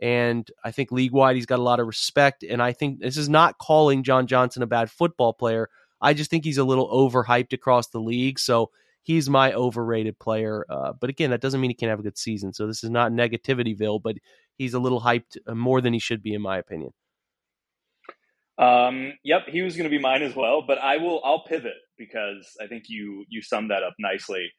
And 0.00 0.46
I 0.64 0.70
think 0.72 0.92
league 0.92 1.12
wide, 1.12 1.36
he's 1.36 1.46
got 1.46 1.58
a 1.58 1.62
lot 1.62 1.80
of 1.80 1.86
respect. 1.86 2.42
And 2.42 2.62
I 2.62 2.72
think 2.72 3.00
this 3.00 3.16
is 3.16 3.28
not 3.28 3.58
calling 3.58 4.02
John 4.02 4.26
Johnson 4.26 4.62
a 4.62 4.66
bad 4.66 4.90
football 4.90 5.32
player. 5.32 5.68
I 6.00 6.12
just 6.12 6.30
think 6.30 6.44
he's 6.44 6.58
a 6.58 6.64
little 6.64 6.90
overhyped 6.90 7.52
across 7.52 7.88
the 7.88 8.00
league. 8.00 8.38
So 8.38 8.70
he's 9.02 9.30
my 9.30 9.52
overrated 9.54 10.18
player. 10.18 10.66
Uh, 10.68 10.92
but 11.00 11.08
again, 11.08 11.30
that 11.30 11.40
doesn't 11.40 11.60
mean 11.60 11.70
he 11.70 11.74
can't 11.74 11.90
have 11.90 12.00
a 12.00 12.02
good 12.02 12.18
season. 12.18 12.52
So 12.52 12.66
this 12.66 12.84
is 12.84 12.90
not 12.90 13.12
negativityville, 13.12 14.02
but 14.02 14.16
he's 14.56 14.74
a 14.74 14.78
little 14.78 15.00
hyped 15.00 15.36
uh, 15.46 15.54
more 15.54 15.80
than 15.80 15.92
he 15.92 15.98
should 15.98 16.22
be, 16.22 16.34
in 16.34 16.42
my 16.42 16.58
opinion. 16.58 16.92
Um, 18.58 19.12
yep, 19.22 19.42
he 19.48 19.62
was 19.62 19.76
going 19.76 19.84
to 19.84 19.94
be 19.94 20.00
mine 20.00 20.22
as 20.22 20.34
well, 20.34 20.62
but 20.66 20.78
I 20.78 20.96
will. 20.96 21.20
I'll 21.24 21.44
pivot 21.44 21.74
because 21.98 22.48
I 22.62 22.66
think 22.66 22.84
you 22.88 23.24
you 23.28 23.42
summed 23.42 23.70
that 23.70 23.82
up 23.82 23.94
nicely. 23.98 24.50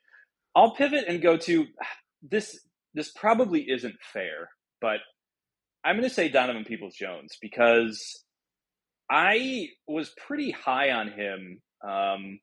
I'll 0.55 0.75
pivot 0.75 1.05
and 1.07 1.21
go 1.21 1.37
to 1.37 1.65
this. 2.21 2.59
This 2.93 3.11
probably 3.15 3.69
isn't 3.69 3.95
fair, 4.13 4.49
but 4.81 4.99
I'm 5.83 5.97
going 5.97 6.07
to 6.07 6.13
say 6.13 6.29
Donovan 6.29 6.65
Peoples 6.65 6.95
Jones 6.95 7.37
because 7.41 8.23
I 9.09 9.67
was 9.87 10.11
pretty 10.25 10.51
high 10.51 10.91
on 10.91 11.11
him. 11.11 11.61
Um, 11.87 12.39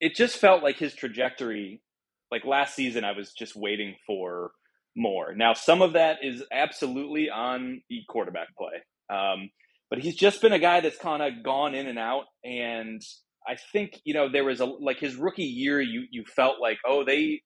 it 0.00 0.14
just 0.14 0.36
felt 0.36 0.62
like 0.62 0.76
his 0.76 0.94
trajectory, 0.94 1.82
like 2.30 2.44
last 2.44 2.74
season, 2.74 3.04
I 3.04 3.12
was 3.12 3.32
just 3.32 3.56
waiting 3.56 3.96
for 4.06 4.52
more. 4.96 5.34
Now, 5.34 5.54
some 5.54 5.82
of 5.82 5.94
that 5.94 6.18
is 6.22 6.42
absolutely 6.52 7.30
on 7.30 7.82
the 7.88 8.00
quarterback 8.08 8.48
play. 8.56 8.82
Um, 9.14 9.50
but 9.90 9.98
he's 9.98 10.16
just 10.16 10.40
been 10.40 10.52
a 10.52 10.58
guy 10.58 10.80
that's 10.80 10.96
kind 10.96 11.22
of 11.22 11.42
gone 11.44 11.74
in 11.74 11.86
and 11.86 11.98
out. 11.98 12.24
And 12.44 13.02
I 13.46 13.56
think 13.72 14.00
you 14.04 14.14
know 14.14 14.30
there 14.30 14.44
was 14.44 14.60
a 14.60 14.64
like 14.64 14.98
his 14.98 15.16
rookie 15.16 15.42
year. 15.42 15.80
You 15.80 16.04
you 16.10 16.24
felt 16.24 16.60
like 16.60 16.78
oh 16.86 17.04
they 17.04 17.42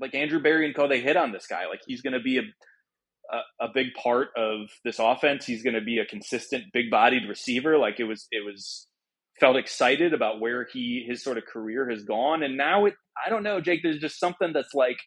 like 0.00 0.14
Andrew 0.14 0.40
Berry 0.40 0.66
and 0.66 0.74
co. 0.74 0.88
They 0.88 1.00
hit 1.00 1.16
on 1.16 1.32
this 1.32 1.46
guy 1.46 1.66
like 1.66 1.80
he's 1.86 2.02
going 2.02 2.14
to 2.14 2.20
be 2.20 2.38
a, 2.38 2.42
a, 3.32 3.66
a 3.66 3.68
big 3.72 3.88
part 3.94 4.28
of 4.36 4.70
this 4.84 4.98
offense. 4.98 5.46
He's 5.46 5.62
going 5.62 5.74
to 5.74 5.80
be 5.80 5.98
a 5.98 6.06
consistent 6.06 6.64
big 6.72 6.90
bodied 6.90 7.28
receiver. 7.28 7.78
Like 7.78 8.00
it 8.00 8.04
was 8.04 8.26
it 8.30 8.44
was 8.44 8.88
felt 9.38 9.56
excited 9.56 10.12
about 10.14 10.40
where 10.40 10.66
he 10.72 11.04
his 11.08 11.22
sort 11.22 11.38
of 11.38 11.44
career 11.44 11.88
has 11.90 12.02
gone. 12.04 12.42
And 12.42 12.56
now 12.56 12.86
it 12.86 12.94
I 13.24 13.30
don't 13.30 13.42
know 13.42 13.60
Jake. 13.60 13.80
There's 13.82 13.98
just 13.98 14.18
something 14.18 14.52
that's 14.52 14.74
like 14.74 14.98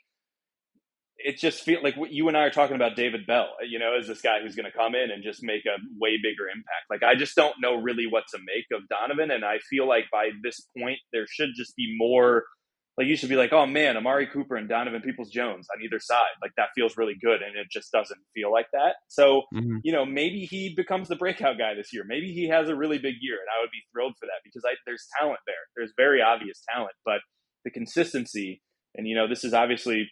it 1.17 1.37
just 1.37 1.63
feels 1.63 1.83
like 1.83 1.95
what 1.95 2.11
you 2.11 2.27
and 2.27 2.35
I 2.35 2.41
are 2.41 2.51
talking 2.51 2.75
about 2.75 2.95
David 2.95 3.25
Bell, 3.25 3.49
you 3.67 3.79
know, 3.79 3.95
as 3.97 4.07
this 4.07 4.21
guy 4.21 4.41
who's 4.41 4.55
going 4.55 4.69
to 4.69 4.77
come 4.77 4.95
in 4.95 5.11
and 5.11 5.23
just 5.23 5.41
make 5.41 5.65
a 5.65 5.79
way 5.99 6.17
bigger 6.21 6.47
impact. 6.49 6.85
Like, 6.89 7.03
I 7.03 7.15
just 7.15 7.35
don't 7.35 7.55
know 7.61 7.75
really 7.75 8.05
what 8.07 8.25
to 8.33 8.39
make 8.39 8.65
of 8.73 8.87
Donovan. 8.89 9.31
And 9.31 9.45
I 9.45 9.59
feel 9.69 9.87
like 9.87 10.05
by 10.11 10.29
this 10.43 10.67
point, 10.77 10.99
there 11.13 11.25
should 11.27 11.49
just 11.55 11.75
be 11.75 11.95
more. 11.97 12.43
Like, 12.97 13.07
you 13.07 13.17
should 13.17 13.27
be 13.27 13.35
like, 13.35 13.51
oh 13.51 13.65
man, 13.65 13.97
Amari 13.97 14.25
Cooper 14.27 14.55
and 14.55 14.69
Donovan 14.69 15.01
Peoples 15.01 15.29
Jones 15.29 15.67
on 15.73 15.83
either 15.83 15.99
side. 15.99 16.35
Like, 16.41 16.51
that 16.55 16.69
feels 16.75 16.95
really 16.95 17.15
good. 17.21 17.41
And 17.41 17.57
it 17.57 17.67
just 17.69 17.91
doesn't 17.91 18.19
feel 18.33 18.51
like 18.51 18.67
that. 18.71 18.95
So, 19.09 19.43
mm-hmm. 19.53 19.77
you 19.83 19.91
know, 19.91 20.05
maybe 20.05 20.45
he 20.45 20.73
becomes 20.75 21.09
the 21.09 21.17
breakout 21.17 21.57
guy 21.57 21.73
this 21.75 21.91
year. 21.91 22.03
Maybe 22.07 22.31
he 22.31 22.47
has 22.47 22.69
a 22.69 22.75
really 22.75 22.97
big 22.97 23.15
year. 23.19 23.35
And 23.35 23.49
I 23.51 23.61
would 23.61 23.71
be 23.71 23.83
thrilled 23.91 24.13
for 24.17 24.27
that 24.27 24.39
because 24.45 24.63
I, 24.65 24.75
there's 24.85 25.07
talent 25.19 25.39
there. 25.45 25.55
There's 25.75 25.91
very 25.97 26.21
obvious 26.21 26.61
talent. 26.73 26.93
But 27.03 27.19
the 27.65 27.71
consistency, 27.71 28.61
and, 28.95 29.05
you 29.07 29.15
know, 29.15 29.27
this 29.27 29.43
is 29.43 29.53
obviously 29.53 30.09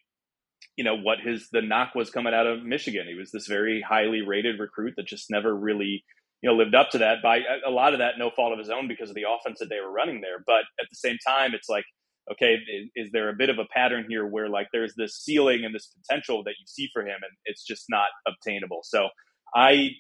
you 0.76 0.84
know 0.84 0.96
what 0.96 1.20
his 1.20 1.48
the 1.52 1.62
knock 1.62 1.96
was 1.96 2.10
coming 2.10 2.34
out 2.34 2.48
of 2.48 2.64
Michigan. 2.64 3.08
He 3.08 3.16
was 3.16 3.32
this 3.32 3.48
very 3.48 3.82
highly 3.82 4.22
rated 4.22 4.60
recruit 4.60 4.94
that 4.98 5.08
just 5.08 5.30
never 5.30 5.56
really 5.56 6.04
you 6.42 6.50
know 6.50 6.56
lived 6.56 6.76
up 6.76 6.90
to 6.92 7.00
that 7.00 7.22
by 7.22 7.42
a 7.66 7.72
lot 7.72 7.94
of 7.94 8.00
that 8.00 8.18
no 8.18 8.30
fault 8.30 8.54
of 8.54 8.60
his 8.60 8.70
own 8.70 8.88
because 8.88 9.10
of 9.10 9.16
the 9.16 9.26
offense 9.30 9.60
that 9.60 9.70
they 9.70 9.80
were 9.80 9.92
running 9.92 10.22
there. 10.22 10.44
But 10.46 10.66
at 10.80 10.88
the 10.90 10.96
same 10.96 11.18
time, 11.26 11.54
it's 11.54 11.70
like 11.70 11.86
okay, 12.32 12.58
is, 12.96 13.10
there 13.12 13.30
a 13.30 13.36
bit 13.36 13.50
of 13.50 13.60
a 13.60 13.66
pattern 13.66 14.06
here 14.08 14.26
where 14.26 14.50
like 14.50 14.68
there's 14.72 14.94
this 14.96 15.16
ceiling 15.18 15.66
and 15.66 15.76
this 15.76 15.92
potential 16.02 16.44
that 16.44 16.56
you 16.60 16.66
see 16.66 16.90
for 16.94 17.02
him, 17.02 17.18
and 17.22 17.32
it's 17.46 17.64
just 17.64 17.86
not 17.90 18.08
obtainable. 18.28 18.82
So 18.84 19.10
I 19.56 19.92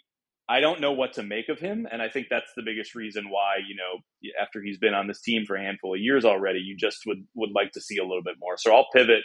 I 0.50 0.60
don't 0.60 0.82
know 0.82 0.92
what 0.92 1.14
to 1.14 1.24
make 1.24 1.50
of 1.50 1.60
him, 1.60 1.88
and 1.92 2.02
I 2.02 2.10
think 2.10 2.28
that's 2.30 2.52
the 2.56 2.64
biggest 2.64 2.96
reason 2.96 3.30
why 3.30 3.58
you 3.68 3.76
know 3.76 4.32
after 4.42 4.62
he's 4.62 4.78
been 4.78 4.94
on 4.94 5.08
this 5.08 5.22
team 5.22 5.46
for 5.46 5.56
a 5.56 5.62
handful 5.62 5.94
of 5.94 6.02
years 6.02 6.26
already, 6.26 6.60
you 6.60 6.76
just 6.78 7.00
would 7.06 7.26
would 7.36 7.52
like 7.54 7.72
to 7.74 7.82
see 7.82 7.98
a 7.98 8.04
little 8.04 8.24
bit 8.24 8.36
more. 8.40 8.56
So 8.58 8.74
I'll 8.74 8.88
pivot 8.94 9.24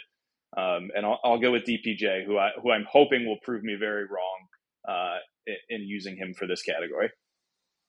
um, 0.57 0.89
and 0.95 1.05
I'll, 1.05 1.19
I'll, 1.23 1.39
go 1.39 1.51
with 1.51 1.65
DPJ, 1.65 2.25
who 2.25 2.37
I 2.37 2.49
who 2.61 2.71
I'm 2.71 2.85
hoping 2.89 3.25
will 3.25 3.37
prove 3.43 3.63
me 3.63 3.75
very 3.79 4.03
wrong 4.05 4.47
uh, 4.87 5.17
in, 5.45 5.55
in 5.69 5.87
using 5.87 6.17
him 6.17 6.33
for 6.33 6.47
this 6.47 6.61
category. 6.63 7.11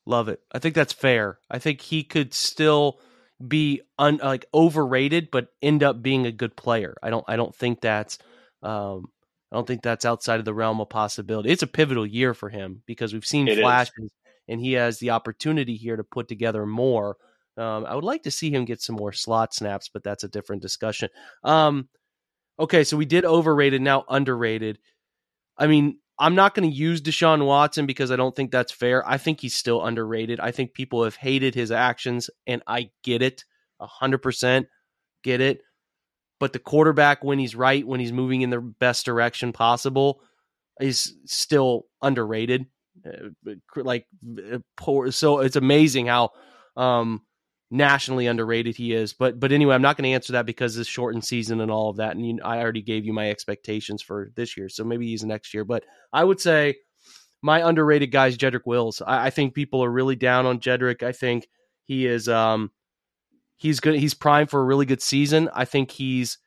Love 0.06 0.28
it. 0.28 0.40
I 0.52 0.58
think 0.58 0.74
that's 0.74 0.92
fair. 0.92 1.38
I 1.50 1.58
think 1.58 1.80
he 1.80 2.04
could 2.04 2.34
still 2.34 3.00
be 3.46 3.82
un, 3.98 4.18
like 4.22 4.44
overrated, 4.52 5.30
but 5.30 5.48
end 5.62 5.82
up 5.82 6.02
being 6.02 6.26
a 6.26 6.32
good 6.32 6.56
player. 6.56 6.96
I 7.02 7.10
don't. 7.10 7.24
I 7.28 7.36
don't 7.36 7.54
think 7.54 7.80
that's. 7.80 8.18
Um, 8.62 9.06
I 9.52 9.56
don't 9.56 9.66
think 9.66 9.82
that's 9.82 10.04
outside 10.04 10.38
of 10.38 10.44
the 10.44 10.54
realm 10.54 10.80
of 10.80 10.90
possibility. 10.90 11.50
It's 11.50 11.62
a 11.62 11.66
pivotal 11.66 12.06
year 12.06 12.34
for 12.34 12.48
him 12.48 12.82
because 12.86 13.12
we've 13.12 13.24
seen 13.24 13.48
It 13.48 13.58
flashes, 13.58 13.92
is. 13.98 14.10
and 14.48 14.60
he 14.60 14.74
has 14.74 14.98
the 14.98 15.10
opportunity 15.10 15.76
here 15.76 15.96
to 15.96 16.04
put 16.04 16.28
together 16.28 16.64
more. 16.66 17.16
Um, 17.56 17.84
I 17.84 17.94
would 17.94 18.04
like 18.04 18.22
to 18.24 18.30
see 18.30 18.50
him 18.50 18.64
get 18.64 18.80
some 18.80 18.94
more 18.94 19.12
slot 19.12 19.52
snaps, 19.52 19.90
but 19.92 20.04
that's 20.04 20.22
a 20.22 20.28
different 20.28 20.62
discussion. 20.62 21.08
Um, 21.42 21.88
okay, 22.60 22.84
so 22.84 22.96
we 22.96 23.04
did 23.04 23.24
overrated, 23.24 23.82
now 23.82 24.04
underrated. 24.08 24.78
I 25.58 25.66
mean, 25.66 25.98
I'm 26.18 26.34
not 26.34 26.54
going 26.54 26.70
to 26.70 26.76
use 26.76 27.00
Deshaun 27.00 27.46
Watson 27.46 27.86
because 27.86 28.10
I 28.10 28.16
don't 28.16 28.36
think 28.36 28.50
that's 28.50 28.72
fair. 28.72 29.06
I 29.08 29.16
think 29.16 29.40
he's 29.40 29.54
still 29.54 29.84
underrated. 29.84 30.38
I 30.38 30.50
think 30.50 30.74
people 30.74 31.04
have 31.04 31.16
hated 31.16 31.54
his 31.54 31.72
actions, 31.72 32.30
and 32.46 32.62
I 32.66 32.90
get 33.02 33.22
it, 33.22 33.44
hundred 33.80 34.18
percent 34.18 34.66
get 35.22 35.40
it. 35.40 35.62
But 36.38 36.52
the 36.52 36.58
quarterback, 36.58 37.22
when 37.22 37.38
he's 37.38 37.54
right, 37.54 37.86
when 37.86 38.00
he's 38.00 38.12
moving 38.12 38.42
in 38.42 38.50
the 38.50 38.60
best 38.60 39.04
direction 39.04 39.52
possible, 39.52 40.22
is 40.80 41.14
still 41.26 41.86
underrated. 42.02 42.66
Uh, 43.06 43.52
like 43.76 44.06
uh, 44.52 44.58
poor, 44.76 45.10
so 45.10 45.40
it's 45.40 45.56
amazing 45.56 46.06
how 46.06 46.30
um, 46.76 47.22
nationally 47.70 48.26
underrated 48.26 48.76
he 48.76 48.92
is. 48.92 49.12
But 49.12 49.38
but 49.38 49.52
anyway, 49.52 49.74
I'm 49.74 49.82
not 49.82 49.96
going 49.96 50.08
to 50.08 50.14
answer 50.14 50.32
that 50.34 50.46
because 50.46 50.74
this 50.74 50.88
shortened 50.88 51.24
season 51.24 51.60
and 51.60 51.70
all 51.70 51.88
of 51.90 51.96
that. 51.96 52.16
And 52.16 52.26
you, 52.26 52.38
I 52.44 52.58
already 52.58 52.82
gave 52.82 53.04
you 53.04 53.12
my 53.12 53.30
expectations 53.30 54.02
for 54.02 54.30
this 54.34 54.56
year, 54.56 54.68
so 54.68 54.84
maybe 54.84 55.06
he's 55.06 55.24
next 55.24 55.54
year. 55.54 55.64
But 55.64 55.84
I 56.12 56.24
would 56.24 56.40
say 56.40 56.76
my 57.42 57.66
underrated 57.66 58.10
guy 58.10 58.26
is 58.26 58.36
Jedrick 58.36 58.66
Wills. 58.66 59.00
I, 59.06 59.26
I 59.26 59.30
think 59.30 59.54
people 59.54 59.82
are 59.84 59.90
really 59.90 60.16
down 60.16 60.46
on 60.46 60.60
Jedrick. 60.60 61.02
I 61.02 61.12
think 61.12 61.48
he 61.84 62.06
is 62.06 62.28
um 62.28 62.70
he's 63.56 63.80
good. 63.80 63.94
He's 63.94 64.14
primed 64.14 64.50
for 64.50 64.60
a 64.60 64.64
really 64.64 64.86
good 64.86 65.02
season. 65.02 65.48
I 65.54 65.64
think 65.64 65.90
he's 65.90 66.38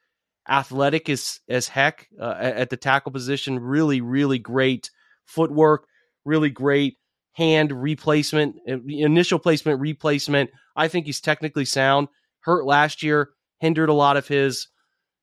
athletic 0.49 1.09
as 1.09 1.39
as 1.47 1.67
heck 1.69 2.09
uh, 2.19 2.35
at, 2.37 2.55
at 2.55 2.69
the 2.69 2.77
tackle 2.77 3.11
position. 3.11 3.59
Really, 3.59 4.01
really 4.01 4.39
great 4.39 4.91
footwork. 5.25 5.87
Really 6.25 6.49
great 6.49 6.97
hand 7.33 7.71
replacement, 7.71 8.55
uh, 8.69 8.77
initial 8.87 9.39
placement, 9.39 9.79
replacement. 9.79 10.49
I 10.75 10.87
think 10.87 11.05
he's 11.05 11.21
technically 11.21 11.65
sound. 11.65 12.07
Hurt 12.39 12.65
last 12.65 13.03
year, 13.03 13.31
hindered 13.59 13.89
a 13.89 13.93
lot 13.93 14.17
of 14.17 14.27
his. 14.27 14.67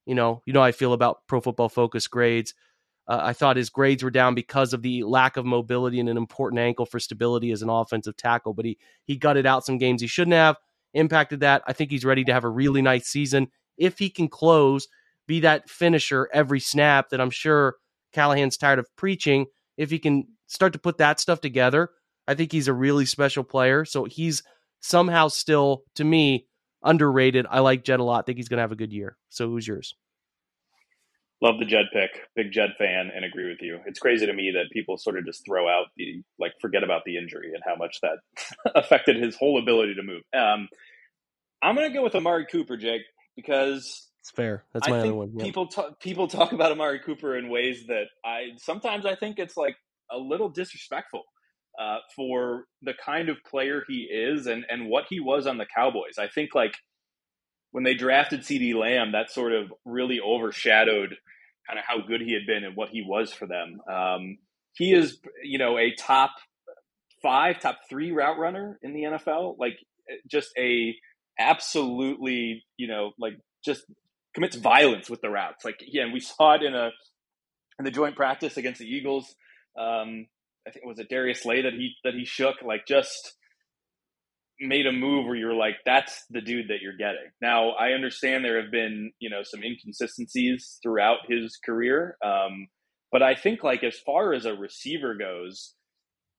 You 0.06 0.14
know, 0.14 0.42
you 0.46 0.52
know 0.52 0.62
I 0.62 0.72
feel 0.72 0.92
about 0.92 1.26
Pro 1.26 1.40
Football 1.40 1.68
Focus 1.68 2.08
grades. 2.08 2.54
Uh, 3.06 3.20
I 3.22 3.32
thought 3.32 3.56
his 3.56 3.70
grades 3.70 4.02
were 4.02 4.10
down 4.10 4.34
because 4.34 4.72
of 4.72 4.82
the 4.82 5.02
lack 5.04 5.36
of 5.36 5.44
mobility 5.44 6.00
and 6.00 6.08
an 6.08 6.16
important 6.16 6.60
ankle 6.60 6.86
for 6.86 6.98
stability 6.98 7.50
as 7.52 7.62
an 7.62 7.68
offensive 7.68 8.16
tackle. 8.16 8.54
But 8.54 8.64
he 8.64 8.78
he 9.04 9.16
gutted 9.16 9.46
out 9.46 9.64
some 9.64 9.78
games 9.78 10.00
he 10.00 10.08
shouldn't 10.08 10.34
have. 10.34 10.56
Impacted 10.94 11.40
that. 11.40 11.62
I 11.68 11.72
think 11.72 11.90
he's 11.90 12.04
ready 12.04 12.24
to 12.24 12.32
have 12.32 12.44
a 12.44 12.48
really 12.48 12.82
nice 12.82 13.06
season 13.06 13.48
if 13.80 13.98
he 13.98 14.10
can 14.10 14.28
close, 14.28 14.86
be 15.26 15.40
that 15.40 15.68
finisher 15.68 16.28
every 16.32 16.60
snap 16.60 17.08
that 17.08 17.20
I'm 17.20 17.30
sure 17.30 17.76
Callahan's 18.12 18.56
tired 18.56 18.78
of 18.78 18.86
preaching. 18.94 19.46
If 19.76 19.90
he 19.90 19.98
can 19.98 20.28
start 20.46 20.74
to 20.74 20.78
put 20.78 20.98
that 20.98 21.18
stuff 21.18 21.40
together, 21.40 21.90
I 22.30 22.34
think 22.34 22.52
he's 22.52 22.68
a 22.68 22.72
really 22.72 23.06
special 23.06 23.42
player. 23.42 23.84
So 23.84 24.04
he's 24.04 24.44
somehow 24.78 25.26
still, 25.26 25.82
to 25.96 26.04
me, 26.04 26.46
underrated. 26.84 27.44
I 27.50 27.58
like 27.58 27.82
Jed 27.82 27.98
a 27.98 28.04
lot. 28.04 28.20
I 28.20 28.22
think 28.22 28.38
he's 28.38 28.48
going 28.48 28.58
to 28.58 28.62
have 28.62 28.70
a 28.70 28.76
good 28.76 28.92
year. 28.92 29.16
So 29.30 29.48
who's 29.48 29.66
yours? 29.66 29.96
Love 31.42 31.58
the 31.58 31.64
Jed 31.64 31.86
pick. 31.92 32.10
Big 32.36 32.52
Jed 32.52 32.70
fan 32.78 33.10
and 33.12 33.24
agree 33.24 33.48
with 33.48 33.60
you. 33.62 33.80
It's 33.84 33.98
crazy 33.98 34.26
to 34.26 34.32
me 34.32 34.52
that 34.54 34.70
people 34.72 34.96
sort 34.96 35.18
of 35.18 35.26
just 35.26 35.44
throw 35.44 35.68
out 35.68 35.86
the, 35.96 36.22
like, 36.38 36.52
forget 36.60 36.84
about 36.84 37.02
the 37.04 37.16
injury 37.16 37.50
and 37.52 37.64
how 37.66 37.74
much 37.74 37.98
that 38.02 38.18
affected 38.76 39.16
his 39.16 39.34
whole 39.34 39.58
ability 39.58 39.94
to 39.96 40.02
move. 40.04 40.22
Um, 40.32 40.68
I'm 41.60 41.74
going 41.74 41.90
to 41.90 41.94
go 41.94 42.04
with 42.04 42.14
Amari 42.14 42.46
Cooper, 42.46 42.76
Jake, 42.76 43.02
because 43.34 44.08
it's 44.20 44.30
fair. 44.30 44.62
That's 44.72 44.86
I 44.86 44.92
my 44.92 45.00
other 45.00 45.14
one. 45.14 45.32
Yep. 45.34 45.44
People 45.44 45.66
talk, 45.66 45.98
people 45.98 46.28
talk 46.28 46.52
about 46.52 46.70
Amari 46.70 47.00
Cooper 47.00 47.36
in 47.36 47.48
ways 47.48 47.88
that 47.88 48.04
I 48.24 48.50
sometimes 48.58 49.04
I 49.04 49.16
think 49.16 49.40
it's 49.40 49.56
like 49.56 49.74
a 50.12 50.18
little 50.18 50.48
disrespectful 50.48 51.24
uh, 51.78 51.98
for 52.14 52.64
the 52.82 52.94
kind 53.04 53.28
of 53.28 53.36
player 53.48 53.82
he 53.88 54.08
is 54.10 54.46
and 54.46 54.64
and 54.68 54.88
what 54.88 55.04
he 55.08 55.20
was 55.20 55.46
on 55.46 55.58
the 55.58 55.66
Cowboys. 55.74 56.18
I 56.18 56.28
think 56.28 56.54
like 56.54 56.74
when 57.72 57.84
they 57.84 57.94
drafted 57.94 58.40
CeeDee 58.40 58.74
Lamb, 58.74 59.12
that 59.12 59.30
sort 59.30 59.52
of 59.52 59.72
really 59.84 60.20
overshadowed 60.20 61.16
kind 61.66 61.78
of 61.78 61.84
how 61.86 62.06
good 62.06 62.20
he 62.20 62.32
had 62.34 62.46
been 62.46 62.64
and 62.64 62.74
what 62.76 62.88
he 62.90 63.02
was 63.06 63.32
for 63.32 63.46
them. 63.46 63.80
Um, 63.90 64.38
he 64.74 64.92
is, 64.92 65.18
you 65.44 65.58
know, 65.58 65.78
a 65.78 65.94
top 65.94 66.32
five, 67.22 67.60
top 67.60 67.78
three 67.88 68.10
route 68.10 68.38
runner 68.38 68.78
in 68.82 68.92
the 68.92 69.02
NFL. 69.02 69.56
Like 69.58 69.78
just 70.28 70.50
a 70.58 70.94
absolutely, 71.38 72.64
you 72.76 72.88
know, 72.88 73.12
like 73.18 73.34
just 73.64 73.84
commits 74.34 74.56
violence 74.56 75.08
with 75.08 75.20
the 75.20 75.30
routes. 75.30 75.64
Like 75.64 75.80
again, 75.86 76.12
we 76.12 76.20
saw 76.20 76.54
it 76.54 76.62
in 76.62 76.74
a 76.74 76.90
in 77.78 77.84
the 77.84 77.90
joint 77.90 78.16
practice 78.16 78.56
against 78.56 78.80
the 78.80 78.86
Eagles. 78.86 79.34
Um, 79.78 80.26
I 80.66 80.70
think 80.70 80.84
was 80.86 80.98
it 80.98 81.08
Darius 81.08 81.42
Slay 81.42 81.62
that 81.62 81.72
he 81.72 81.94
that 82.04 82.14
he 82.14 82.24
shook. 82.24 82.56
Like 82.62 82.86
just 82.86 83.34
made 84.60 84.86
a 84.86 84.92
move 84.92 85.26
where 85.26 85.36
you're 85.36 85.54
like, 85.54 85.76
that's 85.86 86.24
the 86.30 86.40
dude 86.40 86.68
that 86.68 86.82
you're 86.82 86.96
getting. 86.96 87.30
Now, 87.40 87.70
I 87.70 87.92
understand 87.92 88.44
there 88.44 88.60
have 88.60 88.70
been, 88.70 89.10
you 89.18 89.30
know, 89.30 89.42
some 89.42 89.62
inconsistencies 89.62 90.78
throughout 90.82 91.20
his 91.28 91.58
career. 91.64 92.16
Um, 92.24 92.68
but 93.10 93.22
I 93.22 93.34
think 93.34 93.64
like 93.64 93.82
as 93.82 93.98
far 93.98 94.34
as 94.34 94.44
a 94.44 94.54
receiver 94.54 95.14
goes, 95.14 95.74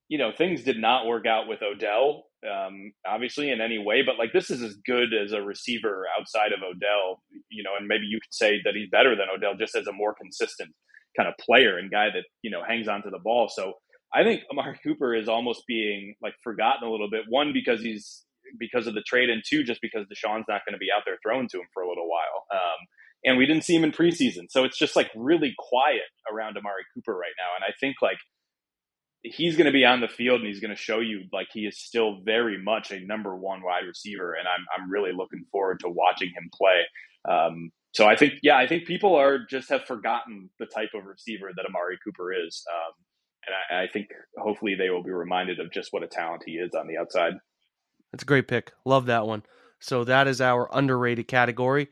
you 0.08 0.18
know, 0.18 0.30
things 0.36 0.62
did 0.62 0.78
not 0.78 1.06
work 1.06 1.26
out 1.26 1.48
with 1.48 1.62
Odell, 1.62 2.24
um, 2.48 2.92
obviously 3.06 3.50
in 3.50 3.60
any 3.60 3.78
way, 3.78 4.02
but 4.02 4.18
like 4.18 4.32
this 4.32 4.50
is 4.50 4.62
as 4.62 4.76
good 4.86 5.08
as 5.14 5.32
a 5.32 5.42
receiver 5.42 6.04
outside 6.18 6.52
of 6.52 6.60
Odell, 6.62 7.22
you 7.50 7.62
know, 7.62 7.70
and 7.78 7.88
maybe 7.88 8.04
you 8.04 8.20
could 8.20 8.34
say 8.34 8.60
that 8.64 8.74
he's 8.74 8.90
better 8.90 9.16
than 9.16 9.26
Odell 9.34 9.54
just 9.58 9.74
as 9.74 9.86
a 9.86 9.92
more 9.92 10.14
consistent 10.14 10.70
kind 11.16 11.28
of 11.28 11.34
player 11.38 11.76
and 11.78 11.90
guy 11.90 12.06
that, 12.06 12.24
you 12.42 12.50
know, 12.50 12.62
hangs 12.66 12.88
on 12.88 13.02
to 13.02 13.10
the 13.10 13.18
ball. 13.18 13.48
So 13.48 13.74
I 14.14 14.24
think 14.24 14.42
Amari 14.50 14.78
Cooper 14.82 15.14
is 15.14 15.28
almost 15.28 15.64
being 15.66 16.14
like 16.22 16.34
forgotten 16.42 16.86
a 16.86 16.90
little 16.90 17.08
bit. 17.10 17.22
One 17.28 17.52
because 17.52 17.80
he's 17.80 18.24
because 18.58 18.86
of 18.86 18.94
the 18.94 19.02
trade, 19.02 19.30
and 19.30 19.42
two 19.46 19.64
just 19.64 19.80
because 19.80 20.06
Deshaun's 20.06 20.44
not 20.48 20.62
going 20.66 20.74
to 20.74 20.78
be 20.78 20.88
out 20.94 21.02
there 21.06 21.18
throwing 21.22 21.48
to 21.48 21.58
him 21.58 21.66
for 21.72 21.82
a 21.82 21.88
little 21.88 22.08
while. 22.08 22.44
Um, 22.52 22.86
and 23.24 23.38
we 23.38 23.46
didn't 23.46 23.64
see 23.64 23.74
him 23.74 23.84
in 23.84 23.92
preseason, 23.92 24.50
so 24.50 24.64
it's 24.64 24.78
just 24.78 24.96
like 24.96 25.10
really 25.14 25.54
quiet 25.58 26.10
around 26.30 26.56
Amari 26.56 26.84
Cooper 26.94 27.14
right 27.14 27.32
now. 27.38 27.54
And 27.56 27.64
I 27.64 27.72
think 27.80 27.96
like 28.02 28.18
he's 29.22 29.56
going 29.56 29.66
to 29.66 29.72
be 29.72 29.84
on 29.84 30.00
the 30.00 30.08
field 30.08 30.40
and 30.40 30.48
he's 30.48 30.60
going 30.60 30.74
to 30.74 30.80
show 30.80 30.98
you 30.98 31.22
like 31.32 31.46
he 31.52 31.60
is 31.60 31.78
still 31.78 32.20
very 32.24 32.60
much 32.62 32.90
a 32.90 33.00
number 33.00 33.36
one 33.36 33.62
wide 33.62 33.86
receiver, 33.86 34.34
and 34.34 34.46
I'm 34.46 34.66
I'm 34.76 34.90
really 34.90 35.12
looking 35.12 35.44
forward 35.50 35.80
to 35.80 35.88
watching 35.88 36.28
him 36.28 36.50
play. 36.52 36.82
Um, 37.28 37.70
so 37.94 38.06
I 38.06 38.16
think 38.16 38.34
yeah, 38.42 38.56
I 38.56 38.66
think 38.66 38.86
people 38.86 39.14
are 39.14 39.38
just 39.48 39.68
have 39.70 39.84
forgotten 39.84 40.50
the 40.58 40.66
type 40.66 40.90
of 40.94 41.04
receiver 41.04 41.50
that 41.56 41.66
Amari 41.66 41.98
Cooper 42.04 42.32
is. 42.32 42.64
Um, 42.70 42.92
and 43.46 43.54
I, 43.78 43.84
I, 43.84 43.86
think 43.88 44.08
hopefully 44.36 44.74
they 44.74 44.90
will 44.90 45.02
be 45.02 45.10
reminded 45.10 45.60
of 45.60 45.72
just 45.72 45.92
what 45.92 46.02
a 46.02 46.06
talent 46.06 46.42
he 46.46 46.52
is 46.52 46.74
on 46.74 46.86
the 46.86 46.98
outside. 46.98 47.34
That's 48.12 48.22
a 48.22 48.26
great 48.26 48.48
pick. 48.48 48.72
Love 48.84 49.06
that 49.06 49.26
one. 49.26 49.42
So 49.80 50.04
that 50.04 50.28
is 50.28 50.40
our 50.40 50.68
underrated 50.72 51.26
category. 51.26 51.88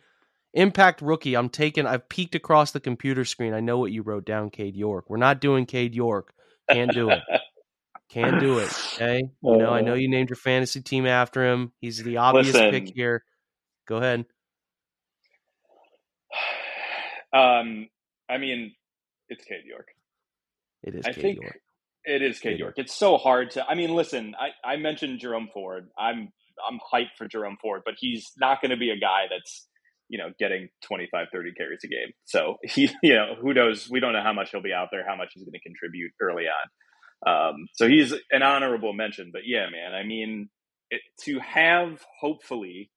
Impact 0.52 1.02
rookie. 1.02 1.34
I'm 1.34 1.48
taking. 1.48 1.86
I've 1.86 2.08
peeked 2.08 2.34
across 2.34 2.72
the 2.72 2.80
computer 2.80 3.24
screen. 3.24 3.54
I 3.54 3.60
know 3.60 3.78
what 3.78 3.92
you 3.92 4.02
wrote 4.02 4.24
down, 4.24 4.50
Cade 4.50 4.76
York. 4.76 5.06
We're 5.08 5.16
not 5.16 5.40
doing 5.40 5.66
Cade 5.66 5.94
York. 5.94 6.32
Can't 6.70 6.92
do 6.92 7.10
it. 7.10 7.20
Can't 8.10 8.40
do 8.40 8.58
it. 8.58 8.72
Okay. 8.94 9.22
You 9.42 9.56
know, 9.56 9.70
I 9.70 9.82
know 9.82 9.94
you 9.94 10.08
named 10.08 10.30
your 10.30 10.36
fantasy 10.36 10.82
team 10.82 11.06
after 11.06 11.44
him. 11.44 11.72
He's 11.80 12.02
the 12.02 12.16
obvious 12.16 12.52
Listen, 12.52 12.70
pick 12.72 12.92
here. 12.94 13.24
Go 13.86 13.96
ahead. 13.96 14.26
Um, 17.32 17.88
I 18.28 18.38
mean, 18.38 18.74
it's 19.28 19.44
Cade 19.44 19.64
York. 19.64 19.86
It 20.82 20.94
is. 20.94 21.06
I 21.06 21.12
Cade 21.12 21.22
think 21.22 21.42
York. 21.42 21.56
it 22.04 22.22
is 22.22 22.38
Cade 22.38 22.58
York. 22.58 22.74
It's 22.76 22.94
so 22.94 23.16
hard 23.16 23.52
to. 23.52 23.66
I 23.66 23.74
mean, 23.74 23.94
listen. 23.94 24.34
I, 24.38 24.72
I 24.72 24.76
mentioned 24.76 25.20
Jerome 25.20 25.48
Ford. 25.52 25.88
I'm 25.98 26.30
I'm 26.68 26.78
hyped 26.92 27.16
for 27.16 27.26
Jerome 27.28 27.56
Ford, 27.60 27.82
but 27.84 27.94
he's 27.98 28.32
not 28.38 28.60
going 28.60 28.70
to 28.70 28.76
be 28.76 28.90
a 28.90 28.98
guy 28.98 29.24
that's 29.30 29.66
you 30.08 30.18
know 30.18 30.32
getting 30.40 30.68
25 30.82 31.28
30 31.32 31.52
carries 31.52 31.78
a 31.84 31.86
game 31.86 32.08
so 32.24 32.56
he 32.64 32.90
you 33.00 33.14
know 33.14 33.36
who 33.40 33.54
knows 33.54 33.88
we 33.88 34.00
don't 34.00 34.12
know 34.12 34.22
how 34.22 34.32
much 34.32 34.50
he'll 34.50 34.60
be 34.60 34.72
out 34.72 34.88
there 34.90 35.06
how 35.06 35.14
much 35.14 35.30
he's 35.34 35.44
going 35.44 35.52
to 35.52 35.60
contribute 35.60 36.10
early 36.20 36.46
on 36.46 36.66
um, 37.28 37.68
so 37.74 37.88
he's 37.88 38.12
an 38.32 38.42
honorable 38.42 38.92
mention 38.92 39.30
but 39.32 39.42
yeah 39.46 39.66
man 39.70 39.94
i 39.94 40.02
mean 40.02 40.50
it, 40.90 41.00
to 41.22 41.38
have 41.38 42.04
hopefully 42.20 42.90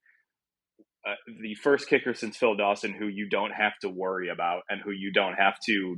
uh, 1.07 1.15
the 1.41 1.53
first 1.55 1.87
kicker 1.89 2.13
since 2.13 2.37
Phil 2.37 2.55
Dawson, 2.55 2.93
who 2.93 3.07
you 3.07 3.27
don't 3.27 3.51
have 3.51 3.73
to 3.81 3.89
worry 3.89 4.29
about 4.29 4.61
and 4.69 4.81
who 4.81 4.91
you 4.91 5.11
don't 5.11 5.33
have 5.33 5.55
to 5.65 5.97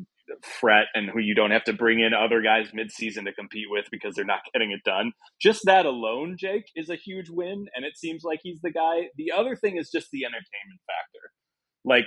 fret 0.60 0.88
and 0.94 1.10
who 1.10 1.20
you 1.20 1.36
don't 1.36 1.52
have 1.52 1.64
to 1.66 1.74
bring 1.74 2.00
in 2.00 2.14
other 2.14 2.42
guys 2.42 2.72
midseason 2.72 3.26
to 3.26 3.34
compete 3.34 3.68
with 3.70 3.86
because 3.92 4.16
they're 4.16 4.26
not 4.26 4.40
getting 4.54 4.72
it 4.72 4.84
done. 4.84 5.12
Just 5.42 5.62
that 5.66 5.86
alone, 5.86 6.36
Jake, 6.40 6.66
is 6.76 6.90
a 6.90 6.96
huge 6.96 7.30
win. 7.30 7.66
And 7.76 7.86
it 7.86 7.98
seems 7.98 8.24
like 8.24 8.40
he's 8.44 8.62
the 8.62 8.72
guy. 8.72 9.10
The 9.18 9.32
other 9.36 9.56
thing 9.56 9.78
is 9.78 9.90
just 9.92 10.10
the 10.12 10.26
entertainment 10.26 10.82
factor. 10.88 11.32
Like, 11.84 12.06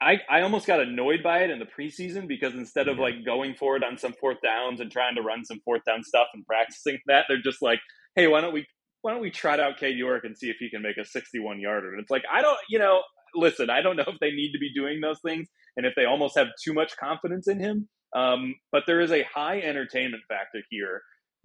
I, 0.00 0.18
I 0.28 0.42
almost 0.42 0.66
got 0.66 0.80
annoyed 0.80 1.22
by 1.22 1.38
it 1.40 1.50
in 1.50 1.58
the 1.58 1.66
preseason 1.66 2.28
because 2.28 2.54
instead 2.54 2.88
of 2.88 2.98
like 2.98 3.24
going 3.24 3.54
for 3.54 3.76
it 3.76 3.84
on 3.84 3.96
some 3.96 4.12
fourth 4.20 4.38
downs 4.42 4.80
and 4.80 4.92
trying 4.92 5.14
to 5.14 5.22
run 5.22 5.44
some 5.44 5.60
fourth 5.64 5.82
down 5.86 6.02
stuff 6.04 6.28
and 6.34 6.44
practicing 6.46 6.98
that, 7.06 7.24
they're 7.28 7.40
just 7.42 7.62
like, 7.62 7.80
hey, 8.14 8.26
why 8.26 8.42
don't 8.42 8.52
we 8.52 8.66
why 9.00 9.12
don't 9.12 9.22
we 9.22 9.30
trot 9.30 9.60
out 9.60 9.78
Cade 9.78 9.96
York 9.96 10.24
and 10.24 10.36
see 10.36 10.50
if 10.50 10.56
he 10.58 10.68
can 10.68 10.82
make 10.82 10.98
a 10.98 11.04
61 11.04 11.60
yarder? 11.60 11.92
And 11.92 12.00
it's 12.00 12.10
like 12.10 12.24
I 12.30 12.42
don't, 12.42 12.58
you 12.68 12.78
know, 12.78 13.00
listen, 13.34 13.70
I 13.70 13.80
don't 13.80 13.96
know 13.96 14.04
if 14.06 14.18
they 14.20 14.32
need 14.32 14.52
to 14.52 14.58
be 14.58 14.72
doing 14.74 15.00
those 15.00 15.20
things 15.20 15.48
and 15.76 15.86
if 15.86 15.94
they 15.96 16.04
almost 16.04 16.36
have 16.38 16.48
too 16.62 16.72
much 16.72 16.96
confidence 16.96 17.48
in 17.48 17.60
him. 17.60 17.88
Um, 18.14 18.54
but 18.72 18.84
there 18.86 19.00
is 19.00 19.12
a 19.12 19.24
high 19.24 19.60
entertainment 19.60 20.22
factor 20.28 20.60
here 20.70 21.02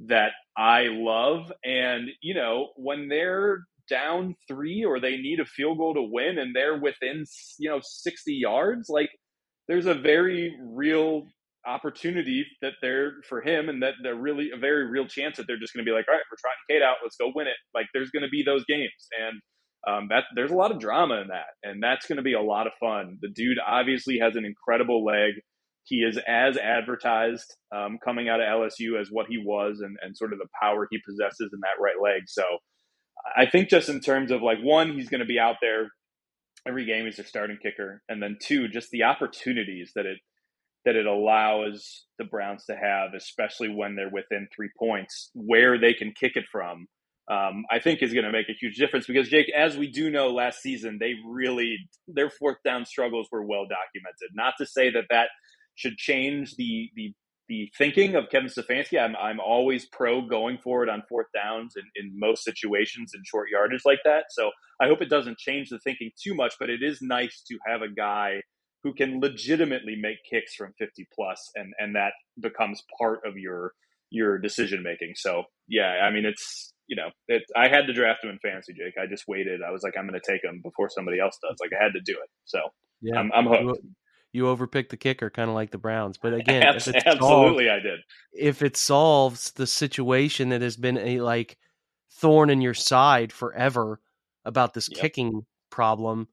that 0.08 0.32
I 0.58 0.84
love. 0.90 1.52
And, 1.64 2.10
you 2.22 2.34
know, 2.34 2.70
when 2.76 3.10
they're 3.10 3.64
down 3.90 4.36
three 4.48 4.84
or 4.86 5.00
they 5.00 5.18
need 5.18 5.40
a 5.40 5.46
field 5.46 5.78
goal 5.78 5.94
to 5.96 6.02
win 6.02 6.38
and 6.38 6.56
they're 6.56 6.78
within, 6.80 7.26
you 7.60 7.70
know, 7.70 7.80
60 7.84 8.34
yards, 8.34 8.90
like 8.90 9.10
there's 9.68 9.86
a 9.86 9.94
very 9.94 10.56
real 10.62 11.28
opportunity 11.66 12.46
that 12.62 12.74
they're 12.82 13.14
for 13.28 13.42
him 13.42 13.70
and 13.70 13.84
that 13.84 13.94
they're 14.02 14.16
really 14.16 14.50
a 14.52 14.58
very 14.58 14.88
real 14.88 15.06
chance 15.06 15.38
that 15.38 15.46
they're 15.46 15.60
just 15.60 15.74
going 15.74 15.86
to 15.86 15.90
be 15.90 15.96
like, 15.96 16.06
all 16.08 16.16
right, 16.16 16.24
we're 16.32 16.38
trying 16.40 16.56
Cade 16.70 16.82
out. 16.82 16.98
Let's 17.04 17.18
go 17.18 17.32
win 17.36 17.48
it. 17.48 17.58
Like 17.76 17.88
there's 17.94 18.10
going 18.12 18.24
to 18.24 18.30
be 18.30 18.44
those 18.44 18.66
games. 18.66 18.92
And, 19.20 19.42
um, 19.88 20.08
that 20.10 20.26
there's 20.36 20.52
a 20.52 20.56
lot 20.56 20.72
of 20.72 20.80
drama 20.80 21.22
in 21.22 21.30
that, 21.30 21.48
and 21.64 21.82
that's 21.82 22.06
going 22.06 22.18
to 22.18 22.24
be 22.24 22.34
a 22.34 22.42
lot 22.42 22.68
of 22.68 22.74
fun. 22.80 23.18
The 23.22 23.30
dude 23.30 23.58
obviously 23.66 24.20
has 24.20 24.36
an 24.36 24.46
incredible 24.46 25.04
leg. 25.04 25.34
He 25.84 25.98
is 25.98 26.20
as 26.28 26.58
advertised 26.58 27.56
um, 27.76 27.98
coming 28.04 28.30
out 28.30 28.40
of 28.40 28.46
LSU 28.46 29.00
as 29.00 29.10
what 29.10 29.26
he 29.28 29.40
was, 29.40 29.82
and, 29.82 29.98
and 30.04 30.16
sort 30.16 30.34
of 30.34 30.40
the 30.40 30.48
power 30.62 30.88
he 30.92 31.00
possesses 31.04 31.50
in 31.52 31.60
that 31.62 31.82
right 31.82 32.02
leg. 32.02 32.24
So, 32.28 32.44
I 33.36 33.48
think 33.48 33.70
just 33.70 33.90
in 33.90 34.02
terms 34.02 34.32
of 34.32 34.42
like 34.42 34.60
one, 34.62 34.94
he's 34.94 35.10
going 35.10 35.22
to 35.22 35.26
be 35.26 35.40
out 35.40 35.56
there 35.62 35.90
every 36.68 36.86
game. 36.86 37.06
He's 37.06 37.18
their 37.18 37.26
starting 37.26 37.58
kicker, 37.62 38.04
and 38.08 38.22
then 38.22 38.38
two, 38.40 38.68
just 38.68 38.92
the 38.92 39.04
opportunities 39.04 39.92
that 39.96 40.06
it 40.06 40.20
that 40.86 40.96
it 40.96 41.06
allows 41.08 42.06
the 42.18 42.26
Browns 42.26 42.66
to 42.66 42.76
have, 42.76 43.14
especially 43.16 43.70
when 43.70 43.96
they're 43.96 44.10
within 44.10 44.48
three 44.56 44.70
points, 44.80 45.30
where 45.34 45.80
they 45.80 45.94
can 45.94 46.12
kick 46.20 46.34
it 46.36 46.46
from 46.52 46.88
um, 47.32 47.64
I 47.72 47.80
think 47.80 48.04
is 48.04 48.14
going 48.14 48.26
to 48.26 48.32
make 48.32 48.50
a 48.50 48.58
huge 48.60 48.76
difference 48.76 49.08
because 49.08 49.30
Jake, 49.30 49.50
as 49.56 49.78
we 49.78 49.90
do 49.90 50.10
know, 50.10 50.32
last 50.32 50.62
season 50.62 50.98
they 51.00 51.14
really 51.26 51.78
their 52.08 52.30
fourth 52.30 52.58
down 52.66 52.86
struggles 52.86 53.28
were 53.32 53.46
well 53.46 53.64
documented. 53.64 54.32
Not 54.34 54.56
to 54.58 54.66
say 54.66 54.92
that 54.92 55.06
that 55.10 55.30
should 55.76 55.98
change 55.98 56.56
the 56.58 56.90
the 56.96 57.14
the 57.48 57.72
thinking 57.78 58.16
of 58.16 58.30
Kevin 58.30 58.50
Stefanski. 58.50 59.00
I'm 59.00 59.16
I'm 59.16 59.40
always 59.40 59.86
pro 59.86 60.22
going 60.22 60.58
forward 60.58 60.90
on 60.90 61.04
fourth 61.08 61.28
downs 61.34 61.74
in, 61.78 61.84
in 61.96 62.20
most 62.20 62.44
situations 62.44 63.14
in 63.16 63.22
short 63.26 63.48
yardage 63.50 63.84
like 63.86 64.00
that. 64.04 64.26
So 64.32 64.52
I 64.82 64.88
hope 64.88 65.02
it 65.02 65.10
doesn't 65.10 65.38
change 65.38 65.70
the 65.70 65.80
thinking 65.80 66.12
too 66.22 66.36
much, 66.36 66.56
but 66.60 66.70
it 66.70 66.84
is 66.84 67.02
nice 67.02 67.44
to 67.48 67.58
have 67.66 67.82
a 67.82 67.90
guy 67.90 68.42
who 68.84 68.94
can 68.94 69.22
legitimately 69.22 69.96
make 69.96 70.18
kicks 70.30 70.56
from 70.56 70.74
50 70.80 71.08
plus 71.16 71.40
and 71.56 71.74
and 71.80 71.96
that 71.96 72.12
becomes 72.42 72.84
part 73.00 73.20
of 73.26 73.38
your 73.38 73.72
your 74.10 74.38
decision 74.38 74.84
making. 74.84 75.14
So 75.16 75.44
yeah, 75.70 76.02
I 76.04 76.12
mean 76.12 76.26
it's 76.26 76.74
you 76.92 76.98
know, 76.98 77.10
it, 77.30 77.44
I 77.56 77.70
had 77.70 77.88
to 77.88 77.94
draft 77.94 78.22
him 78.22 78.32
in 78.32 78.40
fantasy, 78.40 78.74
Jake. 78.74 78.96
I 79.02 79.08
just 79.08 79.24
waited. 79.26 79.62
I 79.66 79.72
was 79.72 79.82
like, 79.82 79.94
I'm 79.98 80.06
going 80.06 80.20
to 80.20 80.32
take 80.32 80.44
him 80.44 80.60
before 80.62 80.90
somebody 80.90 81.22
else 81.22 81.38
does. 81.42 81.56
Like 81.62 81.72
I 81.72 81.82
had 81.82 81.94
to 81.94 82.02
do 82.02 82.12
it. 82.12 82.30
So 82.44 82.60
yeah, 83.02 83.18
I'm, 83.18 83.32
I'm 83.34 83.46
hooked. 83.46 83.80
You, 83.82 83.96
you 84.34 84.44
overpicked 84.44 84.90
the 84.90 84.98
kicker, 84.98 85.30
kind 85.30 85.48
of 85.48 85.56
like 85.56 85.72
the 85.72 85.78
Browns. 85.78 86.18
But 86.22 86.34
again, 86.42 86.62
absolutely, 86.62 87.08
solved, 87.18 87.62
I 87.62 87.80
did. 87.80 88.00
If 88.34 88.62
it 88.62 88.76
solves 88.76 89.52
the 89.52 89.66
situation 89.66 90.50
that 90.50 90.62
has 90.62 90.76
been 90.76 90.98
a 90.98 91.22
like 91.22 91.58
thorn 92.16 92.50
in 92.50 92.60
your 92.60 92.74
side 92.74 93.32
forever 93.32 94.02
about 94.44 94.74
this 94.74 94.90
yep. 94.92 95.00
kicking 95.00 95.46
problem, 95.70 96.28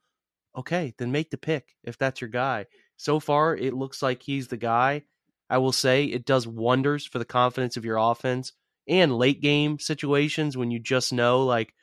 okay, 0.56 0.92
then 0.98 1.12
make 1.12 1.30
the 1.30 1.38
pick 1.38 1.76
if 1.84 1.96
that's 1.96 2.20
your 2.20 2.30
guy. 2.30 2.66
So 2.96 3.20
far, 3.20 3.54
it 3.54 3.74
looks 3.74 4.02
like 4.02 4.24
he's 4.24 4.48
the 4.48 4.56
guy. 4.56 5.04
I 5.48 5.58
will 5.58 5.70
say 5.70 6.06
it 6.06 6.26
does 6.26 6.48
wonders 6.48 7.06
for 7.06 7.20
the 7.20 7.24
confidence 7.24 7.76
of 7.76 7.84
your 7.84 7.96
offense 7.96 8.54
and 8.88 9.16
late 9.16 9.40
game 9.40 9.78
situations 9.78 10.56
when 10.56 10.70
you 10.70 10.78
just 10.78 11.12
know 11.12 11.44
like 11.44 11.74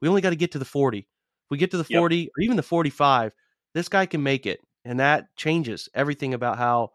we 0.00 0.08
only 0.08 0.20
got 0.20 0.30
to 0.30 0.36
get 0.36 0.52
to 0.52 0.58
the 0.58 0.64
40. 0.64 0.98
If 0.98 1.06
we 1.50 1.58
get 1.58 1.70
to 1.70 1.76
the 1.78 1.84
40 1.84 2.16
yep. 2.16 2.28
or 2.36 2.42
even 2.42 2.56
the 2.56 2.62
45, 2.62 3.32
this 3.74 3.88
guy 3.88 4.06
can 4.06 4.22
make 4.22 4.46
it. 4.46 4.60
And 4.84 5.00
that 5.00 5.34
changes 5.36 5.88
everything 5.94 6.34
about 6.34 6.58
how 6.58 6.90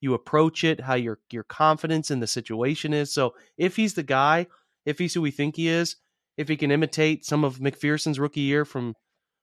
you 0.00 0.14
approach 0.14 0.64
it, 0.64 0.80
how 0.80 0.94
your 0.94 1.18
your 1.30 1.44
confidence 1.44 2.10
in 2.10 2.20
the 2.20 2.26
situation 2.26 2.92
is. 2.92 3.12
So 3.12 3.34
if 3.56 3.76
he's 3.76 3.94
the 3.94 4.02
guy, 4.02 4.46
if 4.84 4.98
he's 4.98 5.14
who 5.14 5.22
we 5.22 5.30
think 5.30 5.56
he 5.56 5.68
is, 5.68 5.96
if 6.36 6.48
he 6.48 6.56
can 6.56 6.70
imitate 6.70 7.24
some 7.24 7.44
of 7.44 7.58
McPherson's 7.58 8.18
rookie 8.18 8.40
year 8.40 8.64
from 8.64 8.94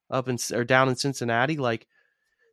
up 0.09 0.27
in 0.27 0.37
or 0.53 0.63
down 0.63 0.89
in 0.89 0.95
Cincinnati, 0.95 1.57
like 1.57 1.87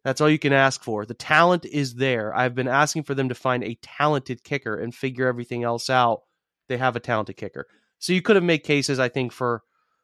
that's 0.04 0.20
all 0.20 0.30
you 0.30 0.38
can 0.38 0.52
ask 0.52 0.84
for. 0.84 1.04
The 1.04 1.14
talent 1.14 1.64
is 1.64 1.94
there. 1.94 2.34
I've 2.34 2.54
been 2.54 2.68
asking 2.68 3.02
for 3.04 3.14
them 3.14 3.28
to 3.28 3.34
find 3.34 3.64
a 3.64 3.78
talented 3.82 4.44
kicker 4.44 4.76
and 4.76 4.94
figure 4.94 5.26
everything 5.26 5.64
else 5.64 5.90
out 5.90 6.22
they 6.68 6.76
have 6.76 6.96
a 6.96 7.00
talented 7.00 7.36
kicker. 7.36 7.66
So 7.98 8.12
you 8.12 8.22
could 8.22 8.36
have 8.36 8.44
made 8.44 8.58
cases, 8.58 8.98
I 8.98 9.08
think, 9.08 9.32
for 9.32 9.62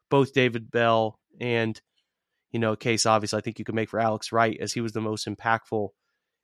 both 0.09 0.33
David 0.33 0.71
Bell 0.71 1.19
and, 1.39 1.79
you 2.51 2.59
know, 2.59 2.75
case 2.75 3.05
obviously 3.05 3.37
I 3.37 3.41
think 3.41 3.59
you 3.59 3.65
could 3.65 3.75
make 3.75 3.89
for 3.89 3.99
Alex 3.99 4.31
Wright 4.31 4.57
as 4.59 4.73
he 4.73 4.81
was 4.81 4.93
the 4.93 5.01
most 5.01 5.27
impactful 5.27 5.89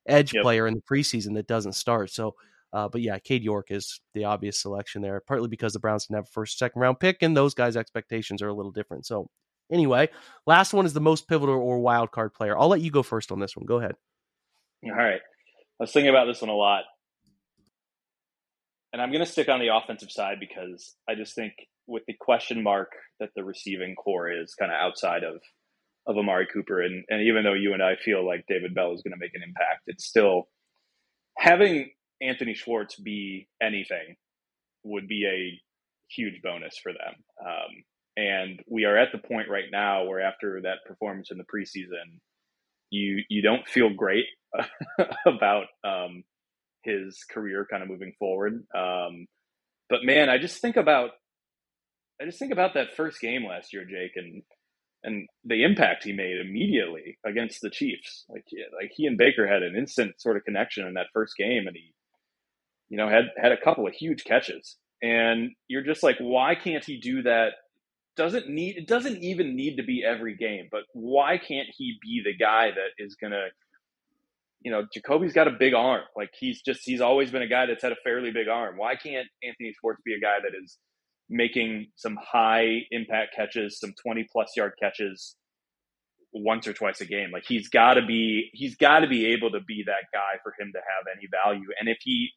edge 0.07 0.33
yep. 0.33 0.43
player 0.43 0.67
in 0.67 0.75
the 0.75 0.81
preseason 0.81 1.35
that 1.35 1.47
doesn't 1.47 1.73
start. 1.73 2.11
So, 2.11 2.35
uh, 2.71 2.87
but 2.87 3.01
yeah, 3.01 3.17
Cade 3.19 3.43
York 3.43 3.67
is 3.71 3.99
the 4.13 4.25
obvious 4.25 4.61
selection 4.61 5.01
there, 5.01 5.21
partly 5.25 5.47
because 5.47 5.73
the 5.73 5.79
Browns 5.79 6.05
can 6.05 6.15
have 6.15 6.25
a 6.25 6.31
first, 6.31 6.57
second 6.57 6.81
round 6.81 6.99
pick, 6.99 7.17
and 7.21 7.35
those 7.35 7.53
guys' 7.53 7.75
expectations 7.75 8.41
are 8.41 8.47
a 8.47 8.53
little 8.53 8.71
different. 8.71 9.07
So, 9.07 9.27
anyway, 9.71 10.09
last 10.45 10.73
one 10.73 10.85
is 10.85 10.93
the 10.93 10.99
most 10.99 11.27
pivotal 11.27 11.55
or 11.55 11.79
wild 11.79 12.11
card 12.11 12.33
player. 12.33 12.57
I'll 12.57 12.67
let 12.67 12.81
you 12.81 12.91
go 12.91 13.01
first 13.01 13.31
on 13.31 13.39
this 13.39 13.55
one. 13.55 13.65
Go 13.65 13.79
ahead. 13.79 13.95
All 14.85 14.91
right. 14.91 15.21
I 15.79 15.83
was 15.83 15.91
thinking 15.91 16.09
about 16.09 16.25
this 16.25 16.41
one 16.41 16.49
a 16.49 16.55
lot 16.55 16.83
and 18.93 19.01
I'm 19.01 19.11
going 19.11 19.23
to 19.23 19.31
stick 19.31 19.49
on 19.49 19.59
the 19.59 19.69
offensive 19.73 20.11
side 20.11 20.37
because 20.39 20.95
I 21.07 21.15
just 21.15 21.35
think 21.35 21.53
with 21.87 22.03
the 22.07 22.15
question 22.19 22.63
mark 22.63 22.91
that 23.19 23.29
the 23.35 23.43
receiving 23.43 23.95
corps 23.95 24.31
is 24.31 24.55
kind 24.55 24.71
of 24.71 24.77
outside 24.77 25.23
of 25.23 25.41
of 26.07 26.17
Amari 26.17 26.47
Cooper, 26.51 26.81
and 26.81 27.03
and 27.09 27.21
even 27.21 27.43
though 27.43 27.53
you 27.53 27.73
and 27.73 27.83
I 27.83 27.95
feel 27.95 28.25
like 28.25 28.45
David 28.47 28.73
Bell 28.73 28.93
is 28.93 29.01
going 29.01 29.13
to 29.13 29.19
make 29.19 29.35
an 29.35 29.43
impact, 29.43 29.83
it's 29.87 30.05
still 30.05 30.47
having 31.37 31.91
Anthony 32.21 32.53
Schwartz 32.53 32.95
be 32.95 33.47
anything 33.61 34.15
would 34.83 35.07
be 35.07 35.25
a 35.25 35.61
huge 36.13 36.41
bonus 36.41 36.77
for 36.81 36.91
them. 36.91 37.13
Um, 37.45 37.83
and 38.17 38.59
we 38.69 38.85
are 38.85 38.97
at 38.97 39.11
the 39.11 39.19
point 39.19 39.49
right 39.49 39.69
now 39.71 40.05
where 40.05 40.21
after 40.21 40.61
that 40.63 40.79
performance 40.85 41.29
in 41.31 41.37
the 41.37 41.43
preseason, 41.43 42.19
you 42.89 43.23
you 43.29 43.41
don't 43.41 43.67
feel 43.67 43.93
great 43.93 44.25
about 45.25 45.65
um, 45.83 46.23
his 46.83 47.23
career 47.29 47.67
kind 47.69 47.83
of 47.83 47.89
moving 47.89 48.13
forward. 48.19 48.63
Um, 48.75 49.27
but 49.89 50.03
man, 50.03 50.29
I 50.29 50.37
just 50.37 50.61
think 50.61 50.77
about 50.77 51.11
I 52.21 52.25
just 52.25 52.39
think 52.39 52.51
about 52.51 52.73
that 52.73 52.95
first 52.95 53.21
game 53.21 53.45
last 53.45 53.73
year, 53.73 53.85
Jake, 53.85 54.11
and 54.15 54.43
and 55.03 55.27
the 55.45 55.63
impact 55.63 56.03
he 56.03 56.11
made 56.11 56.37
immediately 56.37 57.17
against 57.25 57.61
the 57.61 57.69
Chiefs. 57.69 58.25
Like 58.29 58.45
like 58.79 58.91
he 58.93 59.05
and 59.05 59.17
Baker 59.17 59.47
had 59.47 59.63
an 59.63 59.75
instant 59.75 60.19
sort 60.19 60.37
of 60.37 60.43
connection 60.43 60.85
in 60.85 60.95
that 60.95 61.07
first 61.13 61.33
game, 61.37 61.67
and 61.67 61.75
he, 61.75 61.93
you 62.89 62.97
know, 62.97 63.09
had 63.09 63.25
had 63.41 63.51
a 63.51 63.61
couple 63.61 63.87
of 63.87 63.93
huge 63.93 64.23
catches. 64.23 64.77
And 65.01 65.51
you're 65.69 65.85
just 65.85 66.03
like, 66.03 66.17
why 66.19 66.55
can't 66.55 66.83
he 66.83 66.99
do 66.99 67.21
that? 67.23 67.53
Doesn't 68.17 68.49
need 68.49 68.75
it 68.75 68.87
doesn't 68.87 69.23
even 69.23 69.55
need 69.55 69.77
to 69.77 69.83
be 69.83 70.03
every 70.05 70.35
game, 70.35 70.67
but 70.69 70.81
why 70.93 71.37
can't 71.37 71.69
he 71.77 71.97
be 72.01 72.21
the 72.23 72.35
guy 72.35 72.69
that 72.71 73.03
is 73.03 73.15
gonna 73.15 73.47
you 74.61 74.71
know, 74.71 74.85
Jacoby's 74.93 75.33
got 75.33 75.47
a 75.47 75.51
big 75.57 75.73
arm. 75.73 76.03
Like 76.15 76.31
he's 76.37 76.61
just 76.61 76.81
he's 76.83 77.01
always 77.01 77.31
been 77.31 77.41
a 77.41 77.47
guy 77.47 77.65
that's 77.65 77.83
had 77.83 77.91
a 77.91 77.97
fairly 78.03 78.31
big 78.31 78.47
arm. 78.47 78.77
Why 78.77 78.95
can't 78.95 79.27
Anthony 79.43 79.73
Schwartz 79.79 80.01
be 80.03 80.13
a 80.13 80.19
guy 80.19 80.37
that 80.43 80.51
is 80.61 80.77
making 81.29 81.87
some 81.95 82.17
high 82.21 82.79
impact 82.91 83.35
catches, 83.35 83.79
some 83.79 83.93
20 84.03 84.27
plus 84.31 84.51
yard 84.57 84.73
catches 84.81 85.35
once 86.33 86.67
or 86.67 86.73
twice 86.73 86.99
a 87.01 87.05
game? 87.05 87.31
Like 87.31 87.45
he's 87.47 87.69
got 87.69 87.93
to 87.93 88.05
be 88.05 88.49
he's 88.53 88.75
got 88.75 88.99
to 88.99 89.07
be 89.07 89.27
able 89.27 89.51
to 89.51 89.61
be 89.61 89.83
that 89.85 90.05
guy 90.13 90.39
for 90.43 90.53
him 90.59 90.71
to 90.73 90.79
have 90.79 91.05
any 91.15 91.27
value. 91.31 91.67
And 91.79 91.87
if 91.87 91.97
he 92.01 92.29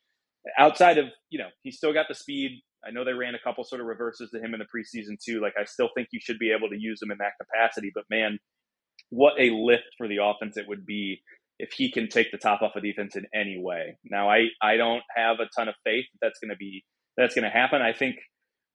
outside 0.59 0.99
of, 0.99 1.07
you 1.31 1.39
know, 1.39 1.49
he's 1.63 1.77
still 1.77 1.93
got 1.93 2.07
the 2.09 2.15
speed. 2.15 2.63
I 2.85 2.91
know 2.91 3.05
they 3.05 3.13
ran 3.13 3.37
a 3.37 3.39
couple 3.39 3.63
sort 3.63 3.81
of 3.81 3.87
reverses 3.87 4.31
to 4.31 4.41
him 4.41 4.55
in 4.55 4.61
the 4.61 4.67
preseason 4.67 5.17
too. 5.25 5.41
Like 5.41 5.55
I 5.61 5.65
still 5.65 5.91
think 5.95 6.09
you 6.13 6.21
should 6.21 6.39
be 6.39 6.53
able 6.53 6.69
to 6.69 6.77
use 6.79 7.01
him 7.01 7.11
in 7.11 7.19
that 7.19 7.33
capacity, 7.41 7.93
but 7.95 8.05
man, 8.11 8.39
what 9.11 9.35
a 9.39 9.51
lift 9.51 9.95
for 9.99 10.09
the 10.09 10.19
offense 10.23 10.57
it 10.57 10.67
would 10.67 10.85
be 10.85 11.21
if 11.63 11.71
he 11.73 11.93
can 11.93 12.09
take 12.09 12.33
the 12.33 12.39
top 12.39 12.61
off 12.61 12.75
of 12.75 12.83
defense 12.83 13.15
in 13.15 13.25
any 13.33 13.57
way. 13.57 13.97
Now, 14.05 14.29
I, 14.29 14.47
I 14.61 14.77
don't 14.77 15.03
have 15.15 15.39
a 15.39 15.49
ton 15.57 15.69
of 15.69 15.77
faith 15.85 16.05
that 16.13 16.19
that's 16.21 16.41
going 16.41 16.51
to 16.51 16.57
be 16.57 16.85
that's 17.17 17.37
going 17.37 17.45
to 17.45 17.51
happen. 17.51 17.81
I 17.81 17.93
think 17.93 18.17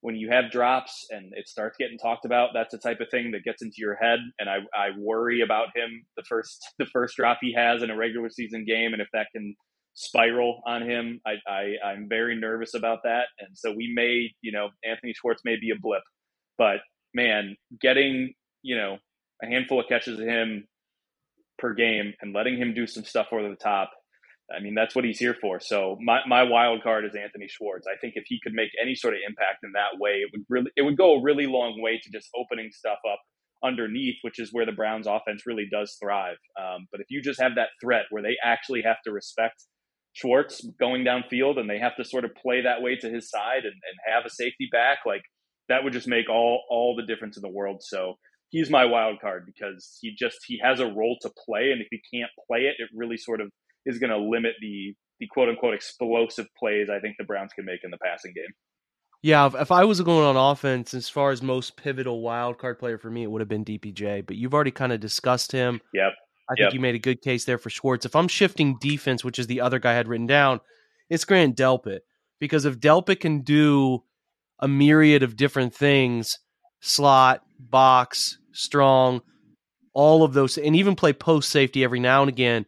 when 0.01 0.15
you 0.15 0.29
have 0.31 0.51
drops 0.51 1.05
and 1.09 1.33
it 1.35 1.49
starts 1.49 1.75
getting 1.77 1.97
talked 1.97 2.23
about, 2.23 2.51
that's 2.53 2.71
the 2.71 2.77
type 2.77 3.01
of 3.01 3.07
thing 3.11 3.31
that 3.31 3.43
gets 3.43 3.61
into 3.61 3.75
your 3.79 3.95
head. 3.95 4.19
And 4.39 4.47
I, 4.49 4.59
I 4.73 4.89
worry 4.97 5.41
about 5.41 5.75
him 5.75 6.05
the 6.15 6.23
first 6.29 6.65
the 6.79 6.85
first 6.85 7.17
drop 7.17 7.39
he 7.41 7.53
has 7.53 7.83
in 7.83 7.91
a 7.91 7.97
regular 7.97 8.29
season 8.29 8.63
game, 8.65 8.93
and 8.93 9.01
if 9.01 9.09
that 9.11 9.27
can 9.35 9.53
spiral 9.93 10.61
on 10.65 10.89
him, 10.89 11.19
I, 11.27 11.33
I 11.45 11.73
I'm 11.85 12.07
very 12.07 12.39
nervous 12.39 12.73
about 12.73 12.99
that. 13.03 13.25
And 13.39 13.49
so 13.53 13.73
we 13.75 13.91
may, 13.93 14.31
you 14.41 14.53
know, 14.53 14.69
Anthony 14.85 15.13
Schwartz 15.13 15.41
may 15.43 15.57
be 15.59 15.71
a 15.71 15.79
blip, 15.79 16.03
but 16.57 16.77
man, 17.13 17.57
getting 17.81 18.33
you 18.61 18.77
know 18.77 18.97
a 19.43 19.45
handful 19.45 19.81
of 19.81 19.87
catches 19.89 20.17
of 20.19 20.25
him 20.25 20.65
per 21.57 21.73
game 21.73 22.13
and 22.21 22.33
letting 22.33 22.57
him 22.57 22.73
do 22.73 22.87
some 22.87 23.03
stuff 23.03 23.27
over 23.31 23.49
the 23.49 23.55
top 23.55 23.91
I 24.55 24.61
mean, 24.61 24.75
that's 24.75 24.95
what 24.95 25.03
he's 25.03 25.19
here 25.19 25.35
for. 25.39 25.59
So 25.59 25.97
my, 26.01 26.19
my 26.25 26.43
wild 26.43 26.81
card 26.81 27.05
is 27.05 27.15
Anthony 27.15 27.47
Schwartz. 27.49 27.85
I 27.85 27.97
think 27.99 28.13
if 28.15 28.23
he 28.27 28.39
could 28.41 28.53
make 28.53 28.69
any 28.81 28.95
sort 28.95 29.13
of 29.13 29.19
impact 29.27 29.63
in 29.63 29.73
that 29.73 29.99
way, 29.99 30.21
it 30.21 30.29
would 30.31 30.45
really 30.47 30.71
it 30.77 30.83
would 30.83 30.97
go 30.97 31.15
a 31.15 31.21
really 31.21 31.47
long 31.47 31.81
way 31.81 31.99
to 32.01 32.09
just 32.11 32.29
opening 32.35 32.69
stuff 32.71 32.99
up 33.09 33.19
underneath, 33.63 34.15
which 34.21 34.39
is 34.39 34.53
where 34.53 34.65
the 34.65 34.71
Browns 34.71 35.07
offense 35.07 35.43
really 35.45 35.67
does 35.69 35.97
thrive. 36.01 36.37
Um, 36.59 36.87
but 36.91 37.01
if 37.01 37.07
you 37.09 37.21
just 37.21 37.41
have 37.41 37.55
that 37.55 37.69
threat 37.81 38.05
where 38.09 38.23
they 38.23 38.37
actually 38.43 38.83
have 38.83 39.01
to 39.03 39.11
respect 39.11 39.63
Schwartz 40.13 40.65
going 40.79 41.03
downfield 41.03 41.59
and 41.59 41.69
they 41.69 41.79
have 41.79 41.95
to 41.97 42.05
sort 42.05 42.23
of 42.23 42.31
play 42.35 42.61
that 42.61 42.81
way 42.81 42.95
to 42.95 43.09
his 43.09 43.29
side 43.29 43.63
and, 43.65 43.73
and 43.73 44.13
have 44.13 44.25
a 44.25 44.29
safety 44.29 44.69
back, 44.71 44.99
like 45.05 45.23
that 45.67 45.83
would 45.83 45.93
just 45.93 46.07
make 46.07 46.29
all 46.29 46.63
all 46.69 46.95
the 46.95 47.05
difference 47.05 47.35
in 47.35 47.41
the 47.41 47.49
world. 47.49 47.81
So 47.81 48.15
he's 48.49 48.69
my 48.69 48.85
wild 48.85 49.19
card 49.19 49.45
because 49.45 49.97
he 50.01 50.15
just 50.17 50.37
he 50.45 50.59
has 50.63 50.79
a 50.79 50.87
role 50.87 51.17
to 51.21 51.31
play, 51.45 51.71
and 51.71 51.81
if 51.81 51.87
he 51.91 52.01
can't 52.13 52.31
play 52.47 52.61
it, 52.61 52.75
it 52.79 52.89
really 52.93 53.17
sort 53.17 53.41
of 53.41 53.49
is 53.85 53.99
going 53.99 54.11
to 54.11 54.17
limit 54.17 54.53
the 54.61 54.93
the 55.19 55.27
quote 55.27 55.49
unquote 55.49 55.73
explosive 55.73 56.47
plays 56.57 56.89
I 56.89 56.99
think 56.99 57.15
the 57.17 57.25
Browns 57.25 57.53
can 57.53 57.65
make 57.65 57.79
in 57.83 57.91
the 57.91 57.97
passing 57.97 58.33
game. 58.35 58.53
Yeah, 59.23 59.47
if, 59.47 59.55
if, 59.55 59.71
I 59.71 59.83
was 59.83 59.99
going 60.01 60.23
on 60.23 60.51
offense, 60.51 60.93
as 60.93 61.09
far 61.09 61.31
as 61.31 61.41
most 61.41 61.75
pivotal 61.75 62.21
wild 62.21 62.59
card 62.59 62.77
player 62.77 62.99
for 62.99 63.09
me, 63.09 63.23
it 63.23 63.31
would 63.31 63.41
have 63.41 63.49
been 63.49 63.65
DPJ. 63.65 64.27
But 64.27 64.35
you've 64.35 64.53
already 64.53 64.71
kind 64.71 64.93
of 64.93 64.99
discussed 64.99 65.51
him. 65.51 65.81
Yep. 65.93 66.13
I 66.49 66.53
think 66.53 66.65
yep. 66.65 66.73
you 66.73 66.79
made 66.79 66.95
a 66.95 66.99
good 66.99 67.21
case 67.21 67.43
there 67.43 67.57
for 67.57 67.69
Schwartz. 67.69 68.05
If 68.05 68.15
I'm 68.15 68.27
shifting 68.27 68.77
defense, 68.79 69.23
which 69.23 69.39
is 69.39 69.47
the 69.47 69.59
other 69.59 69.79
guy 69.79 69.91
I 69.91 69.95
had 69.95 70.07
written 70.07 70.27
down, 70.27 70.61
it's 71.09 71.25
Grant 71.25 71.57
Delpit. 71.57 72.01
Because 72.39 72.65
if 72.65 72.79
Delpit 72.79 73.19
can 73.19 73.41
do 73.41 74.03
a 74.59 74.67
myriad 74.67 75.23
of 75.23 75.35
different 75.35 75.73
things, 75.73 76.37
slot, 76.79 77.43
box, 77.59 78.37
strong, 78.51 79.21
all 79.93 80.23
of 80.23 80.33
those, 80.33 80.57
and 80.57 80.75
even 80.75 80.95
play 80.95 81.13
post 81.13 81.49
safety 81.49 81.83
every 81.83 81.99
now 81.99 82.21
and 82.21 82.29
again, 82.29 82.65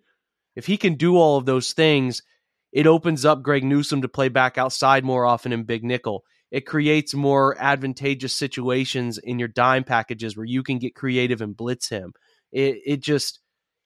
if 0.56 0.66
he 0.66 0.78
can 0.78 0.96
do 0.96 1.18
all 1.18 1.38
of 1.38 1.46
those 1.46 1.74
things, 1.74 2.24
it 2.72 2.88
opens 2.88 3.26
up 3.26 3.44
Greg 3.44 3.64
Newsome 3.64 4.02
to 4.02 4.10
play 4.10 4.30
back 4.30 4.58
outside 4.58 5.04
more 5.04 5.26
often 5.26 5.54
in 5.54 5.64
big 5.64 5.84
nickel. 5.84 6.24
It 6.52 6.66
creates 6.66 7.14
more 7.14 7.56
advantageous 7.60 8.34
situations 8.34 9.18
in 9.18 9.38
your 9.40 9.48
dime 9.48 9.84
packages 9.84 10.36
where 10.36 10.46
you 10.46 10.64
can 10.64 10.80
get 10.80 10.96
creative 10.96 11.42
and 11.42 11.56
blitz 11.56 11.90
him. 11.90 12.14
It 12.52 12.80
it 12.86 13.00
just 13.02 13.40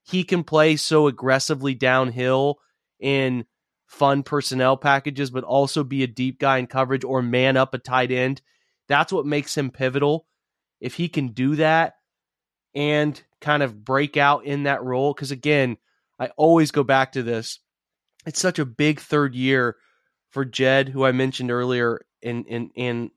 he 0.03 0.23
can 0.23 0.43
play 0.43 0.75
so 0.77 1.07
aggressively 1.07 1.75
downhill 1.75 2.59
in 2.99 3.45
fun 3.87 4.23
personnel 4.23 4.77
packages, 4.77 5.29
but 5.29 5.43
also 5.43 5.83
be 5.83 6.03
a 6.03 6.07
deep 6.07 6.39
guy 6.39 6.57
in 6.57 6.67
coverage 6.67 7.03
or 7.03 7.21
man 7.21 7.57
up 7.57 7.73
a 7.73 7.77
tight 7.77 8.11
end. 8.11 8.41
That's 8.87 9.13
what 9.13 9.25
makes 9.25 9.57
him 9.57 9.71
pivotal. 9.71 10.27
If 10.79 10.95
he 10.95 11.07
can 11.07 11.29
do 11.29 11.55
that 11.55 11.95
and 12.75 13.21
kind 13.39 13.63
of 13.63 13.85
break 13.85 14.17
out 14.17 14.45
in 14.45 14.63
that 14.63 14.83
role, 14.83 15.13
because 15.13 15.31
again, 15.31 15.77
I 16.19 16.27
always 16.37 16.71
go 16.71 16.83
back 16.83 17.13
to 17.13 17.23
this. 17.23 17.59
It's 18.25 18.41
such 18.41 18.59
a 18.59 18.65
big 18.65 18.99
third 18.99 19.35
year 19.35 19.77
for 20.29 20.45
Jed, 20.45 20.89
who 20.89 21.05
I 21.05 21.11
mentioned 21.11 21.51
earlier, 21.51 22.01
in 22.21 22.45
in 22.45 22.71
in 22.75 23.11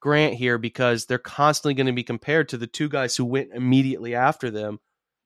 Grant 0.00 0.34
here 0.34 0.56
because 0.56 1.04
they're 1.04 1.18
constantly 1.18 1.74
going 1.74 1.86
to 1.86 1.92
be 1.92 2.02
compared 2.02 2.48
to 2.48 2.56
the 2.56 2.66
two 2.66 2.88
guys 2.88 3.16
who 3.16 3.24
went 3.24 3.50
immediately 3.52 4.14
after 4.14 4.50
them, 4.50 4.80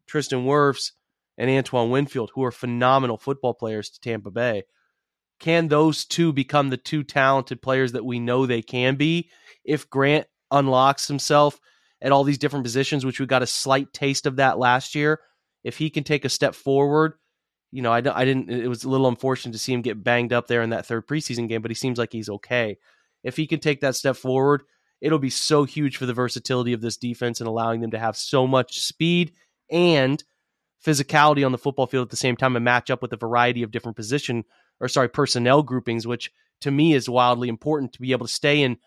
Tristan 0.06 0.44
Wirfs 0.44 0.92
and 1.38 1.50
Antoine 1.50 1.90
Winfield, 1.90 2.32
who 2.34 2.42
are 2.44 2.50
phenomenal 2.50 3.16
football 3.16 3.54
players 3.54 3.90
to 3.90 4.00
Tampa 4.00 4.30
Bay. 4.30 4.64
Can 5.41 5.68
those 5.68 6.05
two 6.05 6.32
become 6.32 6.70
the 6.70 6.76
two 6.76 7.03
talented 7.03 7.61
players 7.61 7.93
that 7.93 8.05
we 8.05 8.18
know 8.18 8.47
they 8.47 8.62
can 8.62 8.97
be 8.97 9.30
if 9.64 9.91
Grant 9.91 10.26
unlocks 10.51 11.09
himself 11.09 11.59
at 12.01 12.12
all 12.12 12.24
these 12.24 12.39
different 12.39 12.64
positions, 12.64 13.05
which 13.05 13.20
we 13.20 13.26
got 13.26 13.43
a 13.43 13.47
slight 13.47 13.93
taste 13.93 14.26
of 14.26 14.37
that 14.37 14.59
last 14.59 14.95
year? 14.95 15.20
if 15.64 15.78
he 15.78 15.91
can 15.91 16.05
take 16.05 16.24
a 16.24 16.28
step 16.28 16.55
forward, 16.55 17.14
you 17.72 17.82
know, 17.82 17.91
I, 17.91 17.99
I 17.99 18.24
didn't. 18.24 18.51
It 18.51 18.68
was 18.68 18.85
a 18.85 18.89
little 18.89 19.09
unfortunate 19.09 19.53
to 19.53 19.59
see 19.59 19.72
him 19.72 19.82
get 19.82 20.05
banged 20.05 20.32
up 20.32 20.47
there 20.47 20.62
in 20.62 20.70
that 20.70 20.87
third 20.87 21.09
preseason 21.09 21.49
game, 21.49 21.62
but 21.62 21.70
he 21.70 21.74
seems 21.74 21.99
like 21.99 22.12
he's 22.12 22.28
okay. 22.28 22.76
If 23.24 23.37
he 23.37 23.47
can 23.47 23.59
take 23.59 23.80
that 23.80 23.97
step 23.97 24.16
forward, 24.16 24.62
it'll 25.01 25.18
be 25.18 25.30
so 25.30 25.64
huge 25.64 25.97
for 25.97 26.07
the 26.07 26.12
versatility 26.12 26.74
of 26.74 26.82
this 26.82 26.99
defense 26.99 27.41
and 27.41 27.49
allowing 27.49 27.80
them 27.80 27.91
to 27.93 27.99
have 27.99 28.16
so 28.16 28.47
much 28.47 28.78
speed 28.80 29.32
and 29.70 30.22
physicality 30.85 31.45
on 31.45 31.51
the 31.51 31.59
football 31.59 31.87
field 31.87 32.07
at 32.07 32.11
the 32.11 32.16
same 32.16 32.37
time 32.37 32.55
and 32.55 32.64
match 32.64 32.91
up 32.91 33.01
with 33.01 33.12
a 33.12 33.16
variety 33.16 33.62
of 33.62 33.70
different 33.70 33.97
position 33.97 34.45
or 34.80 34.88
sorry 34.88 35.08
personnel 35.08 35.62
groupings, 35.62 36.06
which 36.06 36.30
to 36.60 36.70
me 36.70 36.94
is 36.94 37.08
wildly 37.08 37.48
important 37.48 37.92
to 37.92 38.00
be 38.00 38.12
able 38.12 38.26
to 38.26 38.32
stay 38.32 38.62
in, 38.62 38.78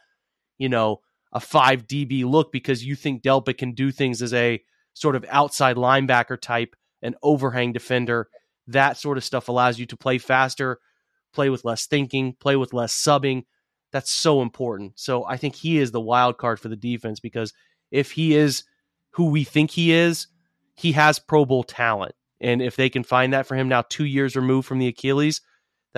you 0.58 0.70
know, 0.70 1.02
a 1.34 1.40
five 1.40 1.88
DB 1.88 2.26
look 2.26 2.52
because 2.52 2.84
you 2.84 2.96
think 2.96 3.22
Delpit 3.22 3.58
can 3.58 3.74
do 3.74 3.92
things 3.92 4.22
as 4.22 4.34
a 4.34 4.62
sort 4.94 5.16
of 5.16 5.26
outside 5.30 5.76
linebacker 5.76 6.40
type, 6.40 6.76
an 7.02 7.16
overhang 7.22 7.74
defender. 7.74 8.28
That 8.68 8.98
sort 8.98 9.18
of 9.18 9.24
stuff 9.24 9.48
allows 9.48 9.80
you 9.80 9.86
to 9.88 9.98
play 9.98 10.18
faster, 10.18 10.80
play 11.34 11.50
with 11.50 11.66
less 11.66 11.86
thinking, 11.86 12.34
play 12.40 12.56
with 12.56 12.74
less 12.74 12.94
subbing. 12.94 13.44
That's 13.92 14.12
so 14.12 14.42
important. 14.42 14.94
So 14.96 15.26
I 15.26 15.38
think 15.38 15.56
he 15.56 15.78
is 15.78 15.92
the 15.92 16.02
wild 16.02 16.38
card 16.38 16.60
for 16.60 16.68
the 16.68 16.76
defense 16.76 17.20
because 17.20 17.54
if 17.92 18.12
he 18.12 18.36
is 18.36 18.64
who 19.12 19.30
we 19.30 19.44
think 19.44 19.72
he 19.72 19.92
is, 19.92 20.28
he 20.76 20.92
has 20.94 21.20
Pro 21.20 21.46
Bowl 21.46 21.64
talent. 21.64 22.14
And 22.40 22.62
if 22.62 22.76
they 22.76 22.90
can 22.90 23.04
find 23.04 23.34
that 23.34 23.48
for 23.48 23.56
him 23.56 23.68
now, 23.68 23.84
two 23.88 24.06
years 24.06 24.36
removed 24.36 24.68
from 24.68 24.80
the 24.80 24.88
Achilles, 24.88 25.42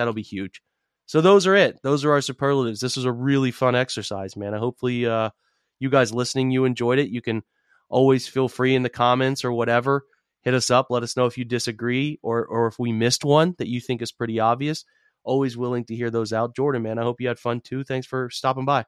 that'll 0.00 0.14
be 0.14 0.22
huge. 0.22 0.62
So 1.04 1.20
those 1.20 1.46
are 1.46 1.54
it. 1.54 1.78
Those 1.82 2.04
are 2.04 2.12
our 2.12 2.20
superlatives. 2.20 2.80
This 2.80 2.96
was 2.96 3.04
a 3.04 3.12
really 3.12 3.50
fun 3.50 3.74
exercise, 3.74 4.36
man. 4.36 4.54
I 4.54 4.58
hopefully 4.58 5.04
uh, 5.04 5.30
you 5.78 5.90
guys 5.90 6.14
listening, 6.14 6.50
you 6.50 6.64
enjoyed 6.64 6.98
it. 6.98 7.10
You 7.10 7.20
can 7.20 7.42
always 7.90 8.26
feel 8.26 8.48
free 8.48 8.74
in 8.74 8.82
the 8.82 8.88
comments 8.88 9.44
or 9.44 9.52
whatever. 9.52 10.04
Hit 10.42 10.54
us 10.54 10.70
up. 10.70 10.86
Let 10.88 11.02
us 11.02 11.16
know 11.16 11.26
if 11.26 11.36
you 11.36 11.44
disagree 11.44 12.18
or 12.22 12.46
or 12.46 12.66
if 12.66 12.78
we 12.78 12.92
missed 12.92 13.24
one 13.24 13.54
that 13.58 13.68
you 13.68 13.80
think 13.80 14.00
is 14.00 14.12
pretty 14.12 14.40
obvious. 14.40 14.84
Always 15.22 15.56
willing 15.56 15.84
to 15.86 15.94
hear 15.94 16.10
those 16.10 16.32
out. 16.32 16.56
Jordan, 16.56 16.82
man, 16.82 16.98
I 16.98 17.02
hope 17.02 17.20
you 17.20 17.28
had 17.28 17.38
fun 17.38 17.60
too. 17.60 17.84
Thanks 17.84 18.06
for 18.06 18.30
stopping 18.30 18.64
by. 18.64 18.86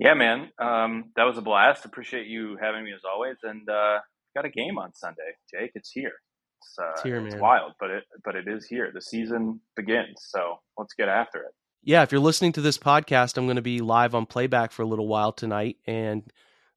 Yeah, 0.00 0.14
man. 0.14 0.50
Um, 0.58 1.12
that 1.14 1.24
was 1.24 1.38
a 1.38 1.42
blast. 1.42 1.84
Appreciate 1.84 2.26
you 2.26 2.56
having 2.60 2.82
me 2.82 2.92
as 2.92 3.02
always. 3.08 3.36
And 3.44 3.68
uh, 3.68 4.00
got 4.34 4.44
a 4.44 4.50
game 4.50 4.76
on 4.76 4.92
Sunday, 4.94 5.36
Jake. 5.52 5.70
It's 5.76 5.92
here. 5.92 6.14
It's, 6.62 6.78
uh, 6.78 6.92
it's 6.92 7.02
here, 7.02 7.20
man. 7.20 7.32
It's 7.32 7.40
wild, 7.40 7.72
but 7.80 7.90
it 7.90 8.04
but 8.24 8.36
it 8.36 8.48
is 8.48 8.66
here. 8.66 8.90
The 8.92 9.00
season 9.00 9.60
begins, 9.76 10.16
so 10.18 10.60
let's 10.78 10.94
get 10.94 11.08
after 11.08 11.40
it. 11.40 11.54
Yeah, 11.82 12.02
if 12.02 12.12
you're 12.12 12.20
listening 12.20 12.52
to 12.52 12.60
this 12.60 12.78
podcast, 12.78 13.36
I'm 13.36 13.46
going 13.46 13.56
to 13.56 13.62
be 13.62 13.80
live 13.80 14.14
on 14.14 14.26
playback 14.26 14.70
for 14.70 14.82
a 14.82 14.86
little 14.86 15.08
while 15.08 15.32
tonight, 15.32 15.78
and 15.86 16.22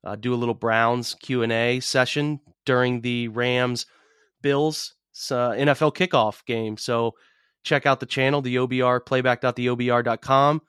uh, 0.04 0.16
do 0.16 0.34
a 0.34 0.36
little 0.36 0.56
Browns 0.56 1.16
Q 1.16 1.44
and 1.44 1.52
A 1.52 1.80
session 1.80 2.40
during 2.66 3.02
the 3.02 3.28
Rams 3.30 3.86
Bills 4.42 4.96
uh, 5.32 5.52
NFL 5.52 5.96
kickoff 5.96 6.46
game. 6.46 6.78
So 6.78 7.14
check 7.64 7.86
out 7.86 8.00
the 8.00 8.06
channel, 8.06 8.42
the 8.42 8.58
OBR 8.58 9.06
playback.theobr.com. 9.06 10.62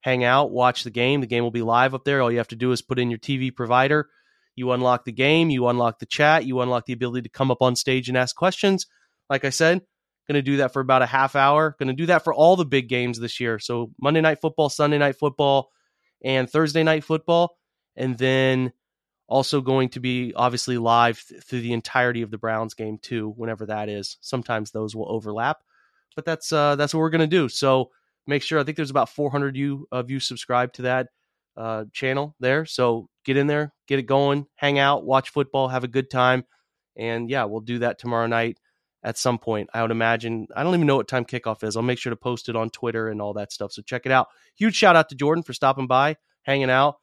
Hang 0.00 0.24
out, 0.24 0.50
watch 0.50 0.84
the 0.84 0.90
game. 0.90 1.20
The 1.20 1.26
game 1.26 1.42
will 1.42 1.50
be 1.50 1.62
live 1.62 1.94
up 1.94 2.04
there. 2.04 2.20
All 2.20 2.30
you 2.30 2.38
have 2.38 2.48
to 2.48 2.56
do 2.56 2.72
is 2.72 2.82
put 2.82 2.98
in 2.98 3.10
your 3.10 3.18
TV 3.18 3.54
provider. 3.54 4.08
You 4.56 4.72
unlock 4.72 5.04
the 5.04 5.12
game, 5.12 5.50
you 5.50 5.66
unlock 5.68 5.98
the 5.98 6.06
chat, 6.06 6.44
you 6.44 6.60
unlock 6.60 6.86
the 6.86 6.92
ability 6.92 7.22
to 7.22 7.28
come 7.28 7.50
up 7.50 7.62
on 7.62 7.76
stage 7.76 8.08
and 8.08 8.16
ask 8.16 8.34
questions. 8.36 8.86
Like 9.28 9.44
I 9.44 9.50
said, 9.50 9.82
going 10.28 10.36
to 10.36 10.42
do 10.42 10.58
that 10.58 10.72
for 10.72 10.80
about 10.80 11.02
a 11.02 11.06
half 11.06 11.36
hour. 11.36 11.74
Going 11.78 11.88
to 11.88 11.94
do 11.94 12.06
that 12.06 12.24
for 12.24 12.32
all 12.32 12.56
the 12.56 12.64
big 12.64 12.88
games 12.88 13.18
this 13.18 13.40
year. 13.40 13.58
So 13.58 13.90
Monday 14.00 14.20
night 14.20 14.40
football, 14.40 14.68
Sunday 14.68 14.98
night 14.98 15.16
football, 15.16 15.70
and 16.24 16.48
Thursday 16.48 16.82
night 16.82 17.04
football. 17.04 17.56
And 17.96 18.16
then 18.18 18.72
also 19.28 19.60
going 19.60 19.88
to 19.90 20.00
be 20.00 20.32
obviously 20.34 20.78
live 20.78 21.22
th- 21.26 21.42
through 21.42 21.60
the 21.60 21.72
entirety 21.72 22.22
of 22.22 22.30
the 22.30 22.38
Browns 22.38 22.74
game 22.74 22.98
too, 22.98 23.32
whenever 23.36 23.66
that 23.66 23.88
is. 23.88 24.18
Sometimes 24.20 24.70
those 24.70 24.94
will 24.94 25.10
overlap, 25.10 25.62
but 26.16 26.24
that's 26.24 26.52
uh, 26.52 26.76
that's 26.76 26.92
what 26.92 27.00
we're 27.00 27.10
gonna 27.10 27.26
do. 27.26 27.48
So 27.48 27.90
make 28.26 28.42
sure. 28.42 28.58
I 28.58 28.64
think 28.64 28.76
there's 28.76 28.90
about 28.90 29.08
400 29.08 29.56
you 29.56 29.88
of 29.90 30.10
you 30.10 30.20
subscribe 30.20 30.72
to 30.74 30.82
that 30.82 31.08
uh, 31.56 31.84
channel 31.92 32.34
there. 32.40 32.64
So 32.66 33.08
get 33.24 33.36
in 33.36 33.46
there, 33.46 33.72
get 33.86 33.98
it 33.98 34.04
going, 34.04 34.46
hang 34.56 34.78
out, 34.78 35.04
watch 35.04 35.30
football, 35.30 35.68
have 35.68 35.84
a 35.84 35.88
good 35.88 36.10
time, 36.10 36.44
and 36.96 37.30
yeah, 37.30 37.44
we'll 37.44 37.60
do 37.60 37.80
that 37.80 37.98
tomorrow 37.98 38.26
night 38.26 38.58
at 39.02 39.18
some 39.18 39.38
point. 39.38 39.70
I 39.74 39.82
would 39.82 39.90
imagine. 39.90 40.46
I 40.54 40.62
don't 40.62 40.74
even 40.74 40.86
know 40.86 40.96
what 40.96 41.08
time 41.08 41.24
kickoff 41.24 41.62
is. 41.64 41.76
I'll 41.76 41.82
make 41.82 41.98
sure 41.98 42.10
to 42.10 42.16
post 42.16 42.48
it 42.48 42.56
on 42.56 42.70
Twitter 42.70 43.08
and 43.08 43.20
all 43.20 43.34
that 43.34 43.52
stuff. 43.52 43.72
So 43.72 43.82
check 43.82 44.06
it 44.06 44.12
out. 44.12 44.28
Huge 44.56 44.74
shout 44.74 44.96
out 44.96 45.08
to 45.10 45.14
Jordan 45.14 45.42
for 45.42 45.52
stopping 45.52 45.86
by, 45.86 46.16
hanging 46.42 46.70
out. 46.70 46.96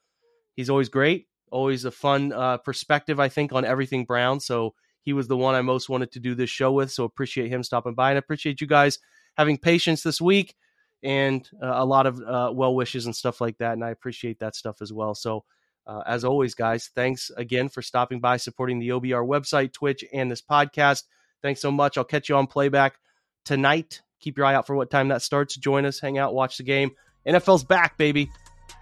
He's 0.55 0.69
always 0.69 0.89
great 0.89 1.27
always 1.51 1.85
a 1.85 1.91
fun 1.91 2.33
uh, 2.33 2.57
perspective, 2.57 3.19
I 3.19 3.29
think, 3.29 3.53
on 3.53 3.65
everything 3.65 4.05
Brown. 4.05 4.39
So 4.39 4.73
he 5.03 5.13
was 5.13 5.27
the 5.27 5.37
one 5.37 5.53
I 5.53 5.61
most 5.61 5.89
wanted 5.89 6.11
to 6.13 6.19
do 6.19 6.33
this 6.33 6.49
show 6.49 6.71
with. 6.71 6.91
So 6.91 7.03
appreciate 7.03 7.49
him 7.51 7.63
stopping 7.63 7.93
by 7.93 8.11
and 8.11 8.17
appreciate 8.17 8.61
you 8.61 8.67
guys 8.67 8.97
having 9.37 9.57
patience 9.57 10.01
this 10.01 10.19
week 10.19 10.55
and 11.03 11.47
uh, 11.61 11.71
a 11.73 11.85
lot 11.85 12.05
of 12.05 12.19
uh, 12.19 12.51
well 12.53 12.75
wishes 12.75 13.05
and 13.05 13.15
stuff 13.15 13.41
like 13.41 13.57
that. 13.57 13.73
And 13.73 13.83
I 13.83 13.89
appreciate 13.89 14.39
that 14.39 14.55
stuff 14.55 14.81
as 14.81 14.93
well. 14.93 15.15
So 15.15 15.43
uh, 15.87 16.01
as 16.05 16.23
always, 16.23 16.53
guys, 16.53 16.89
thanks 16.93 17.31
again 17.35 17.69
for 17.69 17.81
stopping 17.81 18.19
by, 18.19 18.37
supporting 18.37 18.79
the 18.79 18.89
OBR 18.89 19.27
website, 19.27 19.73
Twitch, 19.73 20.03
and 20.13 20.29
this 20.29 20.41
podcast. 20.41 21.03
Thanks 21.41 21.61
so 21.61 21.71
much. 21.71 21.97
I'll 21.97 22.03
catch 22.03 22.29
you 22.29 22.35
on 22.35 22.47
playback 22.47 22.95
tonight. 23.45 24.01
Keep 24.19 24.37
your 24.37 24.45
eye 24.45 24.53
out 24.53 24.67
for 24.67 24.75
what 24.75 24.91
time 24.91 25.07
that 25.07 25.23
starts. 25.23 25.55
Join 25.55 25.85
us, 25.85 25.99
hang 25.99 26.17
out, 26.17 26.35
watch 26.35 26.57
the 26.57 26.63
game. 26.63 26.91
NFL's 27.27 27.63
back, 27.63 27.97
baby. 27.97 28.29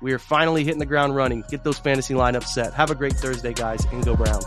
We 0.02 0.14
are 0.14 0.20
finally 0.20 0.64
hitting 0.64 0.80
the 0.80 0.86
ground 0.86 1.16
running. 1.16 1.44
Get 1.50 1.64
those 1.64 1.80
fantasy 1.80 2.14
lineups 2.14 2.48
set. 2.48 2.74
Have 2.74 2.92
a 2.92 2.96
great 2.96 3.14
Thursday, 3.14 3.54
guys, 3.54 3.84
and 3.92 4.04
go 4.04 4.16
Browns. 4.16 4.46